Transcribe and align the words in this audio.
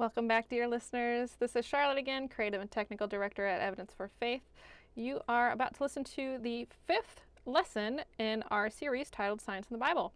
Welcome 0.00 0.28
back, 0.28 0.48
dear 0.48 0.66
listeners. 0.66 1.32
This 1.38 1.54
is 1.54 1.66
Charlotte 1.66 1.98
again, 1.98 2.26
Creative 2.26 2.58
and 2.58 2.70
Technical 2.70 3.06
Director 3.06 3.44
at 3.44 3.60
Evidence 3.60 3.92
for 3.94 4.08
Faith. 4.18 4.40
You 4.94 5.20
are 5.28 5.50
about 5.50 5.74
to 5.74 5.82
listen 5.82 6.04
to 6.04 6.38
the 6.38 6.66
fifth 6.86 7.20
lesson 7.44 8.00
in 8.18 8.42
our 8.50 8.70
series 8.70 9.10
titled 9.10 9.42
Science 9.42 9.66
in 9.68 9.74
the 9.74 9.78
Bible. 9.78 10.14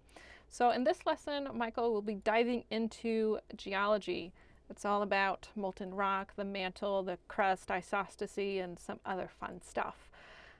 So, 0.48 0.70
in 0.70 0.84
this 0.84 1.04
lesson, 1.04 1.48
Michael 1.52 1.92
will 1.92 2.00
be 2.00 2.14
diving 2.14 2.64
into 2.70 3.40
geology. 3.56 4.32
It's 4.70 4.86
all 4.86 5.02
about 5.02 5.48
molten 5.54 5.92
rock, 5.92 6.32
the 6.34 6.46
mantle, 6.46 7.02
the 7.02 7.18
crust, 7.28 7.68
isostasy, 7.68 8.64
and 8.64 8.78
some 8.78 9.00
other 9.04 9.28
fun 9.38 9.60
stuff. 9.60 10.08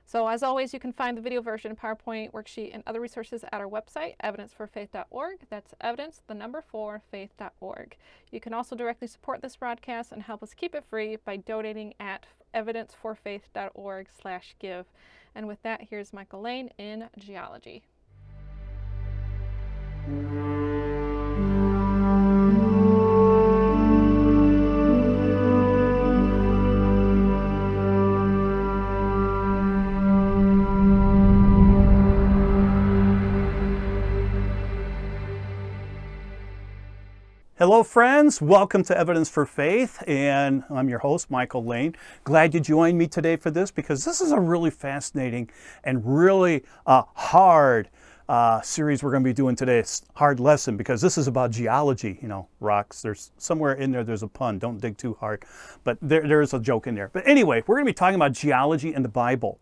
So 0.05 0.27
as 0.27 0.43
always, 0.43 0.73
you 0.73 0.79
can 0.79 0.93
find 0.93 1.17
the 1.17 1.21
video 1.21 1.41
version, 1.41 1.75
PowerPoint, 1.75 2.31
worksheet, 2.31 2.71
and 2.73 2.83
other 2.85 3.01
resources 3.01 3.43
at 3.43 3.59
our 3.59 3.67
website, 3.67 4.15
evidenceforfaith.org. 4.23 5.39
That's 5.49 5.73
evidence, 5.81 6.21
the 6.27 6.35
number 6.35 6.61
four, 6.61 7.01
faith.org. 7.09 7.97
You 8.31 8.39
can 8.39 8.53
also 8.53 8.75
directly 8.75 9.07
support 9.07 9.41
this 9.41 9.55
broadcast 9.55 10.11
and 10.11 10.21
help 10.21 10.43
us 10.43 10.53
keep 10.53 10.75
it 10.75 10.85
free 10.87 11.17
by 11.25 11.37
donating 11.37 11.95
at 11.99 12.27
evidenceforfaith.org 12.53 14.07
slash 14.21 14.55
give. 14.59 14.85
And 15.33 15.47
with 15.47 15.61
that, 15.63 15.87
here's 15.89 16.13
Michael 16.13 16.41
Lane 16.41 16.69
in 16.77 17.09
geology. 17.17 17.83
Hello, 37.65 37.81
friends. 37.81 38.43
Welcome 38.43 38.83
to 38.83 38.95
Evidence 38.95 39.27
for 39.27 39.43
Faith, 39.43 40.03
and 40.05 40.63
I'm 40.69 40.87
your 40.87 40.99
host, 40.99 41.31
Michael 41.31 41.65
Lane. 41.65 41.95
Glad 42.23 42.53
you 42.53 42.59
joined 42.59 42.95
me 42.95 43.07
today 43.07 43.37
for 43.37 43.49
this 43.49 43.71
because 43.71 44.05
this 44.05 44.21
is 44.21 44.31
a 44.31 44.39
really 44.39 44.69
fascinating 44.69 45.49
and 45.83 46.03
really 46.05 46.63
uh, 46.85 47.01
hard 47.15 47.89
uh, 48.27 48.61
series 48.61 49.03
we're 49.03 49.11
going 49.11 49.23
to 49.23 49.29
be 49.29 49.33
doing 49.33 49.55
today. 49.55 49.77
It's 49.77 50.03
hard 50.15 50.39
lesson 50.39 50.77
because 50.77 51.01
this 51.01 51.17
is 51.17 51.27
about 51.27 51.51
geology. 51.51 52.17
You 52.21 52.27
know, 52.27 52.47
rocks. 52.59 53.01
There's 53.01 53.31
somewhere 53.37 53.73
in 53.73 53.91
there. 53.91 54.03
There's 54.03 54.23
a 54.23 54.27
pun. 54.27 54.59
Don't 54.59 54.79
dig 54.79 54.97
too 54.97 55.15
hard, 55.19 55.45
but 55.83 55.97
there, 56.01 56.27
there 56.27 56.41
is 56.41 56.53
a 56.53 56.59
joke 56.59 56.87
in 56.87 56.95
there. 56.95 57.09
But 57.13 57.27
anyway, 57.27 57.63
we're 57.67 57.75
going 57.75 57.85
to 57.85 57.89
be 57.89 57.95
talking 57.95 58.15
about 58.15 58.33
geology 58.33 58.93
and 58.93 59.05
the 59.05 59.09
Bible. 59.09 59.59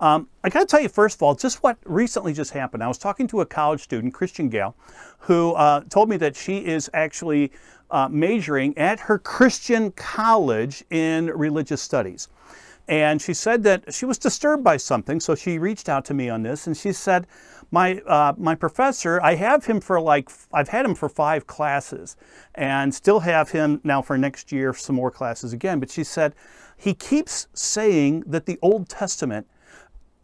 Um, 0.00 0.28
I 0.44 0.48
got 0.48 0.60
to 0.60 0.66
tell 0.66 0.80
you 0.80 0.88
first 0.88 1.16
of 1.16 1.22
all, 1.22 1.34
just 1.34 1.62
what 1.62 1.76
recently 1.84 2.32
just 2.32 2.52
happened. 2.52 2.82
I 2.82 2.88
was 2.88 2.98
talking 2.98 3.26
to 3.28 3.40
a 3.40 3.46
college 3.46 3.82
student, 3.82 4.14
Christian 4.14 4.48
gal, 4.48 4.74
who 5.18 5.52
uh, 5.52 5.82
told 5.90 6.08
me 6.08 6.16
that 6.18 6.36
she 6.36 6.58
is 6.58 6.88
actually 6.94 7.52
uh, 7.90 8.08
majoring 8.10 8.76
at 8.78 9.00
her 9.00 9.18
Christian 9.18 9.90
college 9.92 10.84
in 10.90 11.26
religious 11.26 11.82
studies. 11.82 12.28
And 12.88 13.20
she 13.20 13.34
said 13.34 13.64
that 13.64 13.92
she 13.92 14.06
was 14.06 14.16
disturbed 14.16 14.62
by 14.62 14.76
something, 14.76 15.18
so 15.18 15.34
she 15.34 15.58
reached 15.58 15.88
out 15.88 16.04
to 16.04 16.14
me 16.14 16.28
on 16.28 16.42
this, 16.42 16.68
and 16.68 16.76
she 16.76 16.92
said, 16.92 17.26
my 17.70 17.98
uh, 18.06 18.34
my 18.36 18.54
professor, 18.54 19.20
I 19.22 19.34
have 19.34 19.66
him 19.66 19.80
for 19.80 20.00
like 20.00 20.30
I've 20.52 20.68
had 20.68 20.84
him 20.84 20.94
for 20.94 21.08
five 21.08 21.46
classes, 21.46 22.16
and 22.54 22.94
still 22.94 23.20
have 23.20 23.50
him 23.50 23.80
now 23.84 24.02
for 24.02 24.16
next 24.16 24.52
year 24.52 24.72
some 24.74 24.96
more 24.96 25.10
classes 25.10 25.52
again. 25.52 25.80
But 25.80 25.90
she 25.90 26.04
said 26.04 26.34
he 26.76 26.94
keeps 26.94 27.48
saying 27.54 28.24
that 28.26 28.46
the 28.46 28.58
Old 28.62 28.88
Testament 28.88 29.46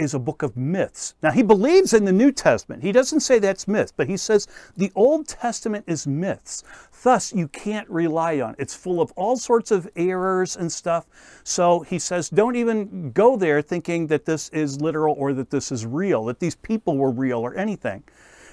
is 0.03 0.15
a 0.15 0.19
book 0.19 0.43
of 0.43 0.57
myths. 0.57 1.15
Now, 1.23 1.31
he 1.31 1.43
believes 1.43 1.95
in 1.95 2.05
the 2.05 2.13
New 2.13 2.33
Testament. 2.33 2.83
He 2.83 2.93
doesn't 2.93 3.21
say 3.21 3.39
that's 3.39 3.69
myths, 3.69 3.93
but 3.97 4.09
he 4.09 4.17
says 4.17 4.47
the 4.77 4.93
Old 4.95 5.29
Testament 5.29 5.85
is 5.87 6.07
myths. 6.07 6.65
Thus, 7.03 7.33
you 7.33 7.49
can't 7.49 7.89
rely 7.89 8.41
on 8.41 8.51
it. 8.51 8.57
It's 8.59 8.75
full 8.75 9.01
of 9.01 9.13
all 9.13 9.37
sorts 9.37 9.71
of 9.71 9.89
errors 9.97 10.57
and 10.57 10.71
stuff. 10.71 11.07
So 11.45 11.81
he 11.81 11.99
says, 11.99 12.29
don't 12.29 12.57
even 12.57 13.13
go 13.13 13.37
there 13.37 13.63
thinking 13.63 14.07
that 14.09 14.25
this 14.25 14.49
is 14.51 14.81
literal 14.81 15.15
or 15.19 15.33
that 15.33 15.51
this 15.51 15.73
is 15.73 15.87
real, 15.87 16.25
that 16.27 16.41
these 16.41 16.55
people 16.55 16.97
were 16.99 17.11
real 17.11 17.39
or 17.41 17.57
anything. 17.57 18.05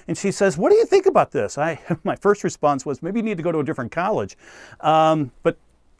And 0.08 0.18
she 0.18 0.32
says, 0.32 0.58
What 0.58 0.70
do 0.70 0.76
you 0.76 0.86
think 0.86 1.06
about 1.06 1.30
this? 1.30 1.56
I, 1.56 1.78
my 2.04 2.16
first 2.16 2.42
response 2.42 2.84
was, 2.84 3.02
Maybe 3.02 3.20
you 3.20 3.24
need 3.24 3.36
to 3.36 3.42
go 3.42 3.52
to 3.52 3.60
a 3.60 3.64
different 3.64 3.92
college. 3.92 4.36
Um, 4.80 5.30
but 5.42 5.56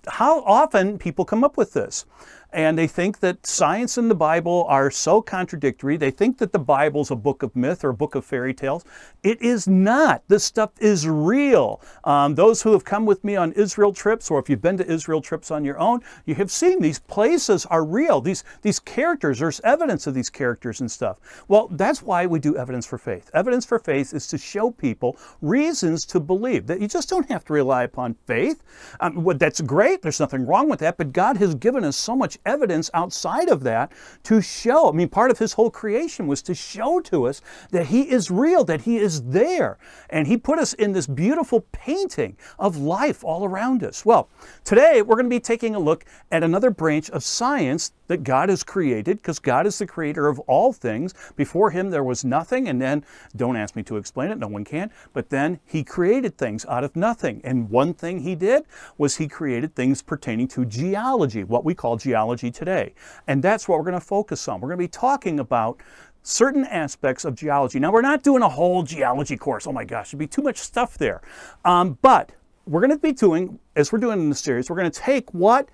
how 0.07 0.43
often 0.43 0.99
people 0.99 1.25
come 1.25 1.45
up 1.45 1.57
with 1.57 1.73
this? 1.73 2.07
And 2.53 2.77
they 2.77 2.87
think 2.87 3.21
that 3.21 3.47
science 3.47 3.97
and 3.97 4.11
the 4.11 4.15
Bible 4.15 4.67
are 4.69 4.91
so 4.91 5.23
contradictory. 5.23 5.97
They 5.97 6.11
think 6.11 6.39
that 6.39 6.53
the 6.53 6.59
Bible's 6.59 7.11
a 7.11 7.17
book 7.17 7.43
of 7.43 7.55
myth 7.55 7.85
or 7.85 7.91
a 7.91 7.95
book 7.95 8.15
of 8.15 8.25
fairy 8.25 8.55
tales. 8.55 8.85
It 9.23 9.41
is 9.41 9.69
not. 9.69 10.23
This 10.29 10.45
stuff 10.45 10.71
is 10.81 11.07
real. 11.07 11.81
Um, 12.05 12.35
those 12.35 12.63
who 12.63 12.73
have 12.73 12.85
come 12.85 13.07
with 13.07 13.23
me 13.23 13.37
on 13.37 13.53
Israel 13.53 13.93
trips, 13.93 14.31
or 14.31 14.39
if 14.41 14.49
you've 14.49 14.63
been 14.63 14.79
to 14.79 14.91
Israel 14.91 15.21
trips 15.21 15.51
on 15.51 15.65
your 15.65 15.79
own, 15.79 16.01
you 16.27 16.35
have 16.35 16.51
seen 16.51 16.81
these 16.81 16.99
places 16.99 17.67
are 17.67 17.85
real. 17.85 18.21
These, 18.21 18.45
these 18.63 18.81
characters, 18.81 19.39
there's 19.39 19.61
evidence 19.61 20.07
of 20.07 20.15
these 20.15 20.31
characters 20.31 20.81
and 20.81 20.91
stuff. 20.91 21.19
Well, 21.49 21.69
that's 21.73 22.03
why 22.03 22.27
we 22.27 22.39
do 22.41 22.57
evidence 22.57 22.87
for 22.87 22.99
faith. 22.99 23.31
Evidence 23.35 23.65
for 23.65 23.79
faith 23.79 24.13
is 24.13 24.27
to 24.29 24.39
show 24.39 24.71
people 24.71 25.17
reasons 25.41 26.05
to 26.07 26.21
believe 26.21 26.67
that 26.67 26.81
you 26.81 26.89
just 26.89 27.09
don't 27.09 27.29
have 27.31 27.45
to 27.45 27.53
rely 27.53 27.85
upon 27.85 28.15
faith. 28.27 28.63
Um, 29.01 29.23
well, 29.23 29.37
that's 29.37 29.61
great. 29.61 30.03
There's 30.03 30.21
nothing 30.21 30.47
wrong 30.47 30.69
with 30.69 30.81
that. 30.81 30.97
But 30.97 31.13
God 31.13 31.37
has 31.37 31.55
given 31.55 31.85
us 31.85 31.97
so 31.97 32.17
much 32.17 32.39
evidence 32.45 32.91
outside 32.95 33.49
of 33.49 33.63
that 33.65 33.93
to 34.25 34.41
show. 34.41 34.89
I 34.89 34.93
mean, 34.93 35.09
part 35.09 35.31
of 35.31 35.39
his 35.39 35.55
whole 35.55 35.71
creation 35.71 36.27
was 36.27 36.43
to 36.43 36.55
show 36.55 37.01
to 37.01 37.27
us 37.27 37.41
that 37.71 37.87
he 37.87 38.11
is 38.11 38.31
real, 38.31 38.65
that 38.65 38.83
he 38.83 38.97
is 38.97 39.23
there. 39.23 39.79
And 40.09 40.27
he 40.27 40.37
put 40.37 40.59
us 40.59 40.73
in 40.75 40.93
this 40.93 41.07
beautiful 41.07 41.67
painting 41.73 42.37
of 42.59 42.77
life 42.77 43.25
all 43.25 43.45
around 43.45 43.83
us. 43.83 44.05
Well, 44.05 44.29
today 44.65 45.03
we're 45.03 45.17
going 45.17 45.27
to 45.27 45.31
be 45.31 45.41
taking 45.41 45.75
a 45.75 45.81
look 45.81 46.05
at 46.31 46.43
another 46.43 46.71
branch 46.71 47.11
of 47.11 47.23
science 47.23 47.93
that 48.11 48.25
God 48.25 48.49
has 48.49 48.65
created 48.65 49.19
because 49.19 49.39
God 49.39 49.69
is 49.69 49.79
the 49.79 49.87
creator 49.87 50.27
of 50.27 50.41
all 50.41 50.73
things. 50.73 51.15
Before 51.37 51.71
him 51.71 51.91
there 51.91 52.03
was 52.03 52.25
nothing, 52.25 52.69
and 52.69 52.83
then, 52.83 53.05
don't 53.37 53.55
ask 53.57 53.77
me 53.77 53.85
to 53.85 53.97
explain 53.97 54.33
it, 54.33 54.39
no 54.39 54.49
one 54.49 54.65
can, 54.65 54.91
but 55.13 55.31
then 55.31 55.61
he 55.65 55.85
created 55.85 56.37
things 56.37 56.67
out 56.67 56.83
of 56.83 56.97
nothing. 56.97 57.41
And 57.45 57.71
one 57.71 57.95
thing 57.95 58.19
he 58.19 58.35
did 58.35 58.65
was 58.99 59.17
he 59.17 59.29
created 59.29 59.77
things 59.77 60.03
pertaining 60.03 60.49
to 60.49 60.65
geology, 60.65 61.45
what 61.45 61.65
we 61.65 61.73
call 61.73 61.97
geology 61.97 62.51
today. 62.51 62.95
And 63.29 63.45
that's 63.45 63.69
what 63.69 63.79
we're 63.79 63.85
going 63.85 63.95
to 63.95 64.05
focus 64.05 64.49
on. 64.49 64.61
We're 64.61 64.71
going 64.71 64.79
to 64.79 64.85
be 64.85 64.89
talking 64.89 65.39
about 65.39 65.81
certain 66.25 66.65
aspects 66.65 67.25
of 67.25 67.37
geology. 67.37 67.79
Now, 67.79 67.93
we're 67.93 68.03
not 68.03 68.25
doing 68.25 68.43
a 68.43 68.49
whole 68.49 68.83
geology 68.83 69.37
course. 69.37 69.69
Oh 69.69 69.73
my 69.73 69.85
gosh, 69.85 70.11
there'd 70.11 70.19
be 70.19 70.27
too 70.27 70.43
much 70.43 70.59
stuff 70.59 70.99
there. 70.99 71.23
Um, 71.65 71.97
but 72.03 72.33
we're 72.67 72.81
going 72.81 72.91
to 72.91 72.99
be 72.99 73.13
doing, 73.13 73.61
as 73.77 73.93
we're 73.93 73.99
doing 73.99 74.19
in 74.19 74.31
the 74.31 74.35
series, 74.35 74.69
we're 74.69 74.77
going 74.77 74.91
to 74.91 75.01
take 75.01 75.33
what 75.33 75.69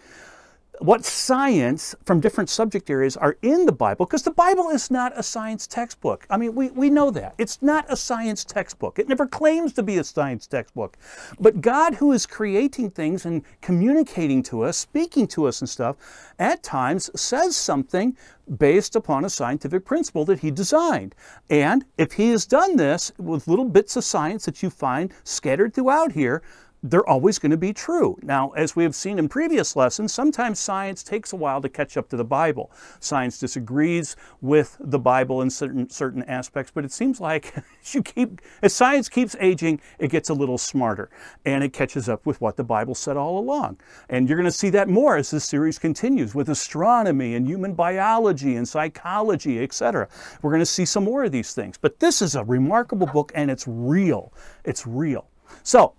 what 0.80 1.04
science 1.04 1.94
from 2.04 2.20
different 2.20 2.50
subject 2.50 2.90
areas 2.90 3.16
are 3.16 3.36
in 3.42 3.66
the 3.66 3.72
Bible, 3.72 4.06
because 4.06 4.22
the 4.22 4.30
Bible 4.30 4.68
is 4.70 4.90
not 4.90 5.12
a 5.16 5.22
science 5.22 5.66
textbook. 5.66 6.26
I 6.30 6.36
mean, 6.36 6.54
we, 6.54 6.70
we 6.70 6.90
know 6.90 7.10
that. 7.10 7.34
It's 7.38 7.62
not 7.62 7.86
a 7.88 7.96
science 7.96 8.44
textbook. 8.44 8.98
It 8.98 9.08
never 9.08 9.26
claims 9.26 9.72
to 9.74 9.82
be 9.82 9.98
a 9.98 10.04
science 10.04 10.46
textbook. 10.46 10.96
But 11.40 11.60
God, 11.60 11.94
who 11.94 12.12
is 12.12 12.26
creating 12.26 12.90
things 12.90 13.24
and 13.26 13.42
communicating 13.60 14.42
to 14.44 14.62
us, 14.62 14.76
speaking 14.76 15.26
to 15.28 15.46
us 15.46 15.60
and 15.60 15.68
stuff, 15.68 15.96
at 16.38 16.62
times 16.62 17.10
says 17.18 17.56
something 17.56 18.16
based 18.58 18.94
upon 18.94 19.24
a 19.24 19.30
scientific 19.30 19.84
principle 19.84 20.24
that 20.24 20.40
he 20.40 20.50
designed. 20.50 21.14
And 21.50 21.84
if 21.98 22.12
he 22.12 22.30
has 22.30 22.46
done 22.46 22.76
this 22.76 23.10
with 23.18 23.48
little 23.48 23.64
bits 23.64 23.96
of 23.96 24.04
science 24.04 24.44
that 24.44 24.62
you 24.62 24.70
find 24.70 25.12
scattered 25.24 25.74
throughout 25.74 26.12
here, 26.12 26.42
they're 26.82 27.08
always 27.08 27.38
going 27.38 27.50
to 27.50 27.56
be 27.56 27.72
true. 27.72 28.18
Now, 28.22 28.50
as 28.50 28.76
we 28.76 28.84
have 28.84 28.94
seen 28.94 29.18
in 29.18 29.28
previous 29.28 29.76
lessons, 29.76 30.12
sometimes 30.12 30.58
science 30.58 31.02
takes 31.02 31.32
a 31.32 31.36
while 31.36 31.60
to 31.62 31.68
catch 31.68 31.96
up 31.96 32.08
to 32.10 32.16
the 32.16 32.24
Bible. 32.24 32.70
Science 33.00 33.38
disagrees 33.38 34.16
with 34.40 34.76
the 34.80 34.98
Bible 34.98 35.42
in 35.42 35.50
certain, 35.50 35.88
certain 35.90 36.22
aspects, 36.24 36.70
but 36.74 36.84
it 36.84 36.92
seems 36.92 37.20
like 37.20 37.54
as, 37.82 37.94
you 37.94 38.02
keep, 38.02 38.40
as 38.62 38.72
science 38.72 39.08
keeps 39.08 39.34
aging, 39.40 39.80
it 39.98 40.10
gets 40.10 40.28
a 40.28 40.34
little 40.34 40.58
smarter 40.58 41.10
and 41.44 41.64
it 41.64 41.72
catches 41.72 42.08
up 42.08 42.26
with 42.26 42.40
what 42.40 42.56
the 42.56 42.64
Bible 42.64 42.94
said 42.94 43.16
all 43.16 43.38
along. 43.38 43.78
And 44.08 44.28
you're 44.28 44.38
going 44.38 44.44
to 44.44 44.52
see 44.52 44.70
that 44.70 44.88
more 44.88 45.16
as 45.16 45.30
this 45.30 45.44
series 45.44 45.78
continues 45.78 46.34
with 46.34 46.48
astronomy 46.48 47.34
and 47.34 47.46
human 47.46 47.74
biology 47.74 48.56
and 48.56 48.68
psychology, 48.68 49.62
etc. 49.62 50.08
We're 50.42 50.50
going 50.50 50.60
to 50.60 50.66
see 50.66 50.84
some 50.84 51.04
more 51.04 51.24
of 51.24 51.32
these 51.32 51.52
things. 51.52 51.78
But 51.78 52.00
this 52.00 52.22
is 52.22 52.34
a 52.34 52.44
remarkable 52.44 53.06
book 53.06 53.32
and 53.34 53.50
it's 53.50 53.66
real. 53.66 54.32
It's 54.64 54.86
real. 54.86 55.28
So, 55.62 55.94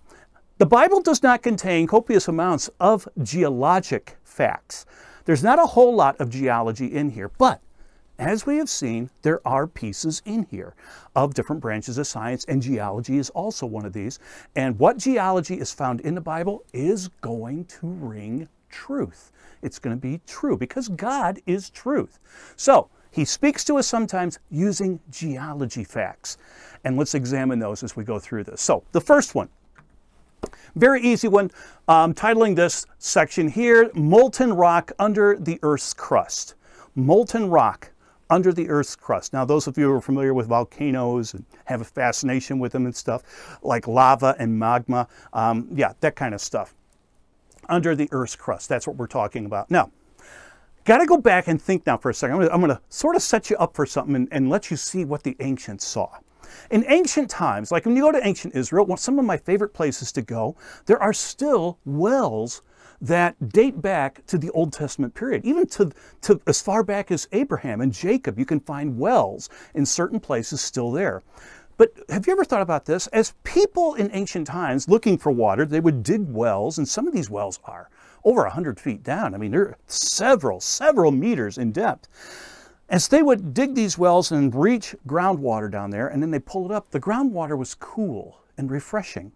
the 0.58 0.66
Bible 0.66 1.00
does 1.00 1.22
not 1.22 1.40
contain 1.40 1.86
copious 1.86 2.26
amounts 2.26 2.68
of 2.80 3.08
geologic 3.22 4.16
facts. 4.24 4.86
There's 5.24 5.44
not 5.44 5.60
a 5.60 5.66
whole 5.66 5.94
lot 5.94 6.18
of 6.18 6.30
geology 6.30 6.86
in 6.86 7.10
here, 7.10 7.30
but 7.38 7.60
as 8.18 8.44
we 8.44 8.56
have 8.56 8.68
seen, 8.68 9.08
there 9.22 9.40
are 9.46 9.68
pieces 9.68 10.20
in 10.24 10.48
here 10.50 10.74
of 11.14 11.34
different 11.34 11.62
branches 11.62 11.96
of 11.96 12.08
science, 12.08 12.44
and 12.46 12.60
geology 12.60 13.18
is 13.18 13.30
also 13.30 13.66
one 13.66 13.86
of 13.86 13.92
these. 13.92 14.18
And 14.56 14.76
what 14.80 14.98
geology 14.98 15.60
is 15.60 15.72
found 15.72 16.00
in 16.00 16.16
the 16.16 16.20
Bible 16.20 16.64
is 16.72 17.06
going 17.20 17.66
to 17.66 17.86
ring 17.86 18.48
truth. 18.68 19.30
It's 19.62 19.78
going 19.78 19.94
to 19.94 20.00
be 20.00 20.20
true 20.26 20.56
because 20.56 20.88
God 20.88 21.38
is 21.46 21.70
truth. 21.70 22.18
So, 22.56 22.90
he 23.12 23.24
speaks 23.24 23.64
to 23.64 23.78
us 23.78 23.86
sometimes 23.86 24.40
using 24.50 24.98
geology 25.10 25.84
facts. 25.84 26.36
And 26.84 26.96
let's 26.96 27.14
examine 27.14 27.60
those 27.60 27.84
as 27.84 27.94
we 27.94 28.02
go 28.02 28.18
through 28.18 28.44
this. 28.44 28.60
So, 28.60 28.82
the 28.90 29.00
first 29.00 29.36
one 29.36 29.48
Very 30.76 31.02
easy 31.02 31.28
one. 31.28 31.50
I'm 31.88 32.14
titling 32.14 32.56
this 32.56 32.86
section 32.98 33.48
here, 33.48 33.90
Molten 33.94 34.52
Rock 34.52 34.92
Under 34.98 35.36
the 35.36 35.58
Earth's 35.62 35.94
Crust. 35.94 36.54
Molten 36.94 37.48
rock 37.48 37.92
under 38.30 38.52
the 38.52 38.68
Earth's 38.68 38.96
crust. 38.96 39.32
Now, 39.32 39.44
those 39.44 39.66
of 39.66 39.78
you 39.78 39.86
who 39.86 39.92
are 39.92 40.00
familiar 40.00 40.34
with 40.34 40.48
volcanoes 40.48 41.34
and 41.34 41.44
have 41.64 41.80
a 41.80 41.84
fascination 41.84 42.58
with 42.58 42.72
them 42.72 42.86
and 42.86 42.94
stuff, 42.94 43.58
like 43.62 43.86
lava 43.86 44.34
and 44.38 44.58
magma, 44.58 45.08
um, 45.32 45.68
yeah, 45.72 45.92
that 46.00 46.16
kind 46.16 46.34
of 46.34 46.40
stuff. 46.40 46.74
Under 47.68 47.94
the 47.94 48.08
Earth's 48.12 48.36
crust, 48.36 48.68
that's 48.68 48.86
what 48.86 48.96
we're 48.96 49.06
talking 49.06 49.46
about. 49.46 49.70
Now, 49.70 49.90
got 50.84 50.98
to 50.98 51.06
go 51.06 51.18
back 51.18 51.48
and 51.48 51.60
think 51.60 51.86
now 51.86 51.96
for 51.96 52.10
a 52.10 52.14
second. 52.14 52.42
I'm 52.50 52.60
going 52.60 52.74
to 52.74 52.80
sort 52.88 53.16
of 53.16 53.22
set 53.22 53.50
you 53.50 53.56
up 53.56 53.74
for 53.74 53.86
something 53.86 54.14
and, 54.14 54.28
and 54.30 54.50
let 54.50 54.70
you 54.70 54.76
see 54.76 55.04
what 55.04 55.22
the 55.22 55.36
ancients 55.40 55.86
saw. 55.86 56.08
In 56.70 56.84
ancient 56.88 57.30
times, 57.30 57.70
like 57.70 57.86
when 57.86 57.96
you 57.96 58.02
go 58.02 58.12
to 58.12 58.26
ancient 58.26 58.54
Israel, 58.54 58.96
some 58.96 59.18
of 59.18 59.24
my 59.24 59.36
favorite 59.36 59.74
places 59.74 60.12
to 60.12 60.22
go, 60.22 60.56
there 60.86 61.00
are 61.00 61.12
still 61.12 61.78
wells 61.84 62.62
that 63.00 63.48
date 63.50 63.80
back 63.80 64.26
to 64.26 64.38
the 64.38 64.50
Old 64.50 64.72
Testament 64.72 65.14
period, 65.14 65.44
even 65.44 65.66
to, 65.68 65.92
to 66.22 66.40
as 66.46 66.60
far 66.60 66.82
back 66.82 67.10
as 67.10 67.28
Abraham 67.32 67.80
and 67.80 67.92
Jacob. 67.92 68.38
You 68.38 68.44
can 68.44 68.60
find 68.60 68.98
wells 68.98 69.48
in 69.74 69.86
certain 69.86 70.20
places 70.20 70.60
still 70.60 70.90
there. 70.90 71.22
But 71.76 71.92
have 72.08 72.26
you 72.26 72.32
ever 72.32 72.44
thought 72.44 72.60
about 72.60 72.86
this? 72.86 73.06
As 73.08 73.34
people 73.44 73.94
in 73.94 74.10
ancient 74.12 74.48
times 74.48 74.88
looking 74.88 75.16
for 75.16 75.30
water, 75.30 75.64
they 75.64 75.78
would 75.78 76.02
dig 76.02 76.28
wells, 76.28 76.76
and 76.76 76.88
some 76.88 77.06
of 77.06 77.14
these 77.14 77.30
wells 77.30 77.60
are 77.64 77.88
over 78.24 78.42
100 78.42 78.80
feet 78.80 79.04
down. 79.04 79.32
I 79.32 79.38
mean, 79.38 79.52
they're 79.52 79.78
several, 79.86 80.60
several 80.60 81.12
meters 81.12 81.56
in 81.56 81.70
depth. 81.70 82.08
As 82.90 83.08
they 83.08 83.22
would 83.22 83.52
dig 83.52 83.74
these 83.74 83.98
wells 83.98 84.32
and 84.32 84.54
reach 84.54 84.96
groundwater 85.06 85.70
down 85.70 85.90
there, 85.90 86.08
and 86.08 86.22
then 86.22 86.30
they 86.30 86.38
pull 86.38 86.64
it 86.64 86.72
up, 86.72 86.90
the 86.90 87.00
groundwater 87.00 87.56
was 87.56 87.74
cool 87.74 88.40
and 88.56 88.70
refreshing. 88.70 89.32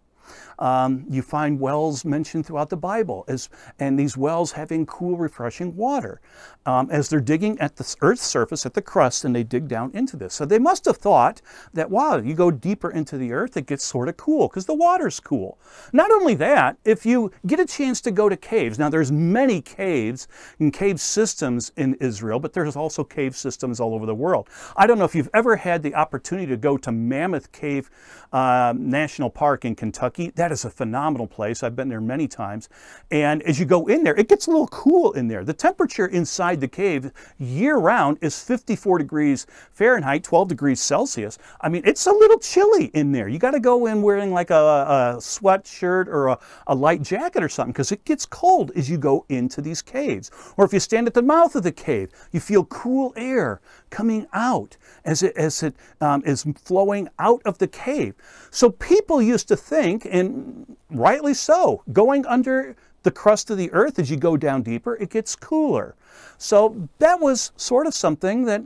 Um, 0.58 1.04
you 1.08 1.22
find 1.22 1.58
wells 1.58 2.04
mentioned 2.04 2.46
throughout 2.46 2.70
the 2.70 2.76
Bible, 2.76 3.24
as, 3.28 3.48
and 3.78 3.98
these 3.98 4.16
wells 4.16 4.52
having 4.52 4.86
cool, 4.86 5.16
refreshing 5.16 5.76
water 5.76 6.20
um, 6.66 6.90
as 6.90 7.08
they're 7.08 7.20
digging 7.20 7.58
at 7.58 7.76
the 7.76 7.96
Earth's 8.00 8.22
surface, 8.22 8.64
at 8.64 8.74
the 8.74 8.82
crust, 8.82 9.24
and 9.24 9.34
they 9.34 9.42
dig 9.42 9.68
down 9.68 9.90
into 9.94 10.16
this. 10.16 10.34
So 10.34 10.44
they 10.44 10.58
must 10.58 10.84
have 10.84 10.96
thought 10.96 11.42
that, 11.74 11.90
wow, 11.90 12.16
you 12.18 12.34
go 12.34 12.50
deeper 12.50 12.90
into 12.90 13.18
the 13.18 13.32
Earth, 13.32 13.56
it 13.56 13.66
gets 13.66 13.84
sort 13.84 14.08
of 14.08 14.16
cool 14.16 14.48
because 14.48 14.66
the 14.66 14.74
water's 14.74 15.18
cool. 15.20 15.58
Not 15.92 16.10
only 16.10 16.34
that, 16.36 16.76
if 16.84 17.04
you 17.04 17.32
get 17.46 17.60
a 17.60 17.66
chance 17.66 18.00
to 18.02 18.10
go 18.10 18.28
to 18.28 18.36
caves, 18.36 18.78
now 18.78 18.88
there's 18.88 19.10
many 19.10 19.60
caves 19.60 20.28
and 20.58 20.72
cave 20.72 21.00
systems 21.00 21.72
in 21.76 21.94
Israel, 21.94 22.38
but 22.38 22.52
there's 22.52 22.76
also 22.76 23.02
cave 23.02 23.36
systems 23.36 23.80
all 23.80 23.94
over 23.94 24.06
the 24.06 24.14
world. 24.14 24.48
I 24.76 24.86
don't 24.86 24.98
know 24.98 25.04
if 25.04 25.14
you've 25.14 25.30
ever 25.34 25.56
had 25.56 25.82
the 25.82 25.94
opportunity 25.94 26.46
to 26.48 26.56
go 26.56 26.76
to 26.76 26.92
Mammoth 26.92 27.50
Cave 27.52 27.90
uh, 28.32 28.72
National 28.76 29.30
Park 29.30 29.64
in 29.64 29.74
Kentucky. 29.74 30.32
That 30.42 30.50
is 30.50 30.64
a 30.64 30.70
phenomenal 30.70 31.28
place. 31.28 31.62
I've 31.62 31.76
been 31.76 31.88
there 31.88 32.00
many 32.00 32.26
times. 32.26 32.68
And 33.12 33.44
as 33.44 33.60
you 33.60 33.64
go 33.64 33.86
in 33.86 34.02
there, 34.02 34.16
it 34.16 34.28
gets 34.28 34.48
a 34.48 34.50
little 34.50 34.66
cool 34.66 35.12
in 35.12 35.28
there. 35.28 35.44
The 35.44 35.52
temperature 35.52 36.08
inside 36.08 36.60
the 36.60 36.66
cave 36.66 37.12
year 37.38 37.76
round 37.76 38.18
is 38.20 38.42
54 38.42 38.98
degrees 38.98 39.46
Fahrenheit, 39.70 40.24
12 40.24 40.48
degrees 40.48 40.80
Celsius. 40.80 41.38
I 41.60 41.68
mean, 41.68 41.82
it's 41.84 42.08
a 42.08 42.10
little 42.10 42.40
chilly 42.40 42.86
in 42.86 43.12
there. 43.12 43.28
You 43.28 43.38
got 43.38 43.52
to 43.52 43.60
go 43.60 43.86
in 43.86 44.02
wearing 44.02 44.32
like 44.32 44.50
a, 44.50 44.54
a 44.54 45.16
sweatshirt 45.18 46.08
or 46.08 46.26
a, 46.26 46.38
a 46.66 46.74
light 46.74 47.02
jacket 47.02 47.44
or 47.44 47.48
something 47.48 47.70
because 47.70 47.92
it 47.92 48.04
gets 48.04 48.26
cold 48.26 48.72
as 48.74 48.90
you 48.90 48.98
go 48.98 49.24
into 49.28 49.62
these 49.62 49.80
caves. 49.80 50.32
Or 50.56 50.64
if 50.64 50.72
you 50.72 50.80
stand 50.80 51.06
at 51.06 51.14
the 51.14 51.22
mouth 51.22 51.54
of 51.54 51.62
the 51.62 51.70
cave, 51.70 52.10
you 52.32 52.40
feel 52.40 52.64
cool 52.64 53.12
air 53.14 53.60
coming 53.92 54.26
out 54.32 54.76
as 55.04 55.22
it, 55.22 55.36
as 55.36 55.62
it 55.62 55.74
um, 56.00 56.24
is 56.26 56.44
flowing 56.64 57.08
out 57.20 57.40
of 57.44 57.58
the 57.58 57.68
cave. 57.68 58.14
So 58.50 58.70
people 58.70 59.22
used 59.22 59.46
to 59.48 59.56
think, 59.56 60.04
and 60.10 60.76
rightly 60.90 61.34
so, 61.34 61.84
going 61.92 62.26
under 62.26 62.74
the 63.04 63.10
crust 63.12 63.50
of 63.50 63.58
the 63.58 63.70
earth 63.72 63.98
as 63.98 64.10
you 64.10 64.16
go 64.16 64.36
down 64.36 64.62
deeper, 64.62 64.96
it 64.96 65.10
gets 65.10 65.36
cooler. 65.36 65.94
So 66.38 66.88
that 66.98 67.20
was 67.20 67.52
sort 67.56 67.86
of 67.86 67.94
something 67.94 68.46
that 68.46 68.62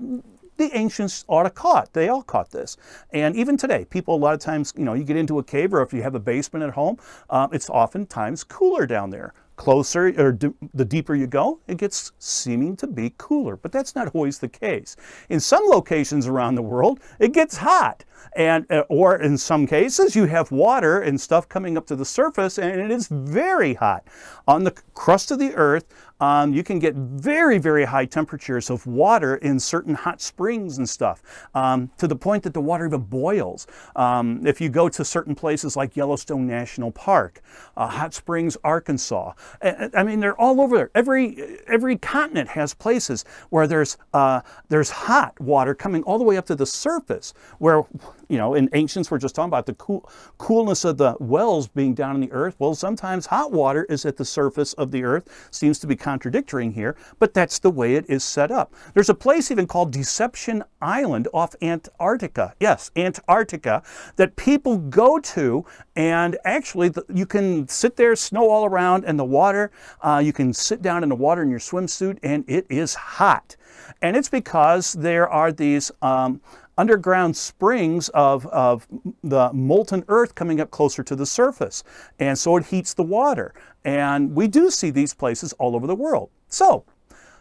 the 0.56 0.70
ancients 0.74 1.24
ought 1.28 1.42
to 1.42 1.50
caught. 1.50 1.92
They 1.92 2.08
all 2.08 2.22
caught 2.22 2.50
this. 2.50 2.76
And 3.10 3.36
even 3.36 3.56
today, 3.56 3.84
people 3.84 4.14
a 4.14 4.16
lot 4.16 4.32
of 4.32 4.40
times, 4.40 4.72
you 4.76 4.84
know, 4.84 4.94
you 4.94 5.04
get 5.04 5.16
into 5.16 5.38
a 5.38 5.44
cave 5.44 5.74
or 5.74 5.82
if 5.82 5.92
you 5.92 6.02
have 6.02 6.14
a 6.14 6.20
basement 6.20 6.64
at 6.64 6.70
home, 6.70 6.98
uh, 7.28 7.48
it's 7.52 7.68
oftentimes 7.68 8.44
cooler 8.44 8.86
down 8.86 9.10
there 9.10 9.34
closer 9.56 10.08
or 10.18 10.38
the 10.74 10.84
deeper 10.84 11.14
you 11.14 11.26
go, 11.26 11.60
it 11.66 11.78
gets 11.78 12.12
seeming 12.18 12.76
to 12.76 12.86
be 12.86 13.14
cooler. 13.18 13.56
But 13.56 13.72
that's 13.72 13.94
not 13.94 14.14
always 14.14 14.38
the 14.38 14.48
case. 14.48 14.96
In 15.28 15.40
some 15.40 15.64
locations 15.68 16.26
around 16.26 16.54
the 16.54 16.62
world, 16.62 17.00
it 17.18 17.32
gets 17.32 17.56
hot. 17.56 18.04
And, 18.34 18.70
uh, 18.70 18.84
or 18.88 19.16
in 19.16 19.38
some 19.38 19.66
cases, 19.66 20.14
you 20.14 20.26
have 20.26 20.50
water 20.50 21.00
and 21.00 21.20
stuff 21.20 21.48
coming 21.48 21.76
up 21.76 21.86
to 21.86 21.96
the 21.96 22.04
surface 22.04 22.58
and 22.58 22.80
it 22.80 22.90
is 22.90 23.08
very 23.08 23.74
hot. 23.74 24.06
On 24.46 24.64
the 24.64 24.74
crust 24.94 25.30
of 25.30 25.38
the 25.38 25.54
earth, 25.54 25.86
um, 26.20 26.54
you 26.54 26.62
can 26.62 26.78
get 26.78 26.94
very, 26.94 27.58
very 27.58 27.84
high 27.84 28.06
temperatures 28.06 28.70
of 28.70 28.86
water 28.86 29.36
in 29.36 29.60
certain 29.60 29.94
hot 29.94 30.20
springs 30.20 30.78
and 30.78 30.88
stuff 30.88 31.22
um, 31.54 31.90
to 31.98 32.08
the 32.08 32.16
point 32.16 32.42
that 32.44 32.54
the 32.54 32.60
water 32.60 32.86
even 32.86 33.02
boils. 33.02 33.66
Um, 33.94 34.46
if 34.46 34.60
you 34.60 34.68
go 34.68 34.88
to 34.88 35.04
certain 35.04 35.34
places 35.34 35.76
like 35.76 35.96
Yellowstone 35.96 36.46
National 36.46 36.90
Park, 36.90 37.40
uh, 37.76 37.86
Hot 37.86 38.14
Springs, 38.14 38.56
Arkansas, 38.64 39.32
I, 39.62 39.90
I 39.94 40.02
mean, 40.02 40.20
they're 40.20 40.40
all 40.40 40.60
over 40.60 40.76
there. 40.76 40.90
Every, 40.94 41.58
every 41.66 41.96
continent 41.96 42.48
has 42.50 42.74
places 42.74 43.24
where 43.50 43.66
there's, 43.66 43.96
uh, 44.14 44.40
there's 44.68 44.90
hot 44.90 45.38
water 45.40 45.74
coming 45.74 46.02
all 46.04 46.18
the 46.18 46.24
way 46.24 46.36
up 46.36 46.46
to 46.46 46.54
the 46.54 46.66
surface 46.66 47.34
where 47.58 47.84
you 48.28 48.38
know, 48.38 48.54
in 48.54 48.68
ancients, 48.72 49.10
we're 49.10 49.18
just 49.18 49.34
talking 49.34 49.50
about 49.50 49.66
the 49.66 49.74
cool, 49.74 50.08
coolness 50.38 50.84
of 50.84 50.98
the 50.98 51.16
wells 51.20 51.68
being 51.68 51.94
down 51.94 52.14
in 52.14 52.20
the 52.20 52.32
earth. 52.32 52.56
Well, 52.58 52.74
sometimes 52.74 53.26
hot 53.26 53.52
water 53.52 53.84
is 53.88 54.04
at 54.04 54.16
the 54.16 54.24
surface 54.24 54.72
of 54.74 54.90
the 54.90 55.04
earth. 55.04 55.48
Seems 55.50 55.78
to 55.80 55.86
be 55.86 55.96
contradictory 55.96 56.70
here, 56.70 56.96
but 57.18 57.34
that's 57.34 57.58
the 57.58 57.70
way 57.70 57.94
it 57.94 58.08
is 58.08 58.24
set 58.24 58.50
up. 58.50 58.74
There's 58.94 59.08
a 59.08 59.14
place 59.14 59.50
even 59.50 59.66
called 59.66 59.92
Deception 59.92 60.64
Island 60.80 61.28
off 61.32 61.54
Antarctica. 61.62 62.54
Yes, 62.60 62.90
Antarctica, 62.96 63.82
that 64.16 64.36
people 64.36 64.78
go 64.78 65.18
to, 65.18 65.64
and 65.94 66.36
actually 66.44 66.88
the, 66.88 67.04
you 67.12 67.26
can 67.26 67.68
sit 67.68 67.96
there, 67.96 68.16
snow 68.16 68.50
all 68.50 68.64
around, 68.64 69.04
and 69.04 69.18
the 69.18 69.24
water, 69.24 69.70
uh, 70.02 70.20
you 70.24 70.32
can 70.32 70.52
sit 70.52 70.82
down 70.82 71.02
in 71.02 71.08
the 71.08 71.14
water 71.14 71.42
in 71.42 71.50
your 71.50 71.60
swimsuit, 71.60 72.18
and 72.22 72.44
it 72.48 72.66
is 72.68 72.94
hot. 72.94 73.56
And 74.02 74.16
it's 74.16 74.28
because 74.28 74.94
there 74.94 75.28
are 75.28 75.52
these 75.52 75.90
um, 76.02 76.40
underground 76.78 77.36
springs 77.36 78.08
of, 78.10 78.46
of 78.46 78.86
the 79.22 79.50
molten 79.52 80.04
earth 80.08 80.34
coming 80.34 80.60
up 80.60 80.70
closer 80.70 81.02
to 81.02 81.16
the 81.16 81.26
surface. 81.26 81.82
And 82.18 82.38
so 82.38 82.56
it 82.56 82.66
heats 82.66 82.94
the 82.94 83.02
water. 83.02 83.54
And 83.84 84.34
we 84.34 84.48
do 84.48 84.70
see 84.70 84.90
these 84.90 85.14
places 85.14 85.52
all 85.54 85.74
over 85.74 85.86
the 85.86 85.94
world. 85.94 86.30
So, 86.48 86.84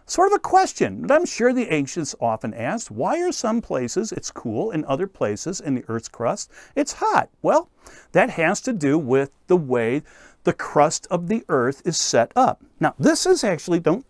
sort 0.06 0.32
of 0.32 0.36
a 0.36 0.40
question 0.40 1.02
that 1.02 1.12
I'm 1.12 1.26
sure 1.26 1.52
the 1.52 1.74
ancients 1.74 2.16
often 2.22 2.54
asked 2.54 2.92
why 2.92 3.20
are 3.22 3.32
some 3.32 3.62
places 3.62 4.12
it's 4.12 4.32
cool 4.32 4.72
and 4.72 4.86
other 4.86 5.08
places 5.08 5.60
in 5.60 5.74
the 5.76 5.84
Earth's 5.88 6.08
crust 6.08 6.52
it's 6.76 6.94
hot? 6.94 7.30
Well, 7.42 7.70
that 8.12 8.32
has 8.32 8.62
to 8.62 8.74
do 8.74 8.98
with 8.98 9.32
the 9.48 9.58
way 9.58 10.04
the 10.44 10.54
crust 10.54 11.08
of 11.10 11.28
the 11.28 11.44
Earth 11.50 11.82
is 11.86 11.98
set 11.98 12.32
up. 12.36 12.64
Now, 12.80 12.94
this 13.00 13.26
is 13.26 13.44
actually, 13.44 13.80
don't 13.80 14.06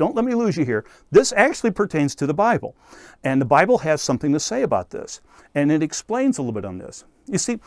don't 0.00 0.16
let 0.16 0.24
me 0.24 0.34
lose 0.34 0.56
you 0.56 0.64
here. 0.64 0.86
This 1.10 1.30
actually 1.36 1.72
pertains 1.72 2.14
to 2.14 2.26
the 2.26 2.32
Bible. 2.32 2.74
And 3.22 3.38
the 3.38 3.44
Bible 3.44 3.76
has 3.78 4.00
something 4.00 4.32
to 4.32 4.40
say 4.40 4.62
about 4.62 4.88
this. 4.88 5.20
And 5.54 5.70
it 5.70 5.82
explains 5.82 6.38
a 6.38 6.40
little 6.40 6.54
bit 6.54 6.64
on 6.64 6.78
this. 6.78 7.04
You 7.26 7.36
see, 7.36 7.58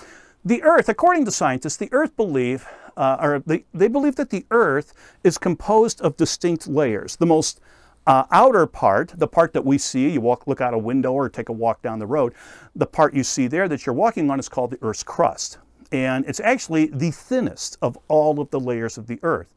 the 0.44 0.64
earth, 0.64 0.90
according 0.90 1.26
to 1.26 1.32
scientists, 1.32 1.78
the 1.78 1.94
earth 1.94 2.18
believe, 2.18 2.66
uh, 2.98 3.18
or 3.22 3.44
they, 3.46 3.66
they 3.72 3.88
believe 3.88 4.16
that 4.16 4.32
the 4.32 4.48
earth 4.50 4.96
is 5.24 5.38
composed 5.38 6.02
of 6.02 6.18
distinct 6.18 6.68
layers. 6.68 7.18
The 7.18 7.28
most 7.28 7.62
uh, 8.08 8.24
outer 8.32 8.66
part, 8.66 9.14
the 9.16 9.28
part 9.28 9.54
that 9.54 9.64
we 9.64 9.78
see, 9.78 10.10
you 10.10 10.20
walk, 10.20 10.48
look 10.48 10.60
out 10.60 10.74
a 10.74 10.78
window 10.80 11.14
or 11.14 11.30
take 11.30 11.50
a 11.50 11.54
walk 11.54 11.84
down 11.84 12.00
the 12.00 12.08
road, 12.08 12.34
the 12.76 12.88
part 12.88 13.14
you 13.14 13.24
see 13.24 13.46
there 13.46 13.68
that 13.68 13.86
you're 13.86 13.94
walking 13.94 14.32
on 14.32 14.40
is 14.40 14.50
called 14.50 14.72
the 14.72 14.80
Earth's 14.82 15.04
crust. 15.04 15.60
And 15.92 16.26
it's 16.28 16.40
actually 16.40 16.88
the 16.88 17.12
thinnest 17.12 17.78
of 17.84 17.96
all 18.08 18.40
of 18.40 18.50
the 18.50 18.60
layers 18.60 18.98
of 18.98 19.06
the 19.06 19.20
Earth. 19.22 19.54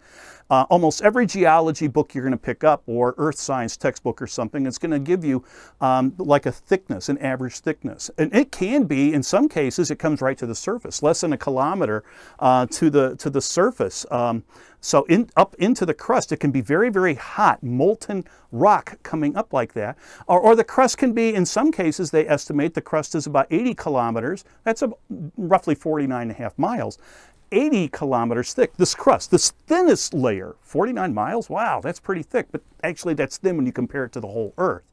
Uh, 0.49 0.65
almost 0.71 1.03
every 1.03 1.26
geology 1.26 1.88
book 1.88 2.15
you're 2.15 2.23
going 2.23 2.33
to 2.33 2.37
pick 2.37 2.62
up 2.62 2.83
or 2.87 3.15
earth 3.19 3.38
science 3.38 3.76
textbook 3.76 4.23
or 4.23 4.26
something, 4.26 4.67
it's 4.67 4.79
going 4.79 4.91
to 4.91 4.99
give 4.99 5.25
you 5.25 5.45
um, 5.81 6.15
like 6.19 6.47
a 6.47 6.53
thickness, 6.53 7.09
an 7.09 7.19
average 7.19 7.59
thickness. 7.59 8.11
And 8.19 8.35
it 8.35 8.53
can 8.53 8.85
be, 8.85 9.12
in 9.12 9.23
some 9.23 9.49
cases, 9.49 9.91
it 9.91 9.99
comes 9.99 10.21
right 10.21 10.38
to 10.38 10.47
the 10.47 10.55
surface, 10.55 11.03
less 11.03 11.21
than 11.23 11.33
a 11.33 11.38
kilometer 11.38 12.05
uh, 12.38 12.67
to, 12.67 12.91
the, 12.91 13.17
to 13.17 13.31
the 13.31 13.41
surface. 13.41 14.07
Um, 14.11 14.45
so 14.81 15.03
in, 15.05 15.29
up 15.37 15.57
into 15.59 15.85
the 15.85 15.95
crust, 15.95 16.31
it 16.31 16.37
can 16.37 16.53
be 16.53 16.61
very, 16.61 16.91
very 16.91 17.15
hot, 17.15 17.61
molten 17.62 18.25
rock 18.53 19.03
coming 19.03 19.37
up 19.37 19.53
like 19.53 19.73
that. 19.73 19.99
Or, 20.29 20.38
or, 20.38 20.55
the 20.55 20.62
crust 20.62 20.99
can 20.99 21.12
be, 21.12 21.35
in 21.35 21.45
some 21.45 21.73
cases, 21.73 22.12
they 22.12 22.29
estimate 22.29 22.75
the 22.75 22.81
crust 22.81 23.17
is 23.17 23.26
about 23.26 23.49
80 23.50 23.75
kilometers. 23.75 24.45
That's 24.62 24.83
a, 24.83 24.93
roughly 25.37 25.75
49 25.75 26.23
and 26.23 26.31
a 26.31 26.35
half 26.35 26.57
miles. 26.57 26.99
80 27.53 27.88
kilometers 27.88 28.53
thick, 28.55 28.76
this 28.76 28.95
crust, 28.95 29.31
this 29.31 29.50
thinnest 29.50 30.15
layer, 30.15 30.57
49 30.61 31.15
miles, 31.15 31.49
wow, 31.49 31.81
that's 31.81 32.00
pretty 32.00 32.23
thick, 32.23 32.47
but 32.50 32.62
actually 32.83 33.15
that's 33.15 33.38
thin 33.38 33.57
when 33.57 33.67
you 33.67 33.73
compare 33.73 34.05
it 34.05 34.12
to 34.12 34.21
the 34.21 34.29
whole 34.29 34.55
Earth. 34.59 34.85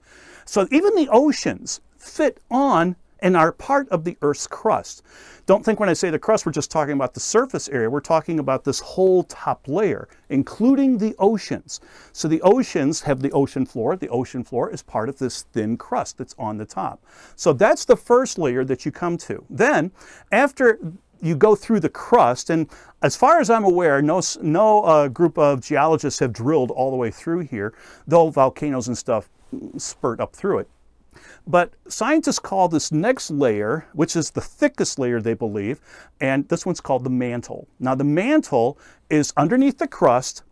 So 0.46 0.68
even 0.72 0.96
the 0.96 1.10
oceans 1.10 1.82
fit 1.98 2.40
on 2.52 2.96
and 3.24 3.38
are 3.38 3.54
part 3.54 3.88
of 3.90 4.04
the 4.04 4.18
Earth's 4.22 4.48
crust. 4.48 5.02
Don't 5.46 5.64
think 5.64 5.80
when 5.80 5.88
I 5.88 5.94
say 5.94 6.10
the 6.10 6.20
crust, 6.20 6.46
we're 6.46 6.52
just 6.52 6.70
talking 6.70 6.94
about 6.94 7.14
the 7.14 7.22
surface 7.22 7.70
area. 7.70 7.90
We're 7.90 8.02
talking 8.02 8.38
about 8.38 8.66
this 8.66 8.82
whole 8.82 9.24
top 9.24 9.68
layer, 9.68 10.10
including 10.30 10.98
the 10.98 11.16
oceans. 11.18 11.80
So 12.12 12.28
the 12.28 12.42
oceans 12.42 13.02
have 13.02 13.22
the 13.22 13.32
ocean 13.32 13.66
floor. 13.66 13.96
The 13.96 14.10
ocean 14.10 14.44
floor 14.44 14.70
is 14.70 14.84
part 14.84 15.08
of 15.08 15.20
this 15.20 15.44
thin 15.54 15.78
crust 15.78 16.18
that's 16.18 16.36
on 16.38 16.58
the 16.58 16.66
top. 16.66 17.02
So 17.38 17.54
that's 17.54 17.86
the 17.86 17.96
first 17.96 18.38
layer 18.38 18.66
that 18.66 18.86
you 18.86 18.92
come 18.92 19.18
to. 19.20 19.46
Then, 19.50 19.92
after 20.32 20.80
you 21.24 21.36
go 21.36 21.56
through 21.56 21.80
the 21.80 21.90
crust, 21.90 22.50
and 22.50 22.70
as 23.02 23.16
far 23.16 23.40
as 23.40 23.50
I'm 23.50 23.64
aware, 23.64 24.02
no, 24.02 24.22
no 24.42 24.84
uh, 24.84 25.08
group 25.08 25.38
of 25.38 25.62
geologists 25.62 26.20
have 26.20 26.34
drilled 26.34 26.70
all 26.72 26.92
the 26.92 26.98
way 26.98 27.12
through 27.12 27.40
here, 27.42 27.74
though 28.06 28.30
volcanoes 28.30 28.88
and 28.88 28.98
stuff 28.98 29.30
spurt 29.78 30.20
up 30.20 30.36
through 30.36 30.60
it. 30.60 30.70
But 31.48 31.74
scientists 31.88 32.40
call 32.40 32.68
this 32.68 32.92
next 32.92 33.32
layer, 33.32 33.86
which 33.94 34.16
is 34.16 34.32
the 34.32 34.42
thickest 34.42 35.00
layer 35.00 35.22
they 35.22 35.34
believe, 35.34 35.80
and 36.20 36.48
this 36.50 36.66
one's 36.66 36.82
called 36.82 37.04
the 37.04 37.10
mantle. 37.10 37.68
Now 37.80 37.96
the 37.96 38.04
mantle 38.04 38.78
is 39.10 39.34
underneath 39.38 39.78
the 39.78 39.88
crust. 39.88 40.44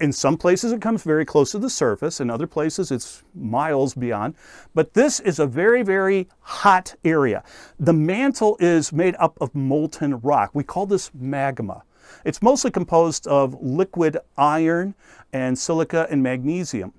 In 0.00 0.12
some 0.12 0.36
places 0.36 0.72
it 0.72 0.80
comes 0.80 1.02
very 1.02 1.24
close 1.24 1.50
to 1.52 1.58
the 1.58 1.70
surface, 1.70 2.20
in 2.20 2.30
other 2.30 2.46
places 2.46 2.90
it's 2.90 3.22
miles 3.34 3.94
beyond. 3.94 4.34
But 4.74 4.94
this 4.94 5.20
is 5.20 5.38
a 5.38 5.46
very, 5.46 5.82
very 5.82 6.28
hot 6.40 6.94
area. 7.04 7.42
The 7.80 7.92
mantle 7.92 8.56
is 8.60 8.92
made 8.92 9.16
up 9.18 9.36
of 9.40 9.54
molten 9.54 10.20
rock. 10.20 10.50
We 10.54 10.62
call 10.64 10.86
this 10.86 11.10
magma. 11.14 11.82
It's 12.24 12.40
mostly 12.42 12.70
composed 12.70 13.26
of 13.26 13.60
liquid 13.60 14.18
iron 14.36 14.94
and 15.32 15.58
silica 15.58 16.06
and 16.10 16.22
magnesium. 16.22 16.92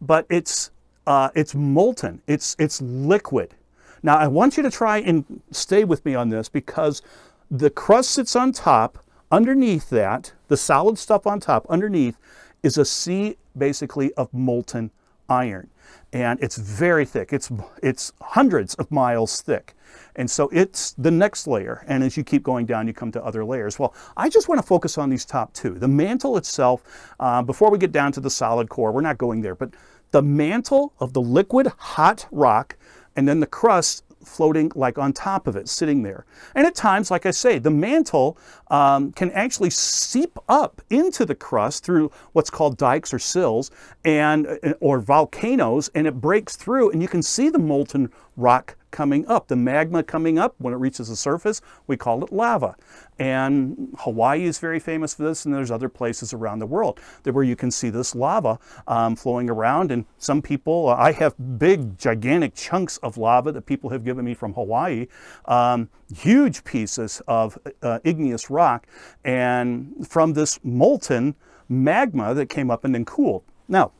But 0.00 0.26
it's 0.30 0.70
uh, 1.06 1.30
it's 1.34 1.54
molten, 1.54 2.22
it's, 2.26 2.56
it's 2.58 2.80
liquid. 2.80 3.54
Now, 4.02 4.16
I 4.16 4.28
want 4.28 4.56
you 4.56 4.62
to 4.62 4.70
try 4.70 4.98
and 4.98 5.42
stay 5.50 5.84
with 5.84 6.04
me 6.04 6.14
on 6.14 6.28
this 6.28 6.48
because 6.48 7.02
the 7.50 7.70
crust 7.70 8.12
sits 8.12 8.34
on 8.36 8.52
top. 8.52 8.98
Underneath 9.32 9.88
that, 9.88 10.34
the 10.48 10.58
solid 10.58 10.98
stuff 10.98 11.26
on 11.26 11.40
top, 11.40 11.66
underneath, 11.70 12.18
is 12.62 12.76
a 12.76 12.84
sea 12.84 13.38
basically 13.56 14.12
of 14.12 14.32
molten 14.34 14.90
iron. 15.26 15.70
And 16.12 16.38
it's 16.42 16.56
very 16.58 17.06
thick. 17.06 17.32
It's, 17.32 17.50
it's 17.82 18.12
hundreds 18.20 18.74
of 18.74 18.90
miles 18.90 19.40
thick. 19.40 19.74
And 20.16 20.30
so 20.30 20.50
it's 20.52 20.92
the 20.92 21.10
next 21.10 21.46
layer. 21.46 21.82
And 21.88 22.04
as 22.04 22.18
you 22.18 22.24
keep 22.24 22.42
going 22.42 22.66
down, 22.66 22.86
you 22.86 22.92
come 22.92 23.10
to 23.12 23.24
other 23.24 23.42
layers. 23.42 23.78
Well, 23.78 23.94
I 24.18 24.28
just 24.28 24.50
want 24.50 24.60
to 24.60 24.66
focus 24.66 24.98
on 24.98 25.08
these 25.08 25.24
top 25.24 25.54
two. 25.54 25.78
The 25.78 25.88
mantle 25.88 26.36
itself, 26.36 27.14
uh, 27.18 27.40
before 27.42 27.70
we 27.70 27.78
get 27.78 27.90
down 27.90 28.12
to 28.12 28.20
the 28.20 28.30
solid 28.30 28.68
core, 28.68 28.92
we're 28.92 29.00
not 29.00 29.16
going 29.16 29.40
there, 29.40 29.54
but 29.54 29.70
the 30.10 30.22
mantle 30.22 30.92
of 31.00 31.14
the 31.14 31.22
liquid 31.22 31.68
hot 31.78 32.26
rock 32.30 32.76
and 33.16 33.26
then 33.26 33.40
the 33.40 33.46
crust 33.46 34.04
floating 34.24 34.70
like 34.74 34.98
on 34.98 35.12
top 35.12 35.46
of 35.46 35.56
it, 35.56 35.68
sitting 35.68 36.02
there. 36.02 36.24
And 36.54 36.66
at 36.66 36.74
times, 36.74 37.10
like 37.10 37.26
I 37.26 37.30
say, 37.30 37.58
the 37.58 37.70
mantle 37.70 38.38
um, 38.68 39.12
can 39.12 39.30
actually 39.32 39.70
seep 39.70 40.38
up 40.48 40.80
into 40.90 41.24
the 41.24 41.34
crust 41.34 41.84
through 41.84 42.10
what's 42.32 42.50
called 42.50 42.76
dikes 42.76 43.12
or 43.12 43.18
sills 43.18 43.70
and 44.04 44.46
uh, 44.46 44.74
or 44.80 45.00
volcanoes, 45.00 45.90
and 45.94 46.06
it 46.06 46.20
breaks 46.20 46.56
through, 46.56 46.90
and 46.90 47.02
you 47.02 47.08
can 47.08 47.22
see 47.22 47.48
the 47.48 47.58
molten 47.58 48.10
rock 48.36 48.76
coming 48.92 49.26
up. 49.26 49.48
The 49.48 49.56
magma 49.56 50.04
coming 50.04 50.38
up, 50.38 50.54
when 50.58 50.72
it 50.72 50.76
reaches 50.76 51.08
the 51.08 51.16
surface, 51.16 51.60
we 51.88 51.96
call 51.96 52.22
it 52.22 52.32
lava. 52.32 52.76
And 53.18 53.94
Hawaii 53.98 54.44
is 54.44 54.58
very 54.58 54.78
famous 54.78 55.14
for 55.14 55.24
this, 55.24 55.44
and 55.44 55.52
there's 55.52 55.70
other 55.70 55.88
places 55.88 56.32
around 56.32 56.60
the 56.60 56.66
world 56.66 57.00
where 57.24 57.42
you 57.42 57.56
can 57.56 57.70
see 57.70 57.90
this 57.90 58.14
lava 58.14 58.58
um, 58.86 59.16
flowing 59.16 59.50
around. 59.50 59.90
And 59.90 60.04
some 60.18 60.40
people, 60.40 60.88
I 60.88 61.12
have 61.12 61.34
big, 61.58 61.98
gigantic 61.98 62.54
chunks 62.54 62.98
of 62.98 63.16
lava 63.16 63.50
that 63.52 63.66
people 63.66 63.90
have 63.90 64.04
given 64.04 64.24
me 64.24 64.34
from 64.34 64.54
Hawaii, 64.54 65.08
um, 65.46 65.88
huge 66.14 66.62
pieces 66.62 67.20
of 67.26 67.58
uh, 67.82 67.98
igneous 68.04 68.50
rock, 68.50 68.86
and 69.24 70.06
from 70.08 70.34
this 70.34 70.60
molten 70.62 71.34
magma 71.68 72.34
that 72.34 72.48
came 72.48 72.70
up 72.70 72.84
and 72.84 72.94
then 72.94 73.04
cooled. 73.04 73.42
Now, 73.68 73.92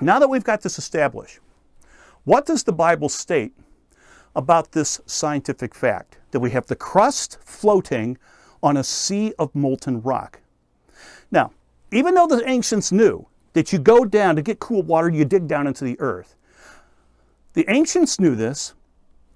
now 0.00 0.18
that 0.18 0.28
we've 0.28 0.44
got 0.44 0.62
this 0.62 0.78
established, 0.78 1.40
what 2.24 2.46
does 2.46 2.62
the 2.62 2.72
Bible 2.72 3.08
state 3.08 3.52
about 4.34 4.72
this 4.72 5.00
scientific 5.06 5.74
fact 5.74 6.18
that 6.30 6.40
we 6.40 6.50
have 6.50 6.66
the 6.66 6.76
crust 6.76 7.38
floating 7.44 8.18
on 8.62 8.76
a 8.76 8.84
sea 8.84 9.32
of 9.38 9.54
molten 9.54 10.02
rock. 10.02 10.40
Now, 11.30 11.52
even 11.92 12.14
though 12.14 12.26
the 12.26 12.48
ancients 12.48 12.92
knew 12.92 13.26
that 13.52 13.72
you 13.72 13.78
go 13.78 14.04
down 14.04 14.36
to 14.36 14.42
get 14.42 14.58
cool 14.58 14.82
water, 14.82 15.08
you 15.08 15.24
dig 15.24 15.46
down 15.46 15.66
into 15.66 15.84
the 15.84 15.98
earth, 16.00 16.36
the 17.54 17.64
ancients 17.68 18.20
knew 18.20 18.34
this. 18.34 18.74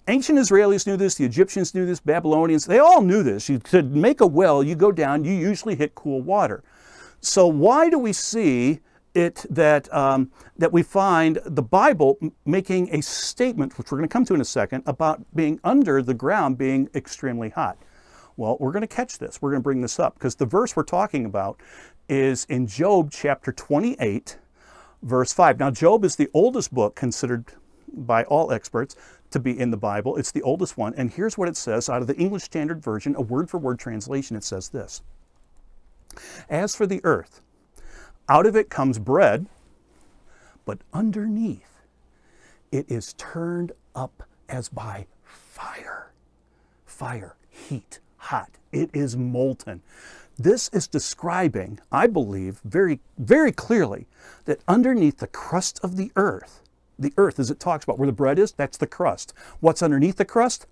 Ancient 0.09 0.39
Israelis 0.39 0.87
knew 0.87 0.97
this, 0.97 1.15
the 1.15 1.25
Egyptians 1.25 1.75
knew 1.75 1.87
this, 1.87 2.01
Babylonians, 2.01 2.67
they 2.67 2.81
all 2.81 3.03
knew 3.03 3.23
this. 3.23 3.49
You 3.49 3.61
could 3.61 3.95
make 3.95 4.21
a 4.21 4.27
well, 4.27 4.63
you 4.63 4.75
go 4.75 4.91
down, 4.91 5.25
you 5.25 5.33
usually 5.33 5.77
hit 5.77 5.95
cool 5.95 6.21
water. 6.21 6.65
So 7.21 7.47
why 7.47 7.89
do 7.89 7.99
we 7.99 8.13
see 8.13 8.81
it 9.14 9.45
that, 9.50 9.92
um, 9.92 10.31
that 10.57 10.73
we 10.73 10.83
find 10.83 11.38
the 11.45 11.62
Bible 11.62 12.19
making 12.45 12.95
a 12.95 13.02
statement, 13.02 13.76
which 13.78 13.90
we're 13.90 13.99
going 13.99 14.09
to 14.09 14.12
come 14.12 14.25
to 14.25 14.35
in 14.35 14.40
a 14.40 14.45
second, 14.45 14.85
about 14.87 15.23
being 15.35 15.61
under 15.62 16.02
the 16.02 16.14
ground 16.14 16.59
being 16.59 16.88
extremely 16.95 17.50
hot. 17.50 17.78
Well, 18.37 18.57
we're 18.59 18.73
going 18.73 18.83
to 18.83 18.87
catch 18.87 19.19
this. 19.19 19.42
We're 19.42 19.50
going 19.50 19.61
to 19.61 19.64
bring 19.64 19.83
this 19.83 19.99
up 20.00 20.14
because 20.14 20.37
the 20.37 20.47
verse 20.47 20.75
we're 20.75 20.85
talking 20.85 21.26
about 21.26 21.61
is 22.09 22.47
in 22.47 22.66
Job 22.66 23.11
chapter 23.11 23.52
28, 23.52 24.38
verse 25.02 25.33
5. 25.33 25.59
Now, 25.59 25.71
Job 25.71 26.04
is 26.04 26.16
the 26.16 26.28
oldest 26.33 26.73
book 26.73 26.95
considered 26.95 27.45
by 27.92 28.25
all 28.25 28.52
experts 28.52 28.97
to 29.31 29.38
be 29.38 29.59
in 29.59 29.71
the 29.71 29.76
Bible. 29.76 30.16
It's 30.16 30.33
the 30.33 30.42
oldest 30.42 30.78
one. 30.78 30.95
And 30.97 31.11
here's 31.11 31.37
what 31.37 31.49
it 31.49 31.57
says 31.57 31.88
out 31.88 32.00
of 32.00 32.07
the 32.07 32.16
English 32.16 32.45
Standard 32.45 32.83
Version, 32.83 33.14
a 33.16 33.21
word 33.21 33.50
for 33.50 33.59
word 33.59 33.78
translation. 33.78 34.37
It 34.37 34.45
says 34.45 34.71
this 34.71 35.02
As 36.49 36.75
for 36.75 36.87
the 36.87 37.00
earth, 37.04 37.42
out 38.33 38.47
of 38.47 38.57
it 38.57 38.71
comes 38.71 38.99
bread, 38.99 39.45
but 40.65 40.79
underneath 40.95 41.83
it 42.71 42.91
is 42.91 43.12
turned 43.19 43.73
up 43.95 44.23
as 44.49 44.71
by 44.71 45.05
fire. 45.23 46.12
Fire, 46.87 47.37
heat, 47.51 47.99
hot. 48.17 48.53
It 48.73 48.89
is 48.95 49.19
molten. 49.19 49.83
This 50.39 50.71
is 50.73 50.87
describing, 50.89 51.79
I 51.93 52.07
believe, 52.07 52.62
very, 52.65 53.01
very 53.19 53.53
clearly 53.53 54.07
that 54.47 54.61
underneath 54.67 55.19
the 55.19 55.27
crust 55.27 55.79
of 55.83 55.99
the 55.99 56.11
earth, 56.17 56.62
the 56.99 57.12
earth, 57.19 57.39
as 57.39 57.51
it 57.51 57.61
talks 57.61 57.85
about 57.85 57.99
where 57.99 58.07
the 58.07 58.12
bread 58.12 58.39
is, 58.39 58.53
that's 58.53 58.79
the 58.79 58.87
crust. 58.87 59.35
What's 59.61 59.83
underneath 59.83 60.17
the 60.17 60.25
crust? 60.25 60.67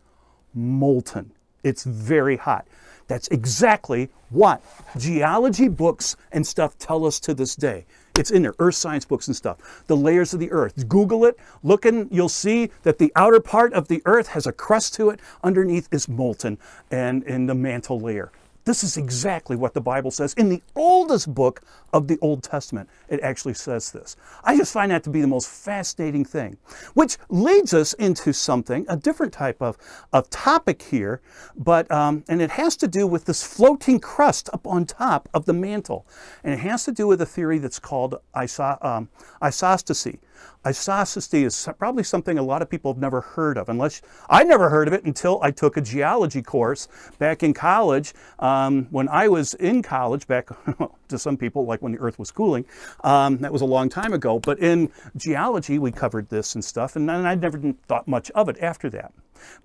Molten. 0.54 1.32
It's 1.62 1.84
very 1.84 2.38
hot. 2.38 2.66
That's 3.10 3.26
exactly 3.28 4.08
what 4.28 4.62
geology 4.96 5.66
books 5.66 6.14
and 6.30 6.46
stuff 6.46 6.78
tell 6.78 7.04
us 7.04 7.18
to 7.18 7.34
this 7.34 7.56
day. 7.56 7.84
It's 8.16 8.30
in 8.30 8.42
there, 8.42 8.54
earth 8.60 8.76
science 8.76 9.04
books 9.04 9.26
and 9.26 9.34
stuff. 9.34 9.82
The 9.88 9.96
layers 9.96 10.32
of 10.32 10.38
the 10.38 10.52
earth. 10.52 10.86
Google 10.88 11.24
it, 11.24 11.36
look 11.64 11.84
and 11.84 12.08
you'll 12.12 12.28
see 12.28 12.70
that 12.84 12.98
the 12.98 13.10
outer 13.16 13.40
part 13.40 13.72
of 13.72 13.88
the 13.88 14.00
earth 14.04 14.28
has 14.28 14.46
a 14.46 14.52
crust 14.52 14.94
to 14.94 15.10
it. 15.10 15.18
Underneath 15.42 15.88
is 15.90 16.08
molten 16.08 16.56
and 16.92 17.24
in 17.24 17.46
the 17.46 17.54
mantle 17.54 17.98
layer. 17.98 18.30
This 18.64 18.84
is 18.84 18.96
exactly 18.96 19.56
what 19.56 19.74
the 19.74 19.80
Bible 19.80 20.12
says. 20.12 20.32
In 20.34 20.48
the 20.48 20.62
oldest 20.76 21.34
book 21.34 21.62
of 21.92 22.08
the 22.08 22.18
Old 22.20 22.42
Testament, 22.42 22.88
it 23.08 23.20
actually 23.20 23.54
says 23.54 23.92
this. 23.92 24.16
I 24.44 24.56
just 24.56 24.72
find 24.72 24.90
that 24.90 25.02
to 25.04 25.10
be 25.10 25.20
the 25.20 25.26
most 25.26 25.48
fascinating 25.48 26.24
thing, 26.24 26.56
which 26.94 27.18
leads 27.28 27.74
us 27.74 27.92
into 27.94 28.32
something, 28.32 28.86
a 28.88 28.96
different 28.96 29.32
type 29.32 29.60
of, 29.60 29.76
of 30.12 30.30
topic 30.30 30.82
here, 30.82 31.20
but, 31.56 31.90
um, 31.90 32.24
and 32.28 32.40
it 32.40 32.52
has 32.52 32.76
to 32.78 32.88
do 32.88 33.06
with 33.06 33.24
this 33.24 33.42
floating 33.42 34.00
crust 34.00 34.48
up 34.52 34.66
on 34.66 34.84
top 34.84 35.28
of 35.34 35.44
the 35.46 35.52
mantle. 35.52 36.06
And 36.44 36.54
it 36.54 36.60
has 36.60 36.84
to 36.84 36.92
do 36.92 37.06
with 37.06 37.20
a 37.20 37.26
theory 37.26 37.58
that's 37.58 37.78
called 37.78 38.16
iso 38.34 38.84
um, 38.84 39.08
isostasy. 39.42 40.18
Isostasy 40.64 41.44
is 41.44 41.68
probably 41.78 42.02
something 42.02 42.38
a 42.38 42.42
lot 42.42 42.60
of 42.60 42.68
people 42.68 42.92
have 42.92 43.00
never 43.00 43.22
heard 43.22 43.56
of, 43.56 43.68
unless 43.68 44.02
I 44.28 44.44
never 44.44 44.68
heard 44.68 44.88
of 44.88 44.94
it 44.94 45.04
until 45.04 45.38
I 45.42 45.50
took 45.50 45.76
a 45.76 45.80
geology 45.80 46.42
course 46.42 46.86
back 47.18 47.42
in 47.42 47.54
college. 47.54 48.12
Um, 48.38 48.86
when 48.90 49.08
I 49.08 49.28
was 49.28 49.54
in 49.54 49.82
college, 49.82 50.26
back 50.26 50.50
to 51.08 51.18
some 51.18 51.36
people, 51.36 51.64
like 51.64 51.79
when 51.82 51.92
the 51.92 51.98
earth 51.98 52.18
was 52.18 52.30
cooling, 52.30 52.64
um, 53.04 53.38
that 53.38 53.52
was 53.52 53.62
a 53.62 53.66
long 53.66 53.88
time 53.88 54.12
ago. 54.12 54.38
But 54.38 54.58
in 54.58 54.90
geology, 55.16 55.78
we 55.78 55.92
covered 55.92 56.28
this 56.28 56.54
and 56.54 56.64
stuff, 56.64 56.96
and 56.96 57.10
I 57.10 57.34
never 57.34 57.60
thought 57.86 58.06
much 58.06 58.30
of 58.32 58.48
it 58.48 58.56
after 58.60 58.90
that. 58.90 59.12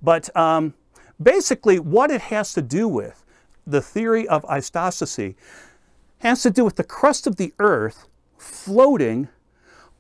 But 0.02 0.36
um, 0.36 0.74
basically, 1.22 1.80
what 1.80 2.12
it 2.12 2.22
has 2.22 2.54
to 2.54 2.62
do 2.62 2.88
with, 2.88 3.24
the 3.68 3.82
theory 3.82 4.28
of 4.28 4.44
isostasy, 4.44 5.36
has 6.20 6.44
to 6.44 6.50
do 6.50 6.64
with 6.64 6.76
the 6.76 6.84
crust 6.84 7.28
of 7.28 7.36
the 7.36 7.54
earth 7.60 8.08
floating 8.38 9.28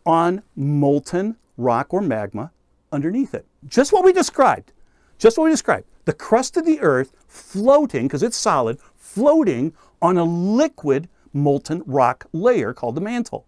on 0.05 0.43
molten 0.55 1.35
rock 1.57 1.93
or 1.93 2.01
magma 2.01 2.51
underneath 2.91 3.33
it. 3.33 3.45
Just 3.67 3.91
what 3.91 4.05
we 4.05 4.13
described. 4.13 4.71
Just 5.17 5.37
what 5.37 5.45
we 5.45 5.51
described. 5.51 5.85
The 6.05 6.13
crust 6.13 6.57
of 6.57 6.65
the 6.65 6.79
earth 6.81 7.13
floating, 7.27 8.07
because 8.07 8.23
it's 8.23 8.37
solid, 8.37 8.77
floating 8.95 9.73
on 10.01 10.17
a 10.17 10.23
liquid 10.23 11.09
molten 11.35 11.83
rock 11.85 12.25
layer 12.33 12.73
called 12.73 12.95
the 12.95 13.01
mantle. 13.01 13.45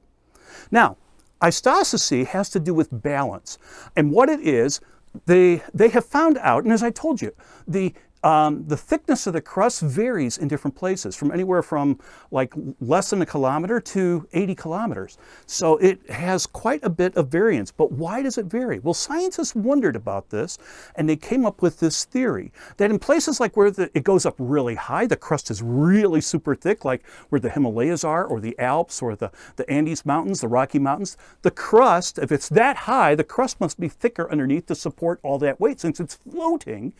Now, 0.70 0.98
isostasy 1.42 2.26
has 2.28 2.50
to 2.52 2.60
do 2.60 2.74
with 2.74 2.90
balance. 2.92 3.58
And 3.96 4.12
what 4.12 4.30
it 4.30 4.42
is, 4.42 4.80
they, 5.26 5.64
they 5.74 5.90
have 5.90 6.06
found 6.06 6.38
out, 6.40 6.64
and 6.64 6.74
as 6.74 6.84
I 6.84 6.92
told 6.92 7.22
you, 7.22 7.34
the 7.68 7.94
um, 8.28 8.66
the 8.68 8.76
thickness 8.76 9.26
of 9.26 9.32
the 9.32 9.40
crust 9.40 9.80
varies 9.80 10.38
in 10.38 10.50
different 10.50 10.76
places 10.76 11.16
from 11.16 11.32
anywhere 11.32 11.64
from 11.64 11.98
like 12.30 12.54
less 12.82 13.12
than 13.12 13.22
a 13.22 13.26
kilometer 13.26 13.80
to 13.80 14.28
80 14.34 14.56
kilometers. 14.56 15.18
So 15.46 15.78
it 15.78 16.10
has 16.10 16.46
quite 16.46 16.84
a 16.84 16.90
bit 16.90 17.16
of 17.16 17.30
variance. 17.30 17.72
But 17.72 17.94
why 17.94 18.22
does 18.22 18.38
it 18.38 18.48
vary? 18.48 18.80
Well, 18.80 18.94
scientists 18.94 19.56
wondered 19.56 19.96
about 19.96 20.30
this 20.30 20.58
and 20.96 21.08
they 21.08 21.16
came 21.16 21.46
up 21.46 21.62
with 21.62 21.80
this 21.80 22.04
theory 22.04 22.52
that 22.76 22.92
in 22.92 23.00
places 23.00 23.40
like 23.40 23.56
where 23.56 23.72
the, 23.72 23.90
it 23.94 24.04
goes 24.04 24.26
up 24.26 24.36
really 24.38 24.76
high, 24.76 25.06
the 25.06 25.16
crust 25.16 25.50
is 25.50 25.62
really 25.62 26.20
super 26.20 26.54
thick, 26.54 26.84
like 26.84 27.08
where 27.30 27.40
the 27.40 27.50
Himalayas 27.50 28.04
are 28.04 28.26
or 28.26 28.42
the 28.42 28.60
Alps 28.60 29.02
or 29.02 29.16
the, 29.16 29.32
the 29.56 29.70
Andes 29.70 30.06
Mountains, 30.06 30.42
the 30.42 30.50
Rocky 30.50 30.80
Mountains, 30.80 31.16
the 31.44 31.52
crust, 31.52 32.20
if 32.20 32.34
it's 32.34 32.50
that 32.50 32.76
high, 32.76 33.16
the 33.16 33.24
crust 33.24 33.62
must 33.62 33.80
be 33.80 33.88
thicker 33.88 34.30
underneath 34.30 34.66
to 34.66 34.76
support 34.76 35.22
all 35.24 35.40
that 35.40 35.62
weight 35.62 35.80
since 35.80 36.02
it's 36.02 36.16
floating 36.16 36.92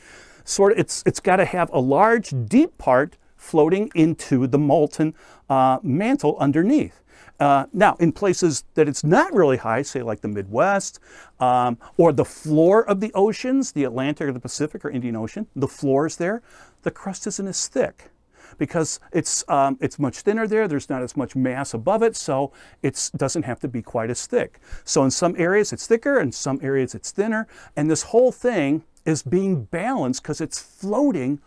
sort 0.48 0.74
of, 0.74 0.80
it's, 0.80 1.04
it's 1.06 1.20
got 1.20 1.38
to 1.38 1.46
have 1.46 1.70
a 1.74 1.80
large, 1.80 2.34
deep 2.48 2.78
part 2.78 3.18
floating 3.36 3.92
into 3.96 4.48
the 4.48 4.58
molten 4.58 5.14
uh, 5.50 5.80
mantle 5.84 6.38
underneath. 6.40 7.04
Uh, 7.40 7.66
now, 7.72 7.96
in 8.00 8.12
places 8.12 8.64
that 8.74 8.88
it's 8.88 9.04
not 9.04 9.32
really 9.34 9.58
high, 9.58 9.84
say 9.84 10.02
like 10.02 10.22
the 10.22 10.28
Midwest, 10.28 11.00
um, 11.40 11.78
or 11.98 12.12
the 12.12 12.26
floor 12.26 12.88
of 12.90 13.00
the 13.00 13.12
oceans, 13.14 13.74
the 13.74 13.84
Atlantic 13.84 14.28
or 14.28 14.32
the 14.32 14.40
Pacific 14.40 14.84
or 14.84 14.90
Indian 14.90 15.16
Ocean, 15.16 15.46
the 15.56 15.68
floor 15.68 16.08
is 16.08 16.16
there, 16.16 16.42
the 16.82 16.92
crust 16.92 17.28
isn't 17.28 17.48
as 17.48 17.68
thick 17.68 18.10
because 18.58 19.00
it's, 19.12 19.44
um, 19.50 19.78
it's 19.82 20.00
much 20.00 20.22
thinner 20.22 20.48
there, 20.48 20.68
there's 20.68 20.90
not 20.90 21.04
as 21.04 21.16
much 21.16 21.36
mass 21.36 21.74
above 21.74 22.02
it, 22.02 22.16
so 22.16 22.52
it 22.82 23.12
doesn't 23.16 23.44
have 23.44 23.60
to 23.60 23.68
be 23.68 23.82
quite 23.82 24.10
as 24.10 24.26
thick. 24.26 24.60
So 24.84 25.04
in 25.04 25.12
some 25.12 25.36
areas 25.38 25.72
it's 25.74 25.86
thicker, 25.86 26.20
in 26.20 26.32
some 26.32 26.60
areas 26.64 26.96
it's 26.96 27.12
thinner, 27.12 27.48
and 27.76 27.92
this 27.92 28.04
whole 28.04 28.32
thing 28.32 28.84
is 29.08 29.24
being 29.24 29.64
balanced 29.64 30.22
because 30.22 30.42
it's 30.42 30.62
floating 30.62 31.40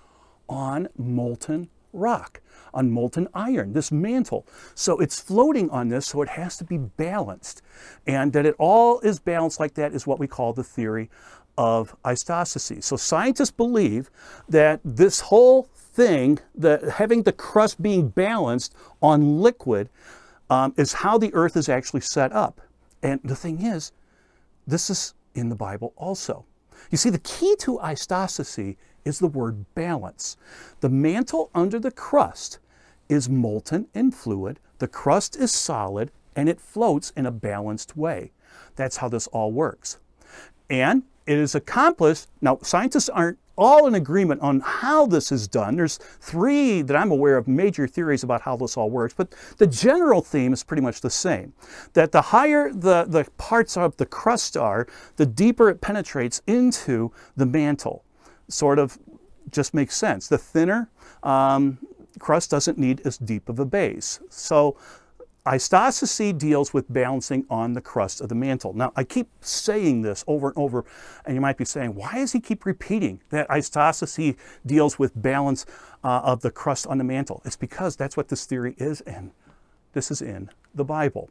on 0.48 0.88
molten 0.96 1.68
rock, 1.92 2.40
on 2.72 2.90
molten 2.90 3.28
iron, 3.34 3.74
this 3.74 3.92
mantle. 3.92 4.46
So 4.74 4.98
it's 4.98 5.20
floating 5.20 5.68
on 5.70 5.88
this, 5.88 6.06
so 6.06 6.22
it 6.22 6.30
has 6.30 6.56
to 6.56 6.64
be 6.64 6.78
balanced. 6.78 7.62
And 8.06 8.32
that 8.32 8.46
it 8.46 8.54
all 8.58 9.00
is 9.00 9.20
balanced 9.20 9.60
like 9.60 9.74
that 9.74 9.92
is 9.92 10.06
what 10.06 10.18
we 10.18 10.26
call 10.26 10.52
the 10.52 10.64
theory 10.64 11.10
of 11.58 11.94
isostasy. 12.02 12.82
So 12.82 12.96
scientists 12.96 13.50
believe 13.50 14.10
that 14.48 14.80
this 14.82 15.20
whole 15.20 15.64
thing, 15.74 16.38
the, 16.54 16.92
having 16.96 17.24
the 17.24 17.32
crust 17.32 17.82
being 17.82 18.08
balanced 18.08 18.74
on 19.02 19.42
liquid, 19.42 19.90
um, 20.48 20.72
is 20.76 20.94
how 20.94 21.18
the 21.18 21.32
earth 21.34 21.56
is 21.56 21.68
actually 21.68 22.00
set 22.00 22.32
up. 22.32 22.60
And 23.02 23.20
the 23.22 23.36
thing 23.36 23.60
is, 23.62 23.92
this 24.66 24.88
is 24.88 25.14
in 25.34 25.50
the 25.50 25.54
Bible 25.54 25.92
also. 25.96 26.46
You 26.90 26.98
see, 26.98 27.10
the 27.10 27.18
key 27.18 27.54
to 27.60 27.78
isostasy 27.78 28.76
is 29.04 29.18
the 29.18 29.28
word 29.28 29.64
balance. 29.74 30.36
The 30.80 30.88
mantle 30.88 31.50
under 31.54 31.78
the 31.78 31.90
crust 31.90 32.58
is 33.08 33.28
molten 33.28 33.86
and 33.94 34.14
fluid, 34.14 34.60
the 34.78 34.88
crust 34.88 35.36
is 35.36 35.52
solid, 35.52 36.10
and 36.36 36.48
it 36.48 36.60
floats 36.60 37.12
in 37.16 37.26
a 37.26 37.30
balanced 37.30 37.96
way. 37.96 38.32
That's 38.76 38.98
how 38.98 39.08
this 39.08 39.26
all 39.28 39.52
works. 39.52 39.98
And 40.68 41.02
it 41.26 41.38
is 41.38 41.54
accomplished, 41.54 42.28
now 42.40 42.58
scientists 42.62 43.08
aren't 43.08 43.38
all 43.60 43.86
in 43.86 43.94
agreement 43.94 44.40
on 44.40 44.60
how 44.60 45.06
this 45.06 45.30
is 45.30 45.46
done. 45.46 45.76
There's 45.76 45.98
three 45.98 46.80
that 46.80 46.96
I'm 46.96 47.10
aware 47.10 47.36
of 47.36 47.46
major 47.46 47.86
theories 47.86 48.24
about 48.24 48.40
how 48.40 48.56
this 48.56 48.76
all 48.76 48.88
works, 48.88 49.12
but 49.14 49.34
the 49.58 49.66
general 49.66 50.22
theme 50.22 50.54
is 50.54 50.64
pretty 50.64 50.82
much 50.82 51.02
the 51.02 51.10
same. 51.10 51.52
That 51.92 52.10
the 52.10 52.22
higher 52.22 52.72
the, 52.72 53.04
the 53.06 53.28
parts 53.36 53.76
of 53.76 53.98
the 53.98 54.06
crust 54.06 54.56
are, 54.56 54.86
the 55.16 55.26
deeper 55.26 55.68
it 55.68 55.82
penetrates 55.82 56.40
into 56.46 57.12
the 57.36 57.44
mantle. 57.44 58.02
Sort 58.48 58.78
of 58.78 58.98
just 59.50 59.74
makes 59.74 59.94
sense. 59.94 60.26
The 60.26 60.38
thinner 60.38 60.88
um, 61.22 61.78
crust 62.18 62.50
doesn't 62.50 62.78
need 62.78 63.02
as 63.04 63.18
deep 63.18 63.48
of 63.50 63.58
a 63.58 63.66
base. 63.66 64.20
So 64.30 64.76
Isostasy 65.50 66.36
deals 66.38 66.72
with 66.72 66.92
balancing 66.92 67.44
on 67.50 67.72
the 67.72 67.80
crust 67.80 68.20
of 68.20 68.28
the 68.28 68.36
mantle. 68.36 68.72
Now, 68.72 68.92
I 68.94 69.02
keep 69.02 69.28
saying 69.40 70.02
this 70.02 70.22
over 70.28 70.46
and 70.46 70.56
over, 70.56 70.84
and 71.24 71.34
you 71.34 71.40
might 71.40 71.56
be 71.56 71.64
saying, 71.64 71.96
why 71.96 72.14
does 72.14 72.30
he 72.30 72.38
keep 72.38 72.64
repeating 72.64 73.20
that 73.30 73.48
isostasy 73.48 74.36
deals 74.64 74.96
with 74.96 75.10
balance 75.20 75.66
uh, 76.04 76.20
of 76.22 76.42
the 76.42 76.52
crust 76.52 76.86
on 76.86 76.98
the 76.98 77.04
mantle? 77.04 77.42
It's 77.44 77.56
because 77.56 77.96
that's 77.96 78.16
what 78.16 78.28
this 78.28 78.46
theory 78.46 78.76
is, 78.78 79.00
and 79.00 79.32
this 79.92 80.12
is 80.12 80.22
in 80.22 80.50
the 80.72 80.84
Bible. 80.84 81.28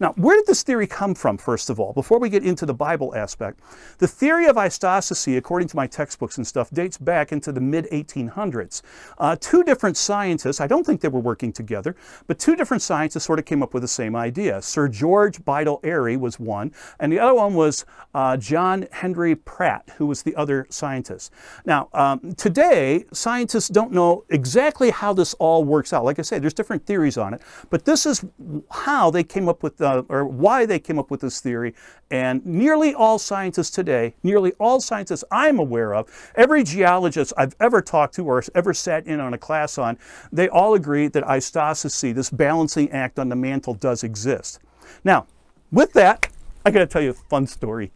Now, 0.00 0.12
where 0.16 0.36
did 0.36 0.46
this 0.46 0.62
theory 0.62 0.86
come 0.86 1.14
from, 1.14 1.38
first 1.38 1.70
of 1.70 1.80
all, 1.80 1.92
before 1.92 2.18
we 2.18 2.28
get 2.28 2.44
into 2.44 2.66
the 2.66 2.74
Bible 2.74 3.14
aspect? 3.14 3.60
The 3.98 4.08
theory 4.08 4.46
of 4.46 4.56
isostasy, 4.56 5.36
according 5.36 5.68
to 5.68 5.76
my 5.76 5.86
textbooks 5.86 6.36
and 6.36 6.46
stuff, 6.46 6.70
dates 6.70 6.98
back 6.98 7.32
into 7.32 7.52
the 7.52 7.60
mid 7.60 7.86
1800s. 7.90 8.82
Uh, 9.18 9.36
two 9.40 9.62
different 9.64 9.96
scientists, 9.96 10.60
I 10.60 10.66
don't 10.66 10.84
think 10.84 11.00
they 11.00 11.08
were 11.08 11.20
working 11.20 11.52
together, 11.52 11.96
but 12.26 12.38
two 12.38 12.56
different 12.56 12.82
scientists 12.82 13.24
sort 13.24 13.38
of 13.38 13.44
came 13.44 13.62
up 13.62 13.74
with 13.74 13.82
the 13.82 13.88
same 13.88 14.14
idea. 14.14 14.62
Sir 14.62 14.88
George 14.88 15.44
Biddell 15.44 15.80
Airy 15.82 16.16
was 16.16 16.38
one, 16.38 16.72
and 17.00 17.12
the 17.12 17.18
other 17.18 17.34
one 17.34 17.54
was 17.54 17.84
uh, 18.14 18.36
John 18.36 18.86
Henry 18.92 19.34
Pratt, 19.34 19.90
who 19.96 20.06
was 20.06 20.22
the 20.22 20.34
other 20.36 20.66
scientist. 20.70 21.32
Now, 21.64 21.88
um, 21.92 22.34
today, 22.34 23.04
scientists 23.12 23.68
don't 23.68 23.92
know 23.92 24.24
exactly 24.30 24.90
how 24.90 25.12
this 25.12 25.34
all 25.34 25.64
works 25.64 25.92
out. 25.92 26.04
Like 26.04 26.18
I 26.18 26.22
say, 26.22 26.38
there's 26.38 26.54
different 26.54 26.86
theories 26.86 27.18
on 27.18 27.34
it, 27.34 27.42
but 27.70 27.84
this 27.84 28.06
is 28.06 28.24
how 28.70 29.10
they 29.10 29.24
came 29.24 29.48
up 29.48 29.62
with 29.62 29.65
with, 29.66 29.80
uh, 29.80 30.04
or 30.08 30.24
why 30.24 30.64
they 30.64 30.78
came 30.78 30.98
up 30.98 31.10
with 31.10 31.20
this 31.20 31.40
theory. 31.40 31.74
And 32.10 32.44
nearly 32.46 32.94
all 32.94 33.18
scientists 33.18 33.70
today, 33.70 34.14
nearly 34.22 34.52
all 34.60 34.80
scientists 34.80 35.24
I'm 35.30 35.58
aware 35.58 35.92
of, 35.92 36.32
every 36.36 36.62
geologist 36.62 37.32
I've 37.36 37.56
ever 37.58 37.82
talked 37.82 38.14
to 38.14 38.24
or 38.24 38.42
ever 38.54 38.72
sat 38.72 39.06
in 39.06 39.18
on 39.18 39.34
a 39.34 39.38
class 39.38 39.76
on, 39.76 39.98
they 40.30 40.48
all 40.48 40.74
agree 40.74 41.08
that 41.08 41.24
isostasy, 41.24 42.14
this 42.14 42.30
balancing 42.30 42.90
act 42.92 43.18
on 43.18 43.28
the 43.28 43.36
mantle, 43.36 43.74
does 43.74 44.04
exist. 44.04 44.60
Now, 45.02 45.26
with 45.72 45.92
that, 45.94 46.28
I 46.64 46.70
got 46.70 46.80
to 46.80 46.86
tell 46.86 47.02
you 47.02 47.10
a 47.10 47.14
fun 47.14 47.48
story. 47.48 47.90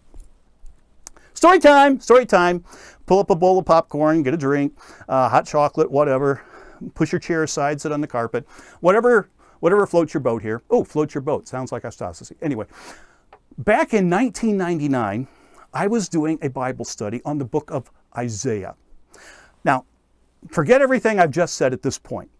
Story 1.34 1.60
time, 1.60 2.00
story 2.00 2.26
time. 2.26 2.64
Pull 3.06 3.20
up 3.20 3.30
a 3.30 3.36
bowl 3.36 3.58
of 3.58 3.64
popcorn, 3.64 4.22
get 4.22 4.34
a 4.34 4.36
drink, 4.36 4.76
uh, 5.08 5.28
hot 5.28 5.46
chocolate, 5.46 5.90
whatever. 5.90 6.42
Push 6.94 7.12
your 7.12 7.20
chair 7.20 7.44
aside, 7.44 7.80
sit 7.80 7.92
on 7.92 8.00
the 8.00 8.06
carpet. 8.06 8.46
Whatever 8.80 9.28
Whatever 9.60 9.86
floats 9.86 10.12
your 10.14 10.22
boat 10.22 10.42
here. 10.42 10.62
Oh, 10.70 10.84
floats 10.84 11.14
your 11.14 11.22
boat. 11.22 11.46
Sounds 11.46 11.70
like 11.70 11.84
apostasy. 11.84 12.36
Anyway, 12.42 12.66
back 13.58 13.94
in 13.94 14.10
1999, 14.10 15.28
I 15.72 15.86
was 15.86 16.08
doing 16.08 16.38
a 16.42 16.48
Bible 16.48 16.84
study 16.84 17.20
on 17.24 17.38
the 17.38 17.44
book 17.44 17.70
of 17.70 17.90
Isaiah. 18.16 18.74
Now, 19.64 19.84
forget 20.50 20.82
everything 20.82 21.20
I've 21.20 21.30
just 21.30 21.54
said 21.54 21.72
at 21.72 21.82
this 21.82 21.98
point, 21.98 22.30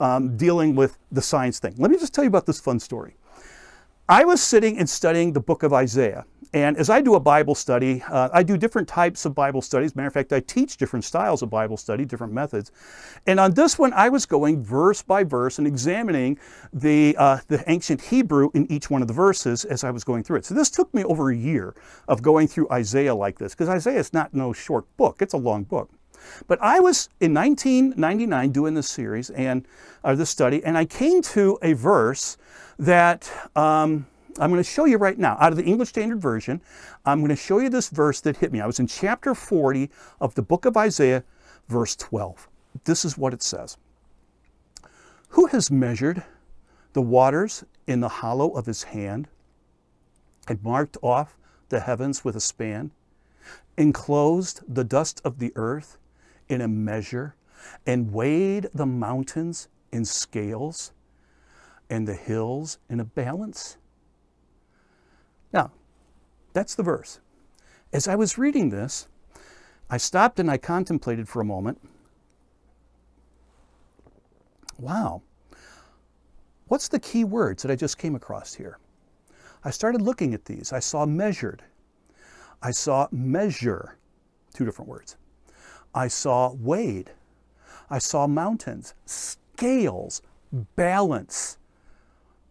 um, 0.00 0.36
dealing 0.36 0.74
with 0.74 0.98
the 1.12 1.20
science 1.20 1.58
thing. 1.58 1.74
Let 1.76 1.90
me 1.90 1.98
just 1.98 2.14
tell 2.14 2.24
you 2.24 2.28
about 2.28 2.46
this 2.46 2.60
fun 2.60 2.80
story. 2.80 3.16
I 4.08 4.24
was 4.24 4.40
sitting 4.40 4.78
and 4.78 4.88
studying 4.88 5.34
the 5.34 5.40
book 5.40 5.62
of 5.62 5.72
Isaiah. 5.72 6.24
And 6.54 6.76
as 6.78 6.88
I 6.88 7.00
do 7.00 7.14
a 7.14 7.20
Bible 7.20 7.54
study, 7.54 8.02
uh, 8.10 8.30
I 8.32 8.42
do 8.42 8.56
different 8.56 8.88
types 8.88 9.24
of 9.26 9.34
Bible 9.34 9.60
studies. 9.60 9.94
Matter 9.94 10.08
of 10.08 10.14
fact, 10.14 10.32
I 10.32 10.40
teach 10.40 10.78
different 10.78 11.04
styles 11.04 11.42
of 11.42 11.50
Bible 11.50 11.76
study, 11.76 12.04
different 12.04 12.32
methods. 12.32 12.72
And 13.26 13.38
on 13.38 13.52
this 13.52 13.78
one, 13.78 13.92
I 13.92 14.08
was 14.08 14.24
going 14.24 14.62
verse 14.62 15.02
by 15.02 15.24
verse 15.24 15.58
and 15.58 15.66
examining 15.66 16.38
the, 16.72 17.14
uh, 17.18 17.38
the 17.48 17.62
ancient 17.70 18.00
Hebrew 18.00 18.50
in 18.54 18.70
each 18.72 18.88
one 18.88 19.02
of 19.02 19.08
the 19.08 19.14
verses 19.14 19.64
as 19.66 19.84
I 19.84 19.90
was 19.90 20.04
going 20.04 20.22
through 20.22 20.38
it. 20.38 20.46
So 20.46 20.54
this 20.54 20.70
took 20.70 20.92
me 20.94 21.04
over 21.04 21.30
a 21.30 21.36
year 21.36 21.74
of 22.08 22.22
going 22.22 22.48
through 22.48 22.70
Isaiah 22.70 23.14
like 23.14 23.38
this, 23.38 23.54
because 23.54 23.68
Isaiah 23.68 23.98
is 23.98 24.14
not 24.14 24.32
no 24.32 24.52
short 24.52 24.84
book, 24.96 25.20
it's 25.20 25.34
a 25.34 25.38
long 25.38 25.64
book. 25.64 25.90
But 26.46 26.58
I 26.60 26.80
was 26.80 27.08
in 27.20 27.34
1999 27.34 28.50
doing 28.50 28.74
this 28.74 28.88
series 28.88 29.30
and 29.30 29.66
uh, 30.02 30.14
this 30.14 30.30
study, 30.30 30.64
and 30.64 30.76
I 30.76 30.84
came 30.84 31.22
to 31.22 31.58
a 31.62 31.74
verse 31.74 32.36
that 32.78 33.30
um, 33.54 34.06
I'm 34.38 34.50
going 34.50 34.62
to 34.62 34.68
show 34.68 34.84
you 34.84 34.98
right 34.98 35.18
now 35.18 35.36
out 35.40 35.52
of 35.52 35.56
the 35.56 35.64
English 35.64 35.90
Standard 35.90 36.20
Version. 36.20 36.60
I'm 37.04 37.20
going 37.20 37.30
to 37.30 37.36
show 37.36 37.58
you 37.58 37.68
this 37.68 37.88
verse 37.88 38.20
that 38.22 38.36
hit 38.36 38.52
me. 38.52 38.60
I 38.60 38.66
was 38.66 38.78
in 38.78 38.86
chapter 38.86 39.34
40 39.34 39.90
of 40.20 40.34
the 40.34 40.42
book 40.42 40.64
of 40.64 40.76
Isaiah, 40.76 41.24
verse 41.68 41.96
12. 41.96 42.48
This 42.84 43.04
is 43.04 43.18
what 43.18 43.34
it 43.34 43.42
says 43.42 43.76
Who 45.30 45.46
has 45.46 45.70
measured 45.70 46.22
the 46.92 47.02
waters 47.02 47.64
in 47.86 48.00
the 48.00 48.08
hollow 48.08 48.50
of 48.50 48.66
his 48.66 48.84
hand 48.84 49.28
and 50.46 50.62
marked 50.62 50.96
off 51.02 51.36
the 51.68 51.80
heavens 51.80 52.24
with 52.24 52.36
a 52.36 52.40
span, 52.40 52.90
enclosed 53.76 54.62
the 54.66 54.84
dust 54.84 55.20
of 55.24 55.38
the 55.38 55.52
earth 55.56 55.98
in 56.48 56.60
a 56.60 56.68
measure, 56.68 57.34
and 57.86 58.12
weighed 58.12 58.68
the 58.72 58.86
mountains 58.86 59.68
in 59.92 60.04
scales? 60.04 60.92
and 61.90 62.06
the 62.06 62.14
hills 62.14 62.78
in 62.88 63.00
a 63.00 63.04
balance? 63.04 63.78
Now, 65.52 65.72
that's 66.52 66.74
the 66.74 66.82
verse. 66.82 67.20
As 67.92 68.06
I 68.08 68.16
was 68.16 68.38
reading 68.38 68.70
this, 68.70 69.08
I 69.90 69.96
stopped 69.96 70.38
and 70.38 70.50
I 70.50 70.58
contemplated 70.58 71.28
for 71.28 71.40
a 71.40 71.44
moment. 71.44 71.80
Wow, 74.78 75.22
what's 76.68 76.88
the 76.88 77.00
key 77.00 77.24
words 77.24 77.62
that 77.62 77.72
I 77.72 77.76
just 77.76 77.98
came 77.98 78.14
across 78.14 78.54
here? 78.54 78.78
I 79.64 79.70
started 79.70 80.02
looking 80.02 80.34
at 80.34 80.44
these. 80.44 80.72
I 80.72 80.78
saw 80.78 81.04
measured. 81.04 81.64
I 82.62 82.70
saw 82.70 83.08
measure. 83.10 83.96
two 84.54 84.64
different 84.64 84.88
words. 84.88 85.16
I 85.94 86.08
saw 86.08 86.52
weighed. 86.52 87.10
I 87.90 87.98
saw 87.98 88.26
mountains, 88.26 88.94
scales, 89.06 90.22
balance. 90.76 91.58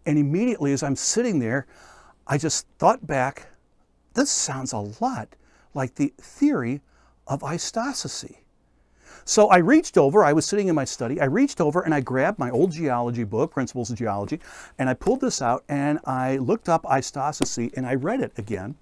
And 0.05 0.17
immediately 0.17 0.73
as 0.73 0.83
I'm 0.83 0.95
sitting 0.95 1.39
there, 1.39 1.67
I 2.27 2.37
just 2.37 2.67
thought 2.77 3.07
back, 3.07 3.47
this 4.13 4.29
sounds 4.29 4.73
a 4.73 4.79
lot 4.99 5.29
like 5.73 5.95
the 5.95 6.13
theory 6.17 6.81
of 7.25 7.41
isostasy. 7.41 8.37
So 9.23 9.47
I 9.47 9.57
reached 9.57 9.97
over, 9.97 10.23
I 10.23 10.33
was 10.33 10.45
sitting 10.45 10.67
in 10.67 10.75
my 10.75 10.85
study, 10.85 11.19
I 11.19 11.25
reached 11.25 11.59
over 11.59 11.81
and 11.81 11.93
I 11.93 11.99
grabbed 12.01 12.39
my 12.39 12.49
old 12.49 12.71
geology 12.71 13.23
book, 13.23 13.51
Principles 13.51 13.89
of 13.89 13.97
Geology, 13.97 14.39
and 14.79 14.89
I 14.89 14.93
pulled 14.93 15.21
this 15.21 15.41
out 15.41 15.63
and 15.67 15.99
I 16.05 16.37
looked 16.37 16.69
up 16.69 16.83
isostasy 16.83 17.75
and 17.75 17.85
I 17.85 17.95
read 17.95 18.21
it 18.21 18.31
again. 18.37 18.75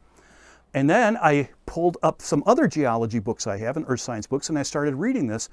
And 0.73 0.89
then 0.89 1.17
I 1.17 1.49
pulled 1.65 1.97
up 2.03 2.21
some 2.21 2.43
other 2.45 2.67
geology 2.67 3.19
books 3.19 3.47
I 3.47 3.57
have 3.57 3.77
and 3.77 3.85
earth 3.87 4.01
science 4.01 4.27
books 4.27 4.49
and 4.49 4.57
I 4.57 4.63
started 4.63 4.95
reading 4.95 5.27
this. 5.27 5.49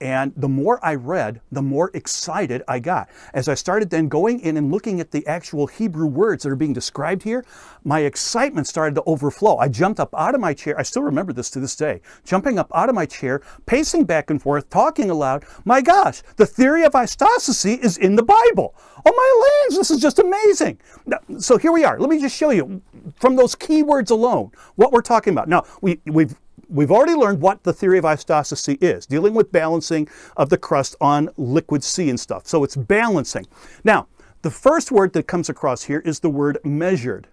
And 0.00 0.32
the 0.36 0.48
more 0.48 0.84
I 0.84 0.96
read, 0.96 1.40
the 1.52 1.62
more 1.62 1.92
excited 1.94 2.64
I 2.66 2.80
got. 2.80 3.08
As 3.34 3.48
I 3.48 3.54
started 3.54 3.88
then 3.88 4.08
going 4.08 4.40
in 4.40 4.56
and 4.56 4.72
looking 4.72 4.98
at 4.98 5.12
the 5.12 5.24
actual 5.28 5.68
Hebrew 5.68 6.06
words 6.06 6.42
that 6.42 6.50
are 6.50 6.56
being 6.56 6.72
described 6.72 7.22
here, 7.22 7.44
my 7.84 8.00
excitement 8.00 8.66
started 8.66 8.96
to 8.96 9.04
overflow. 9.06 9.58
I 9.58 9.68
jumped 9.68 10.00
up 10.00 10.12
out 10.18 10.34
of 10.34 10.40
my 10.40 10.54
chair. 10.54 10.76
I 10.76 10.82
still 10.82 11.02
remember 11.02 11.32
this 11.32 11.50
to 11.50 11.60
this 11.60 11.76
day. 11.76 12.00
Jumping 12.24 12.58
up 12.58 12.72
out 12.74 12.88
of 12.88 12.96
my 12.96 13.06
chair, 13.06 13.42
pacing 13.66 14.04
back 14.04 14.30
and 14.30 14.42
forth, 14.42 14.68
talking 14.70 15.08
aloud. 15.08 15.44
My 15.64 15.80
gosh, 15.80 16.22
the 16.34 16.46
theory 16.46 16.82
of 16.82 16.94
isostasy 16.94 17.78
is 17.78 17.96
in 17.96 18.16
the 18.16 18.24
Bible. 18.24 18.74
Oh 19.04 19.12
my 19.12 19.66
lands, 19.66 19.76
this 19.76 19.90
is 19.92 20.02
just 20.02 20.18
amazing. 20.18 20.80
Now, 21.06 21.18
so 21.38 21.58
here 21.58 21.70
we 21.70 21.84
are. 21.84 21.98
Let 21.98 22.10
me 22.10 22.20
just 22.20 22.36
show 22.36 22.50
you 22.50 22.82
from 23.20 23.36
those 23.36 23.54
keywords 23.54 24.10
alone 24.10 24.50
what 24.74 24.90
we're 24.90 25.00
talking 25.00 25.32
about. 25.32 25.48
Now, 25.52 25.64
we, 25.82 26.00
we've 26.06 26.34
we've 26.70 26.90
already 26.90 27.12
learned 27.12 27.42
what 27.42 27.62
the 27.62 27.74
theory 27.74 27.98
of 27.98 28.04
isostasy 28.04 28.82
is, 28.82 29.04
dealing 29.04 29.34
with 29.34 29.52
balancing 29.52 30.08
of 30.38 30.48
the 30.48 30.56
crust 30.56 30.96
on 30.98 31.28
liquid 31.36 31.84
sea 31.84 32.08
and 32.08 32.18
stuff. 32.18 32.46
So 32.46 32.64
it's 32.64 32.74
balancing. 32.74 33.46
Now, 33.84 34.08
the 34.40 34.50
first 34.50 34.90
word 34.90 35.12
that 35.12 35.26
comes 35.26 35.50
across 35.50 35.82
here 35.82 36.00
is 36.06 36.20
the 36.20 36.30
word 36.30 36.56
measured. 36.64 37.28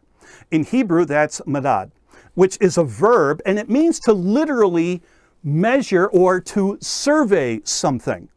In 0.52 0.66
Hebrew, 0.66 1.06
that's 1.06 1.40
madad, 1.48 1.92
which 2.34 2.58
is 2.60 2.78
a 2.78 2.84
verb, 2.84 3.42
and 3.46 3.58
it 3.58 3.70
means 3.70 4.02
to 4.02 4.12
literally 4.12 5.02
measure 5.42 6.08
or 6.08 6.42
to 6.42 6.78
survey 6.82 7.62
something. 7.64 8.28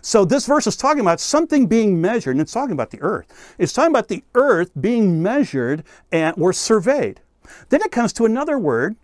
So 0.00 0.24
this 0.24 0.46
verse 0.46 0.68
is 0.68 0.76
talking 0.76 1.00
about 1.00 1.18
something 1.18 1.66
being 1.66 2.00
measured, 2.00 2.36
and 2.36 2.40
it's 2.40 2.52
talking 2.52 2.72
about 2.72 2.92
the 2.92 3.00
earth. 3.00 3.56
It's 3.58 3.72
talking 3.72 3.90
about 3.90 4.06
the 4.06 4.22
earth 4.36 4.70
being 4.80 5.20
measured 5.20 5.82
and 6.12 6.40
or 6.40 6.52
surveyed. 6.52 7.20
Then 7.68 7.82
it 7.82 7.90
comes 7.90 8.12
to 8.14 8.24
another 8.24 8.58
word 8.58 8.94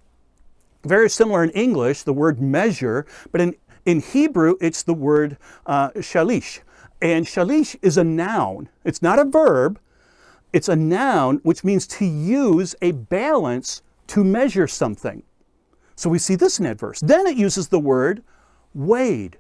very 0.85 1.11
similar 1.11 1.43
in 1.43 1.51
English, 1.51 2.03
the 2.03 2.13
word 2.13 2.41
measure, 2.41 3.07
but 3.33 3.41
in, 3.41 3.55
in 3.85 4.01
Hebrew, 4.01 4.57
it's 4.61 4.83
the 4.83 4.95
word 4.95 5.37
uh, 5.67 5.91
shalish. 5.91 6.61
And 7.03 7.27
shalish 7.27 7.77
is 7.83 7.97
a 7.97 8.05
noun. 8.05 8.69
It's 8.85 9.03
not 9.03 9.19
a 9.19 9.25
verb. 9.25 9.79
It's 10.53 10.69
a 10.69 10.77
noun, 10.77 11.41
which 11.43 11.65
means 11.65 11.87
to 11.89 12.05
use 12.05 12.75
a 12.81 12.93
balance 12.93 13.83
to 14.09 14.23
measure 14.25 14.69
something. 14.69 15.23
So 15.97 16.09
we 16.11 16.19
see 16.19 16.35
this 16.35 16.59
in 16.59 16.65
that 16.65 16.79
verse. 16.79 17.01
Then 17.01 17.27
it 17.27 17.37
uses 17.37 17.69
the 17.69 17.79
word 17.79 18.23
weighed. 18.75 19.39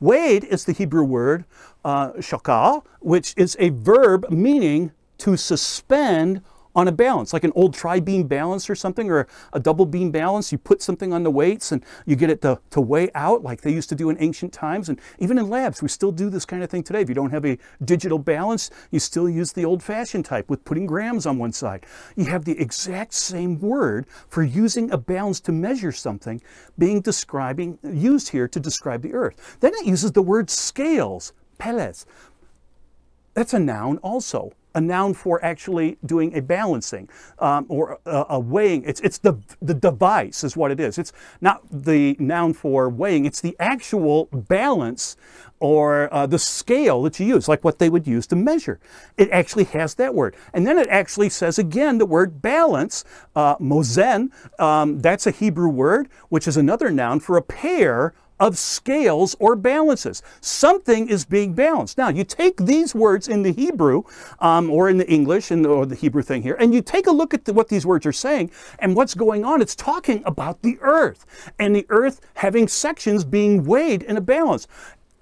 Weighed 0.00 0.44
is 0.44 0.64
the 0.64 0.72
Hebrew 0.72 1.04
word 1.04 1.44
uh, 1.84 2.12
shakal, 2.12 2.84
which 3.00 3.34
is 3.36 3.56
a 3.58 3.70
verb 3.70 4.30
meaning 4.30 4.92
to 5.18 5.36
suspend 5.36 6.42
on 6.74 6.88
a 6.88 6.92
balance, 6.92 7.32
like 7.32 7.44
an 7.44 7.52
old 7.54 7.74
tri-beam 7.74 8.26
balance 8.26 8.68
or 8.68 8.74
something, 8.74 9.10
or 9.10 9.26
a 9.52 9.60
double 9.60 9.86
beam 9.86 10.10
balance. 10.10 10.50
You 10.50 10.58
put 10.58 10.82
something 10.82 11.12
on 11.12 11.22
the 11.22 11.30
weights 11.30 11.72
and 11.72 11.84
you 12.04 12.16
get 12.16 12.30
it 12.30 12.42
to, 12.42 12.60
to 12.70 12.80
weigh 12.80 13.10
out 13.14 13.42
like 13.42 13.60
they 13.60 13.72
used 13.72 13.88
to 13.90 13.94
do 13.94 14.10
in 14.10 14.16
ancient 14.20 14.52
times. 14.52 14.88
And 14.88 15.00
even 15.18 15.38
in 15.38 15.48
labs, 15.48 15.82
we 15.82 15.88
still 15.88 16.12
do 16.12 16.28
this 16.30 16.44
kind 16.44 16.62
of 16.62 16.70
thing 16.70 16.82
today. 16.82 17.00
If 17.00 17.08
you 17.08 17.14
don't 17.14 17.30
have 17.30 17.44
a 17.44 17.58
digital 17.84 18.18
balance, 18.18 18.70
you 18.90 18.98
still 18.98 19.28
use 19.28 19.52
the 19.52 19.64
old-fashioned 19.64 20.24
type 20.24 20.50
with 20.50 20.64
putting 20.64 20.86
grams 20.86 21.26
on 21.26 21.38
one 21.38 21.52
side. 21.52 21.86
You 22.16 22.26
have 22.26 22.44
the 22.44 22.58
exact 22.60 23.14
same 23.14 23.60
word 23.60 24.06
for 24.28 24.42
using 24.42 24.90
a 24.90 24.98
balance 24.98 25.40
to 25.40 25.52
measure 25.52 25.92
something 25.92 26.42
being 26.78 27.00
describing, 27.00 27.78
used 27.82 28.30
here 28.30 28.48
to 28.48 28.60
describe 28.60 29.02
the 29.02 29.14
earth. 29.14 29.58
Then 29.60 29.72
it 29.74 29.86
uses 29.86 30.12
the 30.12 30.22
word 30.22 30.50
scales, 30.50 31.32
peles. 31.58 32.06
That's 33.34 33.54
a 33.54 33.58
noun 33.58 33.98
also 33.98 34.52
a 34.74 34.80
noun 34.80 35.14
for 35.14 35.44
actually 35.44 35.98
doing 36.04 36.36
a 36.36 36.42
balancing 36.42 37.08
um, 37.38 37.66
or 37.68 37.98
a, 38.06 38.26
a, 38.30 38.40
weighing. 38.40 38.82
It's, 38.84 39.00
it's 39.00 39.18
the, 39.18 39.34
the 39.62 39.74
device 39.74 40.44
is 40.44 40.56
what 40.56 40.70
it 40.70 40.80
is. 40.80 40.98
It's 40.98 41.12
not 41.40 41.62
the 41.70 42.16
noun 42.18 42.52
for 42.54 42.88
weighing. 42.88 43.24
It's 43.24 43.40
the 43.40 43.56
actual 43.60 44.28
balance 44.32 45.16
or 45.60 46.12
uh, 46.12 46.26
the 46.26 46.38
scale 46.38 47.02
that 47.02 47.18
you 47.18 47.26
use, 47.26 47.48
like 47.48 47.64
what 47.64 47.78
they 47.78 47.88
would 47.88 48.06
use 48.06 48.26
to 48.26 48.36
measure. 48.36 48.78
It 49.16 49.30
actually 49.30 49.64
has 49.64 49.94
that 49.94 50.14
word. 50.14 50.36
And 50.52 50.66
then 50.66 50.78
it 50.78 50.88
actually 50.88 51.28
says 51.28 51.58
again 51.58 51.98
the 51.98 52.06
word 52.06 52.42
balance, 52.42 53.04
uh, 53.34 53.56
mozen, 53.56 54.30
um, 54.60 54.98
that's 55.00 55.26
a 55.26 55.30
Hebrew 55.30 55.68
word, 55.68 56.08
which 56.28 56.48
is 56.48 56.56
another 56.56 56.90
noun 56.90 57.20
for 57.20 57.36
a 57.36 57.42
pair 57.42 58.14
of 58.40 58.58
scales 58.58 59.36
or 59.38 59.56
balances. 59.56 60.22
Something 60.40 61.08
is 61.08 61.24
being 61.24 61.54
balanced. 61.54 61.98
Now, 61.98 62.08
you 62.08 62.24
take 62.24 62.56
these 62.58 62.94
words 62.94 63.28
in 63.28 63.42
the 63.42 63.52
Hebrew 63.52 64.02
um, 64.40 64.70
or 64.70 64.88
in 64.88 64.98
the 64.98 65.08
English 65.08 65.50
and, 65.50 65.66
or 65.66 65.86
the 65.86 65.94
Hebrew 65.94 66.22
thing 66.22 66.42
here, 66.42 66.56
and 66.58 66.74
you 66.74 66.82
take 66.82 67.06
a 67.06 67.12
look 67.12 67.32
at 67.34 67.44
the, 67.44 67.52
what 67.52 67.68
these 67.68 67.86
words 67.86 68.06
are 68.06 68.12
saying 68.12 68.50
and 68.78 68.96
what's 68.96 69.14
going 69.14 69.44
on. 69.44 69.62
It's 69.62 69.76
talking 69.76 70.22
about 70.26 70.62
the 70.62 70.78
earth 70.80 71.26
and 71.58 71.74
the 71.74 71.86
earth 71.88 72.20
having 72.34 72.68
sections 72.68 73.24
being 73.24 73.64
weighed 73.64 74.02
in 74.02 74.16
a 74.16 74.20
balance. 74.20 74.66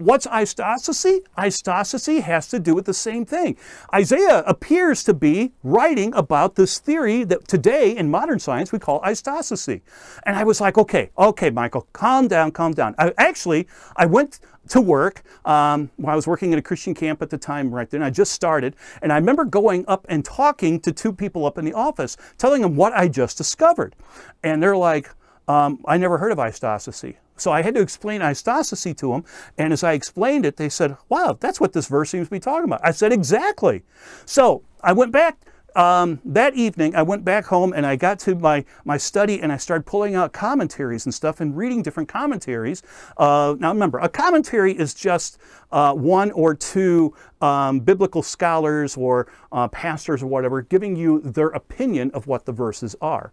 What's 0.02 0.26
isostasy? 0.26 1.20
Isostasy 1.38 2.22
has 2.22 2.48
to 2.48 2.58
do 2.58 2.74
with 2.74 2.86
the 2.86 2.94
same 2.94 3.24
thing. 3.24 3.56
Isaiah 3.94 4.42
appears 4.46 5.04
to 5.04 5.14
be 5.14 5.52
writing 5.62 6.12
about 6.14 6.56
this 6.56 6.80
theory 6.80 7.22
that 7.24 7.46
today 7.46 7.96
in 7.96 8.10
modern 8.10 8.40
science 8.40 8.72
we 8.72 8.80
call 8.80 9.00
isostasy. 9.02 9.80
And 10.26 10.34
I 10.34 10.42
was 10.42 10.60
like, 10.60 10.76
okay, 10.76 11.10
okay, 11.16 11.50
Michael, 11.50 11.86
calm 11.92 12.26
down, 12.26 12.50
calm 12.50 12.72
down. 12.72 12.96
I, 12.98 13.12
actually, 13.16 13.68
I 13.94 14.06
went 14.06 14.40
to 14.70 14.80
work 14.80 15.22
um, 15.44 15.90
I 16.04 16.16
was 16.16 16.26
working 16.26 16.52
at 16.52 16.58
a 16.58 16.62
Christian 16.62 16.94
camp 16.94 17.22
at 17.22 17.30
the 17.30 17.38
time 17.38 17.72
right 17.72 17.88
then. 17.88 18.02
I 18.02 18.10
just 18.10 18.32
started, 18.32 18.76
and 19.02 19.12
I 19.12 19.16
remember 19.16 19.44
going 19.44 19.84
up 19.88 20.06
and 20.08 20.24
talking 20.24 20.80
to 20.80 20.92
two 20.92 21.12
people 21.12 21.46
up 21.46 21.58
in 21.58 21.64
the 21.64 21.72
office, 21.72 22.16
telling 22.38 22.62
them 22.62 22.76
what 22.76 22.92
I 22.92 23.08
just 23.08 23.36
discovered. 23.38 23.94
And 24.42 24.62
they're 24.62 24.76
like, 24.76 25.10
um, 25.48 25.80
I 25.86 25.96
never 25.96 26.18
heard 26.18 26.32
of 26.32 26.38
isostasy. 26.38 27.16
So 27.36 27.50
I 27.50 27.62
had 27.62 27.74
to 27.74 27.80
explain 27.80 28.20
isostasy 28.20 28.96
to 28.98 29.12
them. 29.12 29.24
And 29.58 29.72
as 29.72 29.82
I 29.82 29.92
explained 29.92 30.46
it, 30.46 30.56
they 30.56 30.68
said, 30.68 30.96
wow, 31.08 31.36
that's 31.40 31.60
what 31.60 31.72
this 31.72 31.88
verse 31.88 32.10
seems 32.10 32.28
to 32.28 32.30
be 32.30 32.40
talking 32.40 32.64
about. 32.64 32.80
I 32.84 32.92
said, 32.92 33.12
exactly. 33.12 33.82
So 34.24 34.62
I 34.82 34.92
went 34.92 35.12
back 35.12 35.38
um, 35.76 36.20
that 36.24 36.54
evening, 36.54 36.94
I 36.94 37.02
went 37.02 37.24
back 37.24 37.46
home 37.46 37.72
and 37.72 37.86
I 37.86 37.96
got 37.96 38.18
to 38.20 38.34
my, 38.34 38.64
my 38.84 38.96
study 38.96 39.40
and 39.40 39.52
I 39.52 39.56
started 39.56 39.84
pulling 39.84 40.14
out 40.14 40.32
commentaries 40.32 41.06
and 41.06 41.14
stuff 41.14 41.40
and 41.40 41.56
reading 41.56 41.82
different 41.82 42.08
commentaries. 42.08 42.82
Uh, 43.16 43.54
now 43.58 43.72
remember, 43.72 43.98
a 43.98 44.08
commentary 44.08 44.72
is 44.72 44.94
just 44.94 45.38
uh, 45.70 45.94
one 45.94 46.30
or 46.32 46.54
two 46.54 47.14
um, 47.40 47.80
biblical 47.80 48.22
scholars 48.22 48.96
or 48.96 49.30
uh, 49.50 49.68
pastors 49.68 50.22
or 50.22 50.26
whatever 50.26 50.62
giving 50.62 50.94
you 50.96 51.20
their 51.20 51.48
opinion 51.48 52.10
of 52.12 52.26
what 52.26 52.44
the 52.44 52.52
verses 52.52 52.94
are. 53.00 53.32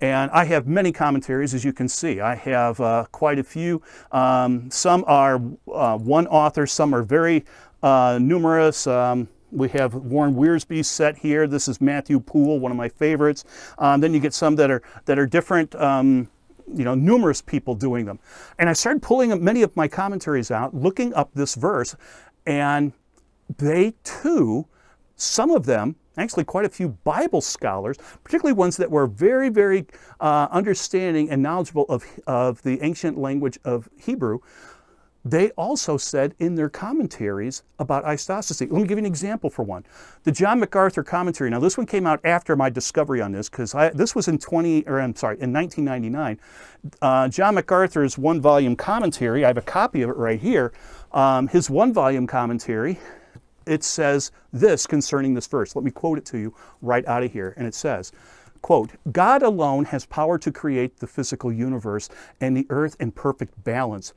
And 0.00 0.30
I 0.30 0.44
have 0.44 0.66
many 0.66 0.92
commentaries, 0.92 1.54
as 1.54 1.64
you 1.64 1.72
can 1.72 1.88
see. 1.88 2.20
I 2.20 2.34
have 2.34 2.80
uh, 2.80 3.06
quite 3.10 3.38
a 3.38 3.44
few. 3.44 3.82
Um, 4.12 4.70
some 4.70 5.04
are 5.06 5.40
uh, 5.72 5.98
one 5.98 6.26
author, 6.28 6.66
some 6.66 6.94
are 6.94 7.02
very 7.02 7.44
uh, 7.82 8.18
numerous. 8.20 8.86
We 9.50 9.68
have 9.70 9.94
Warren 9.94 10.34
Wiersbe's 10.34 10.88
set 10.88 11.16
here. 11.16 11.46
This 11.46 11.68
is 11.68 11.80
Matthew 11.80 12.20
Poole, 12.20 12.60
one 12.60 12.70
of 12.70 12.76
my 12.76 12.88
favorites. 12.88 13.44
Um, 13.78 14.00
then 14.00 14.12
you 14.12 14.20
get 14.20 14.34
some 14.34 14.56
that 14.56 14.70
are 14.70 14.82
that 15.06 15.18
are 15.18 15.26
different. 15.26 15.74
Um, 15.74 16.28
you 16.74 16.84
know, 16.84 16.94
numerous 16.94 17.40
people 17.40 17.74
doing 17.74 18.04
them. 18.04 18.18
And 18.58 18.68
I 18.68 18.74
started 18.74 19.00
pulling 19.00 19.42
many 19.42 19.62
of 19.62 19.74
my 19.74 19.88
commentaries 19.88 20.50
out, 20.50 20.74
looking 20.74 21.14
up 21.14 21.30
this 21.32 21.54
verse, 21.54 21.96
and 22.44 22.92
they 23.56 23.94
too, 24.04 24.66
some 25.16 25.50
of 25.50 25.64
them, 25.64 25.96
actually 26.18 26.44
quite 26.44 26.66
a 26.66 26.68
few 26.68 26.90
Bible 26.90 27.40
scholars, 27.40 27.96
particularly 28.22 28.52
ones 28.52 28.76
that 28.76 28.90
were 28.90 29.06
very, 29.06 29.48
very 29.48 29.86
uh, 30.20 30.48
understanding 30.50 31.30
and 31.30 31.42
knowledgeable 31.42 31.86
of, 31.88 32.04
of 32.26 32.60
the 32.64 32.82
ancient 32.82 33.16
language 33.16 33.58
of 33.64 33.88
Hebrew, 33.98 34.40
they 35.24 35.50
also 35.50 35.96
said 35.96 36.34
in 36.38 36.54
their 36.54 36.68
commentaries 36.68 37.62
about 37.78 38.04
isostasy. 38.04 38.70
Let 38.70 38.82
me 38.82 38.88
give 38.88 38.98
you 38.98 39.04
an 39.04 39.06
example 39.06 39.50
for 39.50 39.64
one. 39.64 39.84
The 40.22 40.32
John 40.32 40.60
MacArthur 40.60 41.02
commentary. 41.02 41.50
Now, 41.50 41.60
this 41.60 41.76
one 41.76 41.86
came 41.86 42.06
out 42.06 42.20
after 42.24 42.56
my 42.56 42.70
discovery 42.70 43.20
on 43.20 43.32
this 43.32 43.48
because 43.48 43.72
this 43.94 44.14
was 44.14 44.28
in 44.28 44.38
20, 44.38 44.86
or 44.86 45.00
I'm 45.00 45.14
sorry, 45.14 45.38
in 45.40 45.52
1999. 45.52 46.38
Uh, 47.02 47.28
John 47.28 47.56
MacArthur's 47.56 48.16
one-volume 48.16 48.76
commentary. 48.76 49.44
I 49.44 49.48
have 49.48 49.58
a 49.58 49.62
copy 49.62 50.02
of 50.02 50.10
it 50.10 50.16
right 50.16 50.40
here. 50.40 50.72
Um, 51.12 51.48
his 51.48 51.68
one-volume 51.68 52.26
commentary. 52.26 52.98
It 53.66 53.84
says 53.84 54.32
this 54.52 54.86
concerning 54.86 55.34
this 55.34 55.46
verse. 55.46 55.76
Let 55.76 55.84
me 55.84 55.90
quote 55.90 56.16
it 56.16 56.24
to 56.26 56.38
you 56.38 56.54
right 56.80 57.06
out 57.06 57.22
of 57.22 57.32
here. 57.32 57.52
And 57.58 57.66
it 57.66 57.74
says, 57.74 58.12
quote, 58.62 58.92
God 59.12 59.42
alone 59.42 59.84
has 59.86 60.06
power 60.06 60.38
to 60.38 60.50
create 60.50 60.98
the 60.98 61.06
physical 61.06 61.52
universe 61.52 62.08
and 62.40 62.56
the 62.56 62.66
earth 62.70 62.96
in 62.98 63.12
perfect 63.12 63.62
balance, 63.64 64.14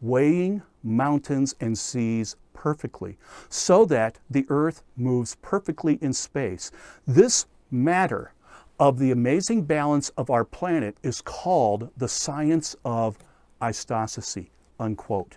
weighing 0.00 0.62
mountains 0.82 1.54
and 1.60 1.76
seas 1.76 2.36
perfectly, 2.54 3.16
so 3.48 3.84
that 3.86 4.18
the 4.28 4.46
earth 4.48 4.82
moves 4.96 5.36
perfectly 5.42 5.98
in 6.02 6.12
space. 6.12 6.70
This 7.06 7.46
matter 7.70 8.32
of 8.78 8.98
the 8.98 9.10
amazing 9.10 9.62
balance 9.62 10.08
of 10.16 10.30
our 10.30 10.44
planet 10.44 10.96
is 11.02 11.20
called 11.20 11.90
the 11.96 12.08
science 12.08 12.74
of 12.84 13.18
isostasy, 13.60 14.48
unquote. 14.78 15.36